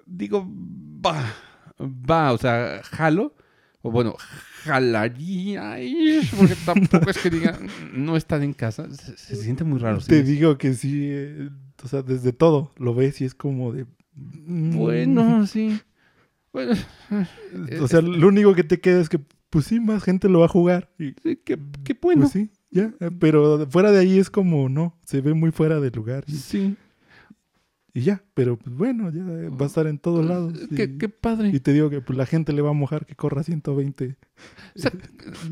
[0.07, 0.47] digo,
[1.05, 1.23] va,
[1.81, 3.35] va, o sea, jalo.
[3.87, 4.17] O bueno,
[4.63, 5.77] jalaría,
[6.39, 7.59] porque tampoco es que diga,
[7.93, 8.89] no están en casa.
[8.91, 9.99] Se, se siente muy raro.
[9.99, 11.51] Te digo que sí, eh,
[11.83, 13.85] o sea, desde todo lo ves y es como de...
[14.15, 15.79] mm, Bueno, sí.
[16.53, 16.73] Bueno,
[17.83, 19.21] O sea, lo único que te queda es que,
[19.51, 20.91] pues sí, más gente lo va a jugar.
[20.99, 22.23] Y, sí, qué, qué bueno.
[22.23, 22.95] Pues sí, ya.
[23.01, 26.25] eh, Pero fuera de ahí es como, no, se ve muy fuera de lugar.
[26.27, 26.77] Sí.
[27.95, 28.23] Y ya.
[28.35, 30.53] Pero pues bueno, ya va a estar en todos lados.
[30.77, 31.49] Qué, y, qué padre.
[31.55, 34.17] y te digo que pues, la gente le va a mojar que corra 120.
[34.77, 34.93] O sea,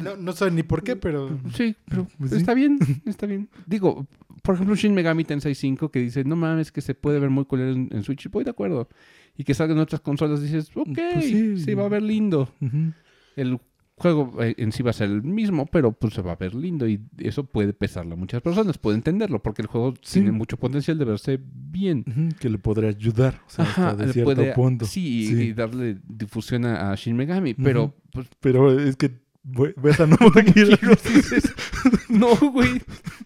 [0.02, 2.36] No, no sé ni por qué, pero sí, pero Pues sí.
[2.38, 3.48] está bien, está bien.
[3.66, 4.06] Digo,
[4.42, 7.44] por ejemplo, Shin Megami Tensei 5 que dice, no mames, que se puede ver muy
[7.44, 8.28] culero en, en Switch.
[8.30, 8.88] Voy de acuerdo.
[9.36, 11.56] Y que salgan otras consolas, dices, ok, Pues sí.
[11.58, 12.52] sí, va a ver lindo.
[13.36, 13.58] El
[14.02, 16.54] juego eh, en sí va a ser el mismo, pero pues se va a ver
[16.54, 20.14] lindo y eso puede pesarle a muchas personas, puede entenderlo, porque el juego Sí.
[20.20, 22.04] tiene mucho potencial de verse bien.
[22.40, 23.40] Que le podría ayudar.
[23.46, 24.84] O sea, Ajá, hasta de cierto puede- punto.
[24.84, 25.34] Sí, Sí.
[25.42, 27.94] y darle difusión a, Shin Megami, pero Ujú.
[28.12, 29.64] pues Pero es que No
[32.08, 32.80] no, güey,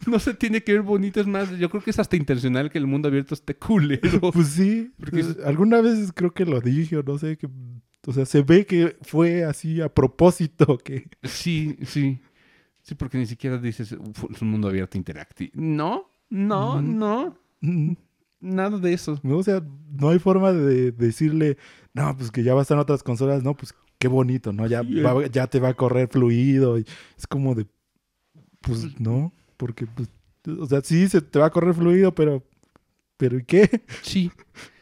[0.06, 2.78] no se tiene que ver bonito, es más, yo creo que es hasta intencional que
[2.78, 4.00] el mundo abierto esté culero.
[4.32, 7.48] Pues sí, Porque eh, alguna vez creo que lo dije o no sé, que,
[8.06, 12.20] o sea, se ve que fue así a propósito, que Sí, sí,
[12.82, 15.52] sí, porque ni siquiera dices, "Uf, es un mundo abierto interactivo.
[15.54, 16.98] No, no, Mm.
[16.98, 17.92] no, mm,
[18.40, 19.18] nada de eso.
[19.22, 21.56] no, o sea, no hay forma de decirle,
[21.94, 24.66] no, pues que ya va a estar en otras consolas, no, pues qué bonito, ¿no?
[24.66, 26.84] Ya, Sí, va- ya te va a correr fluido, y
[27.16, 27.66] es como de,
[28.60, 30.08] pues no, porque, pues,
[30.58, 32.44] o sea, sí, se te va a correr fluido, pero,
[33.16, 33.84] pero ¿y qué?
[34.02, 34.30] Sí,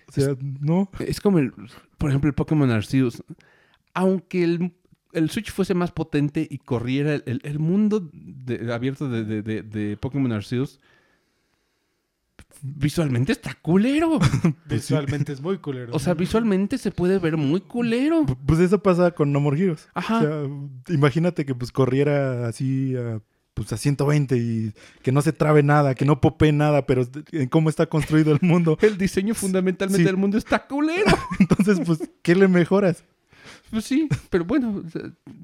[0.08, 0.90] O sea, no.
[1.00, 1.52] Es como, el,
[2.04, 3.22] por ejemplo, el Pokémon Arceus.
[3.94, 4.74] Aunque el,
[5.12, 9.42] el Switch fuese más potente y corriera el, el- el mundo de- abierto de, de-
[9.42, 10.80] de- de Pokémon Arceus,
[12.62, 14.18] visualmente está culero.
[14.68, 15.94] visualmente es muy culero.
[15.94, 18.24] O sea, visualmente se puede ver muy culero.
[18.26, 19.88] P- Pues eso pasa con No More Heroes.
[19.94, 20.18] Ajá.
[20.18, 23.20] O sea, imagínate que pues corriera así a,
[23.54, 27.48] pues, a 120 y que no se trabe nada, que no popee nada, pero en
[27.48, 28.76] cómo está construido el mundo.
[28.82, 30.06] El diseño fundamentalmente Sí.
[30.06, 31.16] del mundo está culero.
[31.38, 33.04] Entonces, pues, ¿qué le mejoras?
[33.74, 34.82] Pues sí, pero bueno.
[34.86, 35.02] o sea,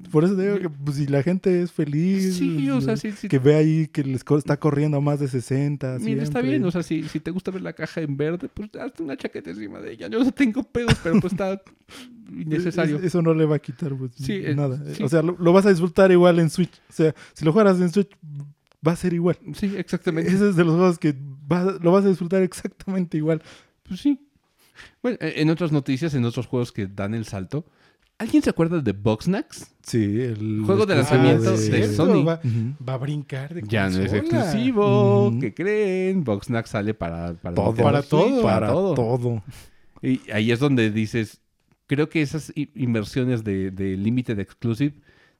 [0.09, 3.11] Por eso te digo que pues, si la gente es feliz, Sí, o sea, sí,
[3.11, 3.27] sí.
[3.27, 5.97] que ve ahí que les co- está corriendo a más de 60.
[5.99, 8.69] Mira, está bien, o sea, si, si te gusta ver la caja en verde, pues
[8.79, 10.07] hazte una chaqueta encima de ella.
[10.07, 11.61] Yo no tengo pedos, pero pues está
[12.31, 12.97] innecesario.
[12.97, 14.81] Es- Eso no le va a quitar pues, Sí, eh, nada.
[14.95, 15.03] sí.
[15.03, 16.73] O sea, lo, lo vas a disfrutar igual en Switch.
[16.89, 18.11] O sea, si lo jugaras en Switch,
[18.87, 19.37] va a ser igual.
[19.55, 20.31] Sí, exactamente.
[20.31, 21.13] Ese es de los juegos que
[21.47, 23.41] vas- lo vas a disfrutar exactamente igual.
[23.83, 24.19] Pues sí.
[25.03, 27.65] Bueno, eh, en otras noticias, en otros juegos que dan el salto,
[28.21, 29.73] ¿alguien se acuerda de Boxnax?
[29.83, 32.23] Sí, el Juego de lanzamiento de Sony.
[32.23, 32.75] Va, Ujú.
[32.87, 35.33] va a brincar de Ya no es exclusivo.
[35.39, 36.23] ¿Qué creen?
[36.23, 37.75] Boxnax sale para, para Todo.
[37.75, 38.41] Para todo.
[38.43, 38.93] Para todo.
[38.95, 39.43] todo.
[40.01, 41.41] Y ahí es donde dices,
[41.87, 44.93] creo que esas inversiones de, de Limited Exclusive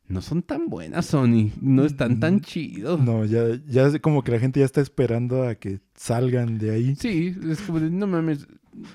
[0.07, 1.51] no son tan buenas, Sony.
[1.61, 2.99] No están tan chidos.
[2.99, 6.71] No, ya, ya es como que la gente ya está esperando a que salgan de
[6.71, 6.95] ahí.
[6.95, 8.45] Sí, es como de, no mames,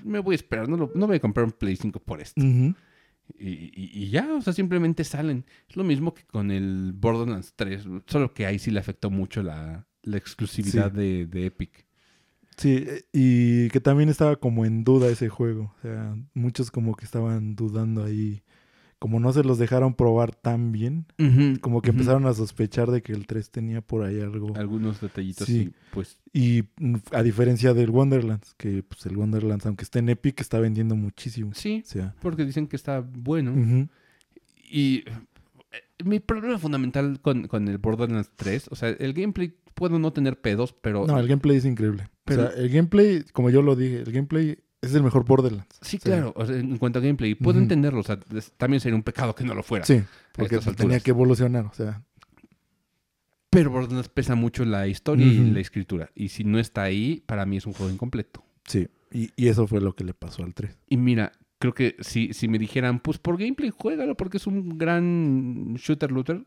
[0.05, 2.41] me voy a esperar, no, lo- no voy a comprar un Play 5 por esto.
[2.41, 2.75] Ujú.
[3.39, 5.45] Y, y- y ya, o sea, simplemente salen.
[5.69, 9.43] Es lo mismo que con el Borderlands 3, solo que ahí sí le afectó mucho
[9.43, 10.97] la, la exclusividad Sí.
[10.99, 11.87] de, de Epic.
[12.57, 15.75] Sí, eh, y que también estaba como en duda ese juego.
[15.79, 18.43] O sea, muchos como que estaban dudando ahí.
[18.99, 21.05] Como no se los dejaron probar tan bien,
[21.61, 24.57] como que empezaron a sospechar de que el 3 tenía por ahí algo.
[24.57, 25.65] Algunos detallitos, Sí.
[25.65, 30.09] sí, pues Y mm, a diferencia del Wonderlands, que pues el Wonderlands, aunque esté en
[30.09, 31.51] Epic, está vendiendo muchísimo.
[31.55, 33.87] sí, O sea, porque dicen que está bueno.
[34.71, 35.13] Y eh,
[36.05, 40.41] mi problema fundamental con, con el Borderlands 3, o sea, el gameplay puedo no tener
[40.41, 42.09] pedos, pero no, el gameplay es increíble.
[42.25, 44.59] Pero- o sea, el gameplay, como yo lo dije, el gameplay
[44.91, 45.79] es el mejor Borderlands.
[45.81, 48.97] sí, claro, o sea, en cuanto a gameplay, puedo entenderlo, o sea, es- también sería
[48.97, 49.85] un pecado que no lo fuera.
[49.85, 51.03] Sí, porque estas pues, tenía alturas.
[51.03, 51.65] que evolucionar.
[51.67, 52.03] O sea,
[53.51, 55.53] Pero Borderlands pesa mucho la historia y Ujú.
[55.55, 56.11] la escritura.
[56.15, 58.45] Y si no está ahí, para mí es un juego incompleto.
[58.67, 58.89] sí.
[59.13, 60.77] Y, y eso fue lo que le pasó al 3.
[60.89, 61.31] Y mira,
[61.61, 66.11] creo que si, si me dijeran, pues por gameplay, juégalo porque es un gran shooter
[66.11, 66.45] looter.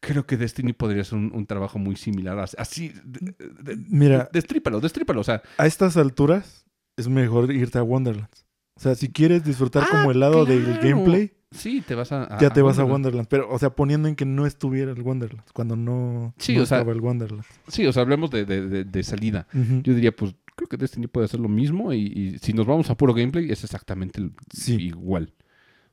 [0.00, 2.38] Creo que Destiny podría ser un, un trabajo muy similar.
[2.40, 5.20] as- Así, de- de- Mira, destrípalo, destrípalo.
[5.20, 6.63] O sea, a estas alturas
[6.96, 8.44] es mejor irte a Wonderlands.
[8.76, 12.38] O sea, si quieres disfrutar Ah, como el lado del gameplay, sí, te vas a.
[12.40, 13.28] ya te vas a Wonderlands.
[13.28, 16.66] Pero, o sea, poniendo en que no estuviera el Wonderlands, cuando no, Sí, no o
[16.66, 17.46] sea- estaba el Wonderlands.
[17.68, 19.46] Sí, o sea, hablemos de, de- de- de salida.
[19.52, 21.92] Yo diría, pues creo que Destiny puede hacer lo mismo.
[21.92, 24.74] Y, y si nos vamos a puro gameplay, es exactamente el- Sí.
[24.74, 25.32] igual.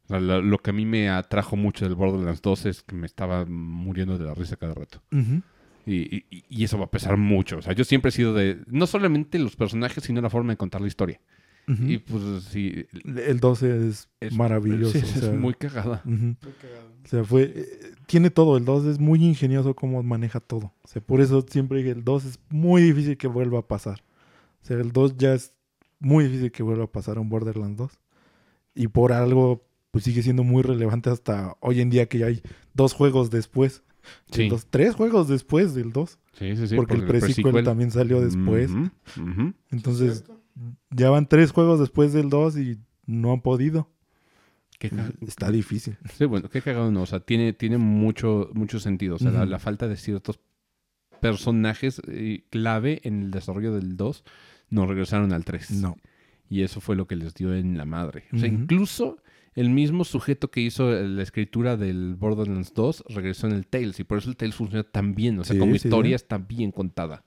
[0.06, 2.95] O sea, lo, lo que a mí me atrajo mucho del Borderlands 2 es que
[2.95, 5.02] me estaba muriendo de la risa cada rato.
[5.86, 7.58] Y, y- y eso va a pesar mucho.
[7.58, 8.60] O sea, yo siempre he sido de.
[8.68, 11.20] No solamente los personajes, sino la forma de contar la historia.
[11.68, 12.86] Y pues sí.
[13.06, 14.99] El 12 es, es maravilloso.
[14.99, 16.02] sí, o es muy cagada.
[16.03, 16.90] Muy cagado.
[17.06, 17.44] O sea, fue.
[17.56, 17.66] eh,
[18.08, 18.58] tiene todo.
[18.58, 20.74] El 2 es muy ingenioso cómo maneja todo.
[20.84, 24.03] O sea, por eso siempre dije: el 2 es muy difícil que vuelva a pasar.
[24.62, 25.53] O sea, el 2 ya es
[25.99, 27.91] muy difícil que vuelva a pasar a un Borderlands 2.
[28.76, 32.41] Y por algo, pues sigue siendo muy relevante hasta hoy en día que ya hay
[32.74, 33.82] dos juegos después.
[34.32, 34.49] Sí.
[34.49, 36.19] dos- tres juegos después del 2.
[36.34, 36.76] Sí, sí, sí.
[36.76, 38.72] porque el pre-sequel también salió después.
[39.69, 40.41] Entonces, ¿Cierto?
[40.90, 43.90] ya van tres juegos después del 2 y no han podido.
[45.22, 45.98] Está difícil.
[46.18, 47.03] Sí, bueno, qué cagado no.
[47.03, 49.15] O sea, tiene, tiene mucho, mucho sentido.
[49.15, 50.40] O sea, la, falta de ciertos
[51.19, 54.23] personajes eh, clave en el desarrollo del 2
[54.69, 55.72] no regresaron al 3.
[55.72, 55.98] No.
[56.49, 58.26] Y eso fue lo que les dio en la madre.
[58.34, 59.18] O sea, incluso
[59.56, 63.99] el mismo sujeto que hizo la escritura del Borderlands 2 regresó en el Tales.
[63.99, 65.40] Y por eso el Tales funciona tan bien.
[65.40, 66.23] O sea, Sí, como sí, historia sí.
[66.23, 67.23] está bien contada.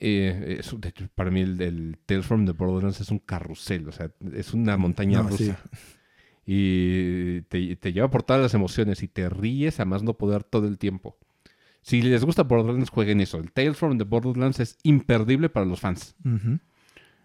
[0.00, 3.88] Eh, eso, de hecho, para mí el, el Tales from the Borderlands es un carrusel.
[3.88, 5.46] O sea, es una montaña No, sí.
[5.48, 5.60] rusa.
[6.46, 10.44] Y te, te lleva por todas las emociones y te ríes a más no poder
[10.44, 11.18] todo el tiempo.
[11.82, 13.38] Si les gusta Borderlands, jueguen eso.
[13.38, 16.14] El Tales from the Borderlands es imperdible para los fans.
[16.24, 16.58] Ujú.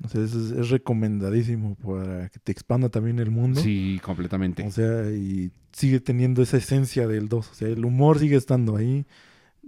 [0.03, 3.61] O sea, es, es recomendadísimo para que te expanda también el mundo.
[3.61, 4.63] Sí, completamente.
[4.67, 7.49] O sea, y sigue teniendo esa esencia del 2.
[7.49, 9.05] O sea, el humor sigue estando ahí.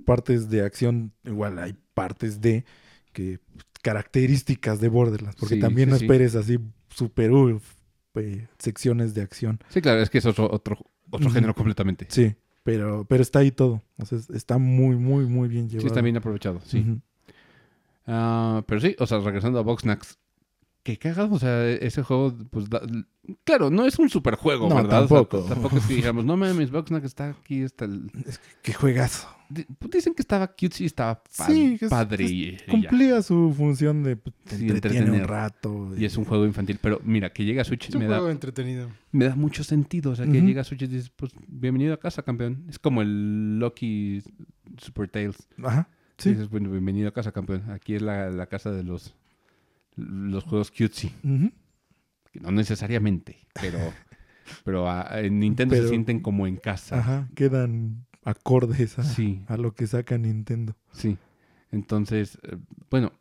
[0.05, 2.65] Partes de acción, igual hay partes de
[3.13, 3.39] que
[3.81, 5.37] características de Borderlands.
[5.39, 6.05] Porque Sí, también sí, no sí.
[6.05, 6.59] esperes así
[6.89, 7.31] super
[8.15, 9.59] eh, secciones de acción.
[9.69, 10.77] Sí, claro, es que es otro, otro,
[11.31, 12.07] género completamente.
[12.09, 13.81] Sí, pero, pero está ahí todo.
[13.97, 15.81] O sea, es- está muy, muy, muy bien llevado.
[15.81, 16.85] Sí, está bien aprovechado, sí.
[18.07, 20.17] Ah, pero sí, o sea, regresando a Boxnax,
[20.85, 22.79] qué cagado, o sea, ese juego, pues, da-
[23.43, 25.03] claro, no es un super juego, No, ¿verdad?
[25.03, 25.41] O sea, tampoco.
[25.49, 28.11] tampoco es que dijéramos, no mames, Boxnax está aquí, está el...
[28.61, 29.27] Qué juegazo.
[29.79, 32.57] Pues, Dicen que estaba cute y estaba pa- Sí, que es- padre es- y, y
[32.57, 32.65] ya.
[32.69, 35.27] Cumplía su función de pues, Sí, entretiene un entretener.
[35.27, 35.89] rato.
[35.97, 38.25] Y es un juego infantil, pero mira, que llega a Switch Es un me juego
[38.25, 38.87] da, entretenido.
[39.11, 41.99] me da mucho sentido, o sea, que llega a Switch y dices, pues, bienvenido a
[41.99, 42.63] casa, campeón.
[42.69, 44.21] Es como el Lucky
[44.77, 45.47] Super Tales.
[45.63, 45.89] Ajá.
[46.19, 46.29] Sí.
[46.29, 47.63] Dices, bueno, bienvenido a casa, campeón.
[47.71, 49.15] Aquí es la, la casa de los,
[49.95, 51.11] los juegos cutesy.
[51.23, 53.77] No necesariamente, pero,
[54.65, 56.99] pero a- en Nintendo Pero- se sienten como en casa.
[56.99, 57.29] Ajá.
[57.35, 60.75] Quedan acordes a, Sí, a lo que saca Nintendo.
[60.91, 61.17] sí.
[61.71, 62.55] Entonces, eh,
[62.89, 63.11] bueno,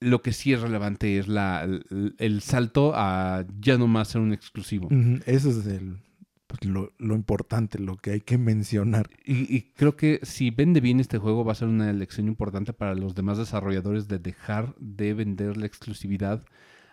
[0.00, 4.20] lo que sí es relevante es la, el, el salto a ya no más ser
[4.20, 4.88] un exclusivo.
[5.26, 5.98] Eso es el,
[6.46, 9.10] pues, lo, lo importante, lo que hay que mencionar.
[9.24, 12.72] Y, y creo que si vende bien este juego va a ser una elección importante
[12.72, 16.44] para los demás desarrolladores de dejar de vender la exclusividad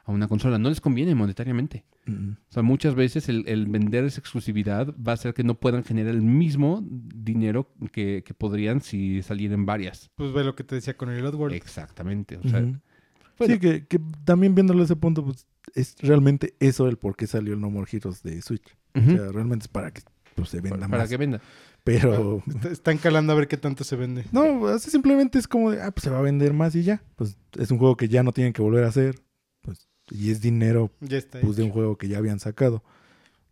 [0.06, 0.60] a una consola.
[0.60, 1.86] No les conviene monetariamente.
[2.06, 5.86] O sea, muchas veces el, el vender esa exclusividad va a hacer que no puedan
[5.86, 10.12] generar el mismo dinero que, que podrían si salieran varias.
[10.16, 11.56] Pues ve lo que te decía con el Oddworld.
[11.56, 12.36] Exactamente.
[12.36, 13.54] O sea, bueno.
[13.54, 17.28] Sí, que, que también viéndolo a ese punto, pues, es realmente eso el por qué
[17.28, 18.76] salió el No More Heroes de Switch.
[18.96, 20.02] O sea, realmente es para que
[20.36, 21.10] pues, se venda para, para más.
[21.10, 21.42] que venda.
[21.84, 24.24] Pero Est- Están calando a ver qué tanto se vende.
[24.32, 27.04] no, así simplemente es como de, ah, pues se va a vender más y ya.
[27.16, 29.16] Pues es un juego que ya no tienen que volver a hacer.
[29.62, 31.42] Pues, y es dinero Ya está.
[31.42, 32.84] pues, de un juego que ya habían sacado.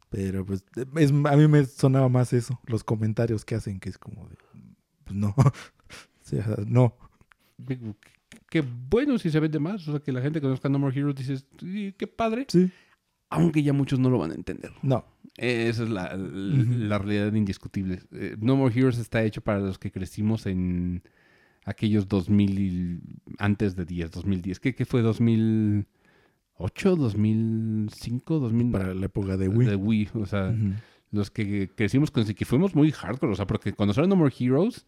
[0.09, 0.63] Pero pues
[0.97, 4.35] es, a mí me sonaba más eso, los comentarios que hacen, que es como de,
[5.05, 5.33] pues no.
[5.37, 5.51] o
[6.21, 6.95] sea, no.
[8.51, 9.87] Qué, bueno si se vende más.
[9.87, 12.45] O sea, que la gente conozca No More Heroes dices, "Sí, qué padre.
[12.49, 12.69] Sí.
[13.29, 14.71] Aunque ya muchos no lo van a entender.
[14.83, 15.05] No.
[15.37, 18.01] Esa es la, la- realidad indiscutible.
[18.11, 21.01] Eh, no More Heroes está hecho para los que crecimos en
[21.63, 22.99] aquellos 2000 y
[23.37, 24.59] antes de 10, 2010.
[24.59, 25.01] ¿Qué, qué fue?
[25.01, 25.85] ¿2008?
[26.59, 28.39] ¿2005?
[28.39, 28.71] ¿2000?
[28.71, 29.67] Para la época de Wii.
[29.69, 30.09] De Wii.
[30.15, 30.53] O sea,
[31.11, 33.31] los que crecimos con que fuimos muy hardcore.
[33.31, 34.85] O sea, porque cuando salió No More Heroes,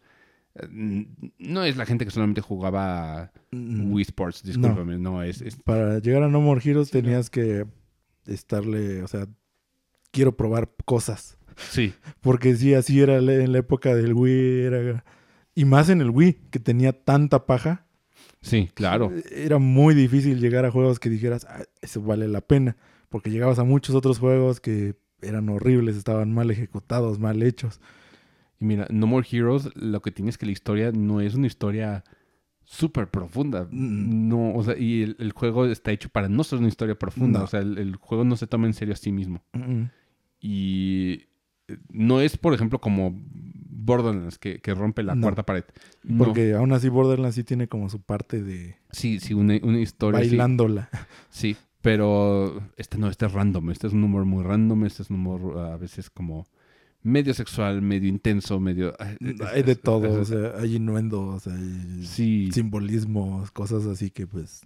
[1.38, 4.98] no es la gente que solamente jugaba Mm, Wii Sports, discúlpame.
[4.98, 7.02] No, es, es- Para llegar a No More Heroes Sí, no.
[7.04, 7.66] tenías que
[8.26, 9.26] estarle, o sea,
[10.10, 11.36] quiero probar cosas.
[11.56, 14.60] Sí, Porque sí, así era en la época del Wii.
[14.62, 15.04] Era...
[15.54, 17.86] Y más en el Wii, que tenía tanta paja.
[18.40, 19.12] sí, claro.
[19.30, 22.76] Era muy difícil llegar a juegos que dijeras, "Ah, eso vale la pena.
[23.08, 27.80] Porque llegabas a muchos otros juegos que eran horribles, estaban mal ejecutados, mal hechos.
[28.64, 31.46] Y mira, No More Heroes, lo que tiene es que la historia no es una
[31.46, 32.02] historia
[32.64, 33.64] súper profunda.
[33.70, 34.28] Mm.
[34.28, 37.40] No, o sea, y el, el juego está hecho para no ser una historia profunda.
[37.40, 37.44] No.
[37.44, 39.44] O sea, el, el juego no se toma en serio a sí mismo.
[40.40, 41.26] Y
[41.68, 45.22] eh, no es, por ejemplo, como Borderlands, que, que rompe la No.
[45.22, 45.64] cuarta pared.
[46.02, 46.24] No.
[46.24, 50.20] Porque aún así Borderlands sí tiene como su parte de Sí, sí, una, una historia.
[50.20, 50.28] sí.
[50.28, 50.88] bailándola.
[51.28, 53.70] Sí, pero este no, este es random.
[53.72, 54.86] Este es un humor muy random.
[54.86, 56.46] Este es un humor a veces como
[57.04, 58.94] medio sexual, medio intenso, medio...
[58.98, 59.12] ah,
[59.52, 64.62] Hay de todo, o sea, hay innuendos, hay Sí, simbolismos, cosas así que pues...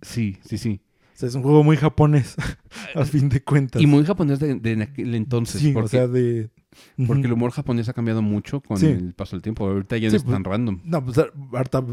[0.00, 0.80] sí, sí, sí.
[1.14, 2.34] O sea, es un juego muy japonés,
[2.96, 3.80] a fin de cuentas.
[3.80, 5.60] Y muy japonés de, de en aquel entonces.
[5.60, 6.48] sí, porque, o sea, de...
[7.06, 8.86] porque el humor japonés ha cambiado mucho con Sí.
[8.86, 9.66] el paso del tiempo.
[9.68, 10.80] Ahorita ya no Sí, es pues, tan random.
[10.84, 11.18] No, pues
[11.52, 11.84] harta...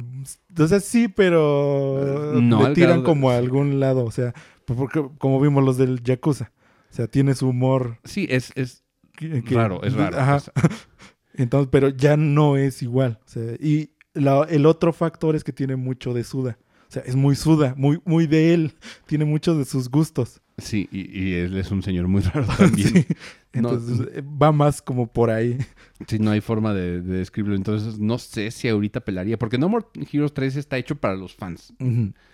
[0.58, 2.40] O sea, sí, pero...
[2.42, 4.34] No le tiran de- como a algún lado, o sea,
[4.66, 6.52] pues, porque como vimos los del Yakuza.
[6.90, 8.00] O sea, tiene su humor...
[8.06, 8.84] Sí, es, es
[9.28, 10.18] que- que- raro, es raro.
[10.18, 10.38] Ajá.
[10.38, 10.52] Es-
[11.34, 13.20] Entonces, pero ya no es igual.
[13.26, 16.58] O sea, y la- el otro factor es que tiene mucho de Suda.
[16.88, 18.74] O sea, es muy suda, muy, muy de él.
[19.06, 20.42] Tiene muchos de sus gustos.
[20.58, 22.88] Sí, y, y él es un señor muy raro también.
[22.90, 23.06] Sí.
[23.54, 25.56] No, Entonces eh, va más como por ahí.
[26.08, 27.56] Sí, no hay forma de, de describirlo.
[27.56, 29.38] Entonces, no sé si ahorita pelaría.
[29.38, 31.72] Porque No More Heroes 3 está hecho para los fans.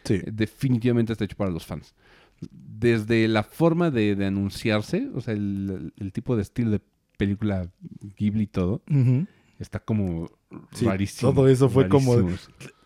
[0.05, 0.13] Sí.
[0.13, 1.93] Eh, Definitivamente está hecho para los fans.
[2.51, 6.81] Desde la forma de, de anunciarse, o sea, el, el tipo de estilo de
[7.17, 7.69] película
[8.17, 8.83] Ghibli y todo,
[9.59, 10.29] está como
[10.73, 11.33] Sí, rarísimo.
[11.33, 12.29] todo eso fue como-.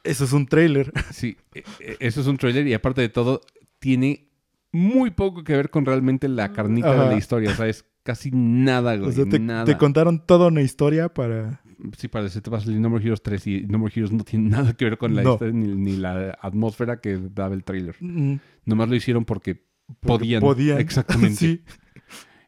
[0.04, 0.92] Eso es un trailer.
[1.12, 3.42] Sí, e- e- eso es un trailer y aparte de todo,
[3.80, 4.30] tiene
[4.72, 7.52] muy poco que ver con realmente la carnita de la historia.
[7.52, 9.10] O sea, es casi nada, güey.
[9.10, 9.66] O sea, te, nada.
[9.66, 11.62] te contaron toda una historia para...
[11.98, 14.24] Sí, para decirte va a salir No More Heroes 3 y No More Heroes no
[14.24, 15.34] tiene nada que ver con la No.
[15.34, 17.96] historia ni, ni la atmósfera que daba el trailer.
[18.00, 18.36] Mm,
[18.66, 19.64] Nomás lo hicieron porque
[20.02, 20.42] porque podían.
[20.42, 20.78] podían.
[20.80, 21.36] Exactamente.
[21.36, 21.62] sí.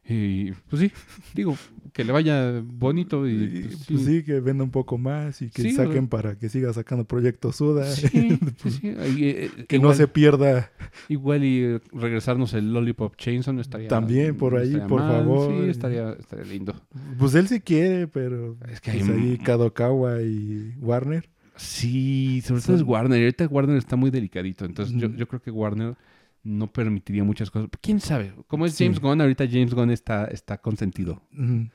[0.04, 0.92] Y pues sí,
[1.34, 1.56] digo,
[1.92, 4.04] que le vaya bonito y, Y, pues, pues, sí.
[4.06, 7.56] sí, que venda un poco más y que Sí, saquen para que siga sacando proyectos
[7.56, 7.84] Suda.
[7.86, 8.88] Sí, sí, sí.
[8.98, 10.70] Ahí, eh, que igual, no se pierda.
[11.08, 15.12] igual y eh, regresarnos el Lollipop Chainsaw no estaría También por ahí, por mal.
[15.22, 15.52] favor.
[15.64, 16.74] Sí, estaría, estaría lindo.
[17.18, 18.56] Pues él sí quiere, pero...
[18.70, 21.28] Es que pues hay ahí un- Kadokawa y Warner.
[21.56, 23.18] Sí, sobre todo es Warner.
[23.20, 24.64] Y ahorita Warner está muy delicadito.
[24.64, 25.94] Entonces yo, creo que Warner
[26.42, 27.68] no permitiría muchas cosas.
[27.80, 28.32] ¿Quién sabe?
[28.48, 28.84] Como es Sí.
[28.84, 31.22] James Gunn, ahorita James Gunn está, está consentido.
[31.32, 31.68] Ujú.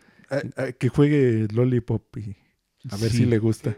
[0.78, 2.36] Que juegue Lollipop y
[2.90, 3.18] a ver Sí.
[3.18, 3.76] si le gusta.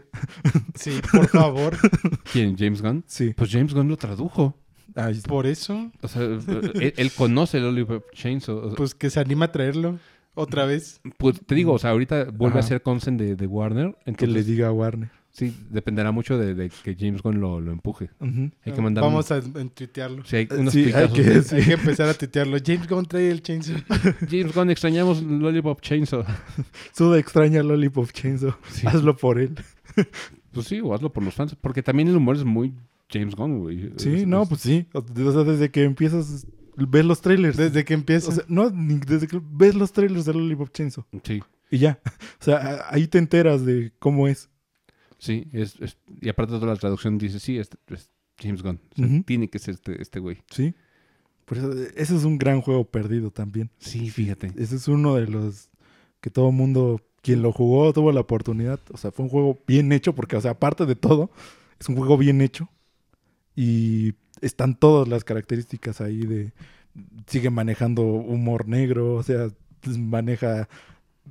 [0.74, 1.76] Sí, por favor.
[2.32, 2.56] ¿Quién?
[2.56, 3.04] ¿James Gunn?
[3.06, 3.32] Sí.
[3.36, 4.56] Pues James Gunn lo tradujo.
[4.96, 8.56] Ay, Por eso, O sea, él, él conoce el Lollipop Chainsaw.
[8.56, 9.98] O sea, pues que se anima a traerlo
[10.34, 11.00] otra vez.
[11.16, 12.66] Pues te digo, o sea, ahorita vuelve Ajá.
[12.66, 13.96] a ser consent de, de Warner.
[14.16, 15.10] que le diga a Warner.
[15.30, 18.10] Sí, dependerá mucho de, de que James Gunn lo, lo empuje.
[18.20, 20.24] Hay que mandar Vamos a tuitearlo.
[20.24, 21.54] Sí, hay Eh, unos sí, hay tuitazos que- de, Sí.
[21.56, 22.56] Hay que empezar a tuitearlo.
[22.64, 23.76] James Gunn trae el chainsaw.
[24.30, 26.24] James Gunn, extrañamos Lollipop Chainsaw.
[26.92, 28.54] Suda extraña Lollipop Chainsaw.
[28.70, 28.86] Sí.
[28.86, 29.54] Hazlo por él.
[30.52, 31.54] Pues sí, o hazlo por los fans.
[31.60, 32.74] Porque también el humor es muy
[33.08, 33.92] James Gunn, güey.
[33.98, 34.84] Sí, Es- no, es- pues sí.
[34.92, 36.44] O sea, desde que empiezas,
[36.76, 37.56] ves los trailers.
[37.56, 38.30] Desde que empieza.
[38.30, 41.04] O sea, no, ni desde que ves los trailers de Lollipop Chainsaw.
[41.22, 41.40] Sí,
[41.70, 42.00] Y ya.
[42.40, 44.49] O sea, ahí te enteras de cómo es.
[45.20, 45.46] Sí.
[45.52, 48.80] Es, es- y aparte toda la traducción dice, sí, es, es James Gunn.
[48.92, 49.22] O sea, Ujú.
[49.22, 50.38] Tiene que ser este, este güey.
[50.50, 50.74] Sí.
[51.44, 53.70] Por eso, ese es un gran juego perdido también.
[53.78, 54.52] Sí, fíjate.
[54.56, 55.68] Ese es uno de los
[56.20, 58.80] que todo mundo, quien lo jugó, tuvo la oportunidad.
[58.92, 61.30] O sea, fue un juego bien hecho, porque, o sea, aparte de todo,
[61.78, 62.68] es un juego bien hecho.
[63.56, 66.52] Y están todas las características ahí de.
[67.26, 69.48] Sigue manejando humor negro, o sea,
[69.98, 70.68] maneja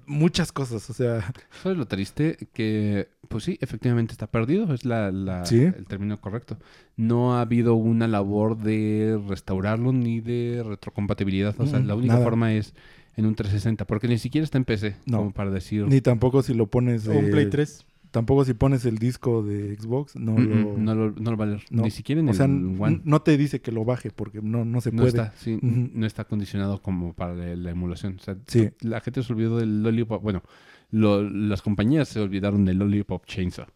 [0.05, 1.31] muchas cosas, o sea.
[1.63, 2.37] ¿Sabes lo triste?
[2.53, 4.73] Que, pues sí, efectivamente está perdido.
[4.73, 5.59] Es la, la- Sí.
[5.61, 6.57] el término correcto.
[6.95, 11.55] No ha habido una labor de restaurarlo ni de retrocompatibilidad.
[11.59, 12.25] O sea, Mm, la única nada.
[12.25, 12.73] forma es
[13.15, 13.85] en un 360.
[13.85, 14.95] Porque ni siquiera está en PC.
[15.05, 15.17] No.
[15.17, 15.85] Como para decir...
[15.87, 17.07] Ni tampoco si lo pones.
[17.07, 17.85] O un eh, Play 3.
[18.11, 20.55] Tampoco si pones el disco de Xbox, no Mm, lo.
[20.55, 21.63] mm, no, lo, no lo va a leer.
[21.69, 21.83] no.
[21.83, 23.01] Ni siquiera en o sea, el One.
[23.03, 25.09] no te dice que lo baje porque no, no se No puede.
[25.09, 28.15] está, sí, no está condicionado como para la, la emulación.
[28.19, 28.69] O sea, Sí.
[28.81, 30.23] la gente se olvidó del Lollipop.
[30.23, 30.41] Bueno,
[30.89, 33.67] lo- las compañías se olvidaron del Lollipop Chainsaw.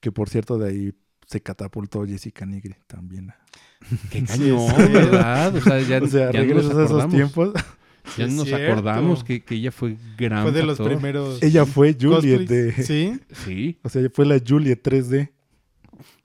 [0.00, 0.94] Que por cierto, de ahí
[1.26, 3.32] se catapultó Jessica Nigri también.
[4.10, 4.66] Qué cañón.
[4.92, 5.54] ¿verdad?
[5.54, 7.52] O sea, ya, o sea, ya no regresas a esos tiempos.
[8.16, 8.72] Ya Sí, es nos cierto.
[8.72, 11.42] acordamos que, que ella fue gran Fue de los primeros.
[11.42, 12.72] Ella fue Juliet de.
[12.82, 13.20] Sí.
[13.44, 13.78] Sí.
[13.82, 15.30] O sea, ella fue la Juliet 3D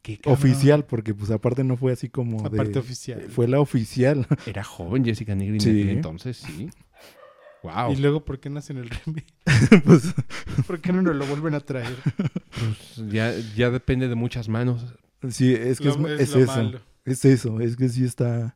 [0.01, 2.59] Qué oficial, porque pues aparte no fue así como de.
[2.59, 3.21] Aparte oficial.
[3.29, 4.27] Fue la oficial.
[4.45, 5.69] Era joven Jessica Negri en Sí.
[5.69, 6.69] aquel entonces, sí.
[7.63, 7.91] Wow.
[7.91, 9.25] Y luego, ¿por qué no hacen el remake?
[9.85, 10.13] pues,
[10.67, 11.95] ¿Por qué no nos lo vuelven a traer?
[12.15, 14.85] Pues ya, ya depende de muchas manos.
[15.29, 16.51] sí, es que es, Lo- es lo eso.
[16.55, 16.79] malo.
[17.05, 17.59] Es eso.
[17.59, 18.55] Es que sí está.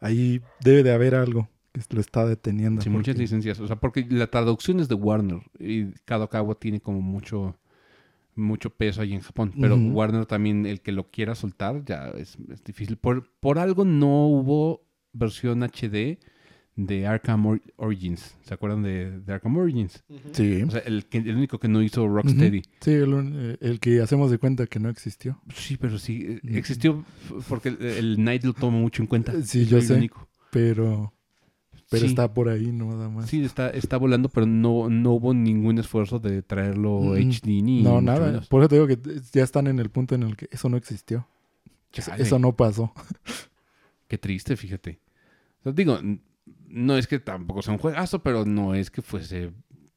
[0.00, 2.80] Ahí debe de haber algo que lo está deteniendo.
[2.82, 3.60] Sí, muchas licencias.
[3.60, 7.56] O sea, porque la traducción es de Warner y Kadokawa tiene como mucho
[8.36, 9.52] mucho peso ahí en Japón.
[9.60, 9.76] Pero.
[9.76, 12.96] Warner también, el que lo quiera soltar, ya es, es difícil.
[12.96, 14.82] Por, por algo no hubo
[15.12, 16.18] versión HD
[16.76, 18.36] de Arkham Or- Origins.
[18.42, 20.02] ¿Se acuerdan de, de Arkham Origins?
[20.32, 20.62] Sí.
[20.62, 22.62] O sea, el, que, el único que no hizo Rocksteady.
[22.80, 25.38] Sí, el, un- el que hacemos de cuenta que no existió.
[25.54, 27.04] Sí, pero sí, eh, existió
[27.48, 29.34] porque el, el Night lo toma mucho en cuenta.
[29.42, 30.08] Sí, yo sé.
[30.50, 31.12] Pero.
[31.90, 32.06] Pero Sí.
[32.06, 33.28] está por ahí, no nada más.
[33.28, 37.14] Sí, está, está volando, pero no, no hubo ningún esfuerzo de traerlo Ujú.
[37.16, 38.26] HD ni no, nada.
[38.28, 38.46] menos.
[38.48, 38.98] Por eso te digo que
[39.32, 41.26] ya están en el punto en el que eso no existió.
[41.92, 42.92] Eso, no pasó.
[44.06, 45.00] Qué triste, fíjate.
[45.60, 45.98] O sea, digo,
[46.68, 49.50] no es que tampoco sea un juegazo, pero no es que fuese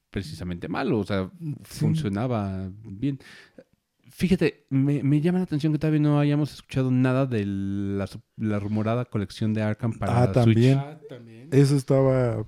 [0.09, 0.99] precisamente malo.
[0.99, 1.55] O sea, Sí.
[1.79, 3.19] funcionaba bien.
[4.15, 8.21] Fíjate, me, me llama la atención que todavía no hayamos escuchado nada de la, su-
[8.37, 10.73] la rumorada colección de Arkham para Ah, también.
[10.79, 10.85] Switch.
[10.87, 11.49] Ah, también.
[11.51, 12.45] Eso estaba.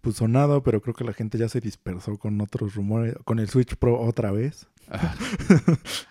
[0.00, 3.48] pues sonado, pero creo que la gente ya se dispersó con otros rumores, con el
[3.48, 4.68] Switch Pro otra vez.
[4.90, 5.14] Ah.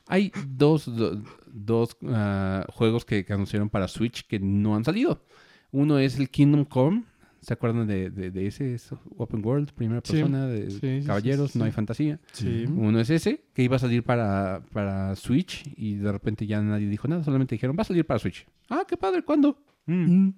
[0.08, 5.24] Hay dos, do- dos ah, juegos que, que anunciaron para Switch que no han salido.
[5.72, 7.04] Uno es el Kingdom Come.
[7.48, 8.74] ¿Se acuerdan de, de- de ese?
[8.74, 12.20] Es Open World, primera persona, de Sí, sí, sí, caballeros, sí, no hay fantasía.
[12.34, 12.66] Sí.
[12.68, 16.90] Uno es ese, que iba a salir para, para Switch y de repente ya nadie
[16.90, 18.46] dijo nada, solamente dijeron, va a salir para Switch.
[18.70, 19.58] Ah, qué padre, ¿cuándo?
[19.86, 19.94] Mm.
[20.26, 20.34] Mm,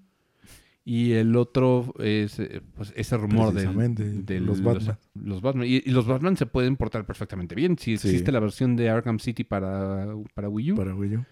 [0.85, 3.95] Y el otro es eh, pues, ese rumor del,
[4.25, 4.97] de los Batman.
[5.15, 5.65] los Batman.
[5.67, 7.75] Y, y los Batman se pueden portar perfectamente bien.
[7.79, 8.07] Si Sí.
[8.09, 10.75] existe la versión de Arkham City para, para Wii U.
[10.75, 11.25] Para Wii U.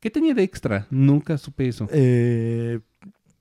[0.00, 0.86] ¿Qué tenía de extra?
[0.90, 1.88] Nunca supe eso.
[1.90, 2.78] Eh,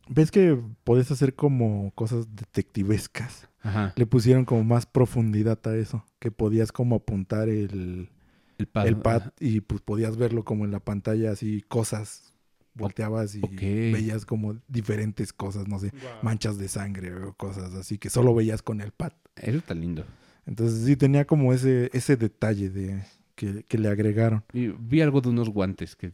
[0.09, 3.47] ¿Ves que podés hacer como cosas detectivescas?
[3.61, 3.93] Ajá.
[3.95, 8.09] Le pusieron como más profundidad a eso, que podías como apuntar el,
[8.57, 8.87] El pad.
[8.87, 12.33] el pad y pues podías verlo como en la pantalla así cosas
[12.73, 16.01] volteabas y veías como diferentes cosas, no sé, Wow.
[16.21, 19.13] manchas de sangre o cosas así que solo veías con el pad.
[19.35, 20.05] Eso está lindo.
[20.45, 23.03] Entonces sí tenía como ese ese detalle de
[23.35, 24.43] que, que le agregaron.
[24.53, 26.13] Y vi algo de unos guantes que...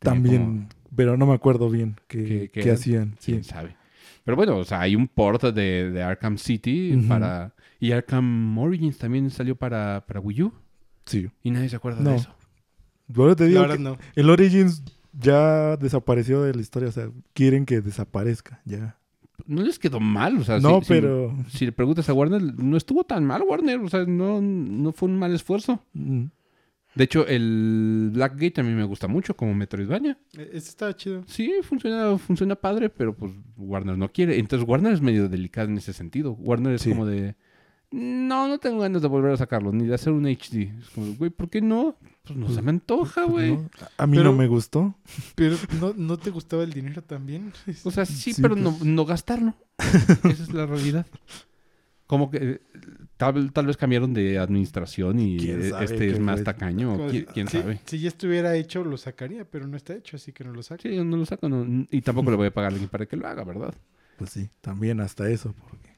[0.00, 2.74] También, como- pero no me acuerdo bien qué, ¿Qué- qué qué eran?
[2.74, 3.14] hacían.
[3.18, 3.32] Sí.
[3.32, 3.76] quién sabe.
[4.24, 7.54] Pero bueno, o sea, hay un port de, de Arkham City para...
[7.80, 10.52] Y Arkham Origins también salió para, para Wii U.
[11.06, 11.28] sí.
[11.42, 12.10] Y nadie se acuerda No.
[12.10, 12.34] de eso.
[13.08, 13.98] Yo te La digo verdad que no.
[14.14, 14.82] el Origins
[15.18, 18.96] ya desapareció de la historia, o sea, quieren que desaparezca, ya.
[19.46, 22.42] No les quedó mal, o sea, no, si- si- pero Si, le preguntas a Warner,
[22.42, 25.82] no estuvo tan mal Warner, o sea, no, no fue un mal esfuerzo.
[25.94, 26.24] mm,
[26.94, 30.18] De hecho, el Blackgate a mí me gusta mucho como Metroidvania.
[30.36, 31.22] E- Ese estaba chido.
[31.26, 34.38] Sí, funciona, funciona padre, pero pues Warner no quiere.
[34.38, 36.32] Entonces Warner es medio delicado en ese sentido.
[36.32, 36.90] Warner es Sí.
[36.90, 37.36] como de...
[37.92, 40.72] No, no tengo ganas de volver a sacarlo, ni de hacer un HD.
[40.80, 41.96] Es como, güey, ¿por qué no?
[42.24, 43.56] Pues no se me antoja, güey.
[43.56, 43.68] no,
[43.98, 44.94] a mí Pero- no me gustó.
[45.34, 47.52] Pero ¿no, ¿no te gustaba el dinero también?
[47.84, 48.62] O sea, sí, Sí, pero pues.
[48.64, 49.54] no, no gastarlo.
[49.78, 51.04] Esa es la realidad.
[52.10, 52.60] Como que eh,
[53.16, 56.96] tal, tal vez cambiaron de administración y ¿Quién eh, sabe este es más tacaño.
[56.96, 57.78] Como- ¿Quién, quién si, sabe?
[57.86, 60.82] Si ya estuviera hecho, lo sacaría, pero no está hecho, así que no lo saca.
[60.82, 61.48] Sí, yo no lo saco.
[61.48, 63.72] no- y tampoco le voy a pagar a alguien para que lo haga, ¿verdad?
[64.16, 65.90] Pues sí, también hasta eso, porque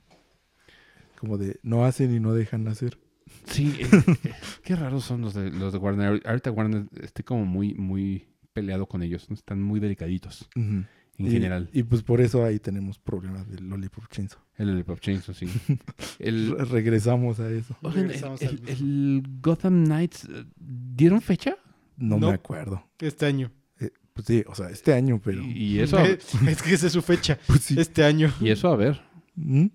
[1.18, 2.98] como de no hacen y no dejan hacer.
[3.46, 3.86] Sí, eh,
[4.24, 4.34] eh,
[4.64, 6.20] qué raros son los de, los de Warner.
[6.26, 9.30] Ahorita Warner estoy como muy, muy peleado con ellos.
[9.30, 9.34] ¿no?
[9.34, 10.84] Están muy delicaditos Ujú.
[11.26, 11.70] En y, general.
[11.72, 14.40] Y pues por eso ahí tenemos problemas del Lollipop Chainsaw.
[14.56, 15.46] El Lollipop Chainsaw, sí.
[16.18, 17.76] El, Re- Regresamos a eso.
[17.82, 21.56] oigan, el, Regresamos al el- Gotham Knights, eh, ¿dieron fecha?
[21.96, 22.28] No, No.
[22.28, 22.84] me acuerdo.
[22.98, 23.50] Este año.
[23.80, 25.42] Eh, pues sí, o sea, este año, pero...
[25.42, 25.98] Y, y eso,
[26.46, 27.38] es que esa es su fecha.
[27.46, 27.74] Pues sí.
[27.78, 28.32] Este año.
[28.40, 29.00] y eso a ver.
[29.34, 29.66] ¿Mm?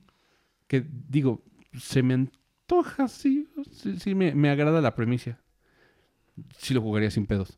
[0.67, 1.43] Que digo,
[1.77, 3.47] se me antoja, sí.
[3.71, 5.39] Sí, sí, me, me agrada la premisa.
[6.57, 7.57] Sí lo jugaría sin pedos.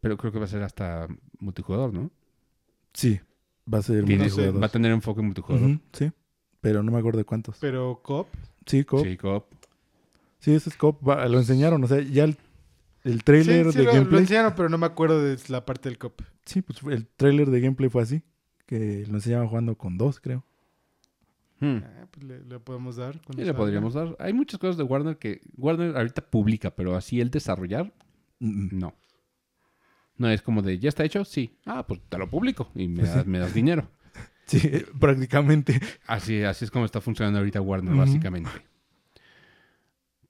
[0.00, 1.08] Pero creo que va a ser hasta
[1.40, 2.10] multijugador, ¿no?
[2.92, 3.20] Sí,
[3.72, 4.62] va a ser Tiene- multijugador.
[4.62, 5.70] va a tener enfoque multijugador.
[5.70, 6.10] Ujú, sí,
[6.60, 7.58] pero no me acuerdo de cuántos.
[7.60, 8.28] Pero Cop.
[8.66, 9.02] Sí, Cop.
[9.04, 9.46] Sí, Sí, co-op.
[10.40, 11.06] ese es Cop.
[11.08, 12.36] Va- lo enseñaron, o sea, ya el,
[13.04, 14.20] el trailer Sí, sí, de lo, lo gameplay.
[14.22, 16.20] enseñaron, pero no me acuerdo de la parte del Cop.
[16.44, 18.22] Sí, pues el trailer de gameplay fue así.
[18.66, 20.44] Que lo enseñaban jugando con dos, creo.
[21.60, 21.78] Hmm.
[21.82, 23.14] Ah, pues le, le podemos dar.
[23.22, 23.58] cuando Sí, le salga.
[23.58, 24.14] podríamos dar.
[24.18, 27.92] Hay muchas cosas de Warner que Warner ahorita publica, pero así el desarrollar,
[28.40, 28.68] Mm, mm.
[28.78, 28.94] no.
[30.18, 31.24] No es como de, ¿ya está hecho?
[31.24, 31.56] Sí.
[31.64, 33.88] Ah, pues te lo publico y me, das, me das dinero.
[34.48, 34.60] Sí,
[34.98, 35.78] prácticamente.
[36.06, 38.48] Así, así es como está funcionando ahorita Warner, básicamente.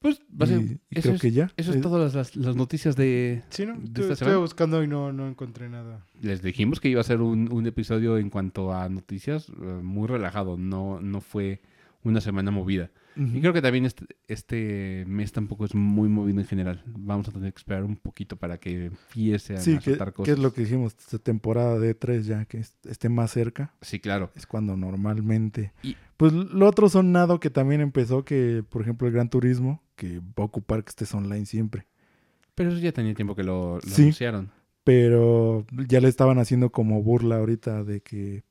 [0.00, 1.50] Pues, va a ser- Y, y eso, creo es, que ya.
[1.56, 3.42] eso es Eh, todas las, las noticias de...
[3.50, 3.76] Sí, ¿no?
[3.78, 4.38] ¿De esta semana?
[4.38, 6.04] buscando y no, no encontré nada.
[6.20, 9.52] Les dijimos que iba a ser un, un episodio en cuanto a noticias eh,
[9.82, 11.60] muy relajado, no, no fue
[12.08, 12.90] una semana movida.
[13.16, 16.84] Y creo que también este, este mes tampoco es muy movido en general.
[16.86, 20.14] Vamos a tener que esperar un poquito para que empiece a Sí, que, soltar que
[20.18, 20.34] cosas.
[20.34, 23.98] es lo que dijimos, esta temporada de 3 ya, que est- esté más cerca, Sí,
[23.98, 24.30] claro.
[24.36, 25.72] es cuando normalmente...
[25.82, 30.18] Y- Pues lo otro sonado que también empezó, que por ejemplo el Gran Turismo, que
[30.20, 31.86] va a ocupar que estés online siempre.
[32.54, 34.02] Pero eso ya tenía tiempo que lo, lo Sí.
[34.02, 34.50] anunciaron.
[34.84, 38.42] Pero ya le estaban haciendo como burla ahorita de que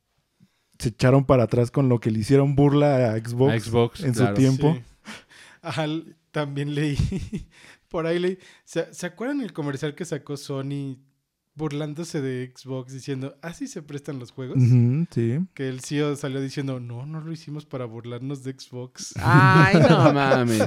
[0.78, 4.12] se echaron para atrás con lo que le hicieron burla a Xbox, A Xbox, en
[4.14, 4.34] claro.
[4.36, 4.76] su tiempo.
[4.76, 6.14] Sí.
[6.30, 6.96] También leí,
[7.88, 10.98] por ahí leí, ¿se, ¿se acuerdan el comercial que sacó Sony
[11.54, 14.58] burlándose de Xbox diciendo, así se prestan los juegos?
[15.10, 15.38] Sí.
[15.54, 19.14] Que el CEO salió diciendo, no, no lo hicimos para burlarnos de Xbox.
[19.20, 20.62] Ay, no mames.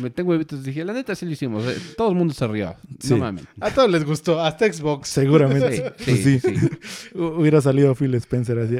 [0.00, 0.62] Me tengo huevitos.
[0.64, 1.64] Dije, la neta sí lo hicimos.
[1.66, 2.74] eh, Todo el mundo se rió.
[3.00, 3.10] Sí.
[3.10, 3.44] No mames.
[3.60, 5.08] A todos les gustó, hasta Xbox.
[5.08, 5.76] Seguramente.
[5.98, 6.56] Sí, Pues sí, sí.
[6.56, 6.68] sí.
[7.14, 8.76] Hu- Hubiera salido Phil Spencer así.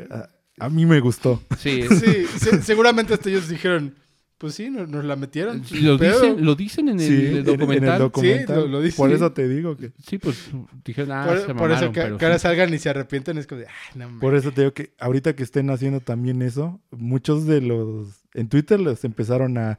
[0.60, 1.42] A, mí me gustó.
[1.58, 3.94] Sí, Sí, se- seguramente hasta ellos dijeron,
[4.38, 5.62] Pues sí, nos, nos la metieron.
[5.82, 7.98] Lo dicen, lo dicen en el, Sí, en- en el documental.
[7.98, 8.46] documental.
[8.56, 8.96] Sí, lo- lo dice.
[8.96, 9.90] Por eso te digo que...
[10.06, 10.50] Sí, pues
[10.84, 11.56] dijeron, ah, por, se por eso
[11.86, 14.20] mamaron, que, pero que ahora salgan y se arrepienten es como de, ay, no mames".
[14.20, 18.48] Por eso te digo que ahorita que estén haciendo también eso, muchos de los en
[18.48, 19.78] Twitter les empezaron a,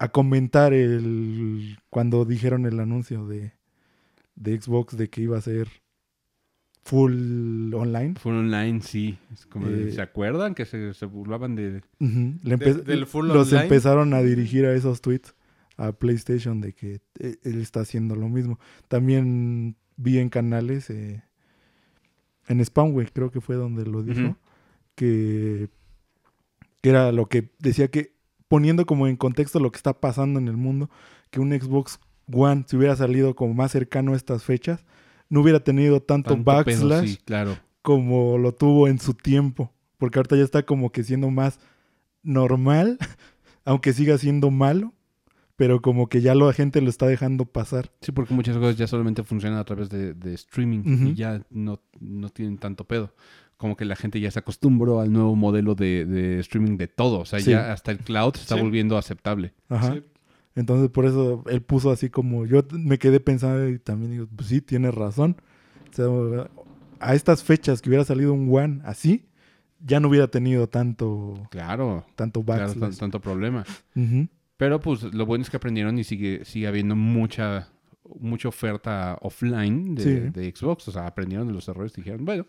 [0.00, 3.52] a comentar el cuando dijeron el anuncio de,
[4.34, 5.68] de Xbox de que iba a ser
[6.82, 8.14] full online.
[8.18, 9.18] Fue online, sí.
[9.32, 11.82] Es como Eh, ¿Se acuerdan que se, se burlaban de...
[11.98, 13.62] Le del full los online.
[13.64, 15.34] empezaron a dirigir a esos tweets
[15.76, 18.58] a PlayStation de que eh, él está haciendo lo mismo.
[18.88, 21.22] También vi en canales eh,
[22.48, 24.36] en Spamway, creo que fue donde lo dijo,
[24.94, 25.68] que,
[26.82, 28.14] que era lo que decía que
[28.48, 30.90] poniendo como en contexto lo que está pasando en el mundo,
[31.30, 32.00] que un Xbox
[32.32, 34.84] One si hubiera salido como más cercano a estas fechas,
[35.30, 36.56] no hubiera tenido tanto, tanto pedo?
[36.56, 37.56] backslash Sí, claro.
[37.80, 39.72] como lo tuvo en su tiempo.
[39.96, 41.58] Porque ahorita ya está como que siendo más
[42.22, 42.98] normal,
[43.64, 44.92] aunque siga siendo malo,
[45.56, 47.90] pero como que ya la gente lo está dejando pasar.
[48.00, 51.80] Sí, porque muchas cosas ya solamente funcionan a través de, de streaming y ya no,
[52.00, 53.14] no tienen tanto pedo.
[53.58, 57.20] Como que la gente ya se acostumbró al nuevo modelo de, de streaming de todo.
[57.20, 57.50] O sea, Sí.
[57.50, 58.62] ya hasta el cloud se está Sí.
[58.62, 59.52] volviendo aceptable.
[59.68, 59.92] Ajá.
[59.94, 60.02] Sí.
[60.54, 64.48] Entonces por eso él puso así como yo me quedé pensando y también digo, pues
[64.48, 65.36] sí, tiene razón.
[65.90, 65.94] O
[66.34, 66.50] sea,
[66.98, 69.26] a estas fechas que hubiera salido un One así,
[69.82, 72.98] ya no hubiera tenido tanto, Claro, tanto claro, backslash.
[72.98, 73.64] tanto problema.
[74.56, 77.68] Pero pues lo bueno es que aprendieron y sigue, sigue habiendo mucha,
[78.18, 80.10] mucha oferta offline de, Sí.
[80.40, 80.88] de Xbox.
[80.88, 82.44] O sea, aprendieron de los errores y dijeron, bueno,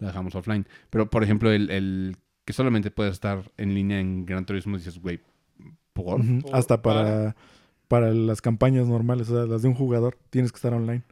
[0.00, 0.66] lo dejamos offline.
[0.90, 4.98] Pero, por ejemplo, el, el que solamente puedes estar en línea en Gran Turismo, dices,
[4.98, 5.20] güey,
[5.92, 6.20] ¿por?
[6.52, 7.36] Hasta para,
[7.88, 11.02] para las campañas normales, o sea, las de un jugador, tienes que estar online.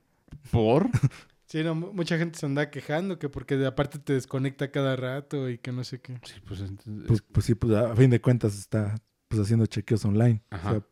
[0.51, 0.89] ¿Por?
[1.47, 4.95] Sí, no, mu- mucha gente se anda quejando que porque de aparte te desconecta cada
[4.95, 6.21] rato y que no sé qué.
[6.23, 8.95] Sí, pues, entonces- Pues, pues sí, pues a fin de cuentas está
[9.27, 10.45] pues haciendo chequeos online.
[10.51, 10.69] Ajá.
[10.69, 10.83] O sea,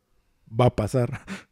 [0.60, 1.20] va a pasar.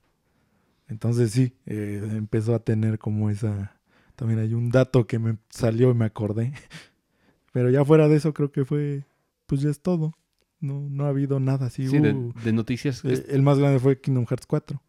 [0.88, 3.78] Entonces sí, eh, empezó a tener como esa...
[4.16, 6.52] También hay un dato que me salió y me acordé.
[7.52, 9.04] Pero ya fuera de eso creo que fue...
[9.46, 10.14] Pues ya es todo.
[10.60, 11.86] No, no ha habido nada así.
[11.88, 13.04] sí, de, uh, de noticias.
[13.04, 14.80] eh, el más grande fue Kingdom Hearts 4.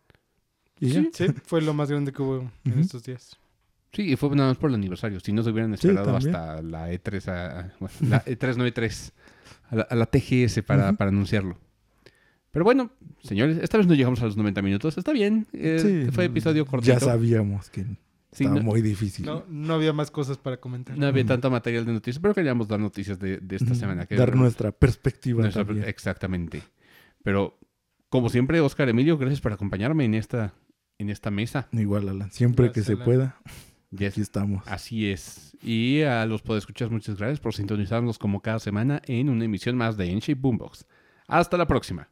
[0.79, 1.01] Y ya.
[1.01, 1.09] Sí.
[1.13, 3.37] Sí, fue lo más grande que hubo en estos días.
[3.91, 5.19] Sí, y fue nada más por el aniversario.
[5.19, 8.65] Si no se hubieran esperado hasta la E3, a, a- bueno, la E E3 no
[8.67, 9.11] E3,
[9.69, 11.57] a la, a la TGS para, para anunciarlo.
[12.51, 12.91] Pero bueno,
[13.23, 14.97] señores, esta vez no llegamos a los 90 minutos.
[14.97, 15.47] Está bien.
[15.53, 16.93] eh, Sí, fue episodio cortito.
[16.93, 17.85] Ya sabíamos que
[18.31, 19.25] Sí, estaba no, muy difícil.
[19.25, 20.97] No, no había más cosas para comentar.
[20.97, 24.05] no había tanto material de noticias, pero queríamos dar noticias de, de esta semana.
[24.05, 25.87] que- Dar nuestra perspectiva nuestra- también.
[25.87, 26.61] exactamente.
[27.23, 27.57] Pero,
[28.09, 30.53] como siempre, Oscar Emilio, gracias por acompañarme en esta,
[30.97, 31.67] en esta mesa.
[31.71, 32.31] Igual, Alan.
[32.31, 33.05] Siempre que se Alan.
[33.05, 33.37] pueda,
[33.91, 34.11] Yes.
[34.11, 34.63] aquí estamos.
[34.67, 35.55] Así es.
[35.63, 39.95] Y a los podescuchas, muchas gracias por sintonizarnos como cada semana en una emisión más
[39.97, 40.85] de Enshape Boombox.
[41.27, 42.09] Hasta la próxima.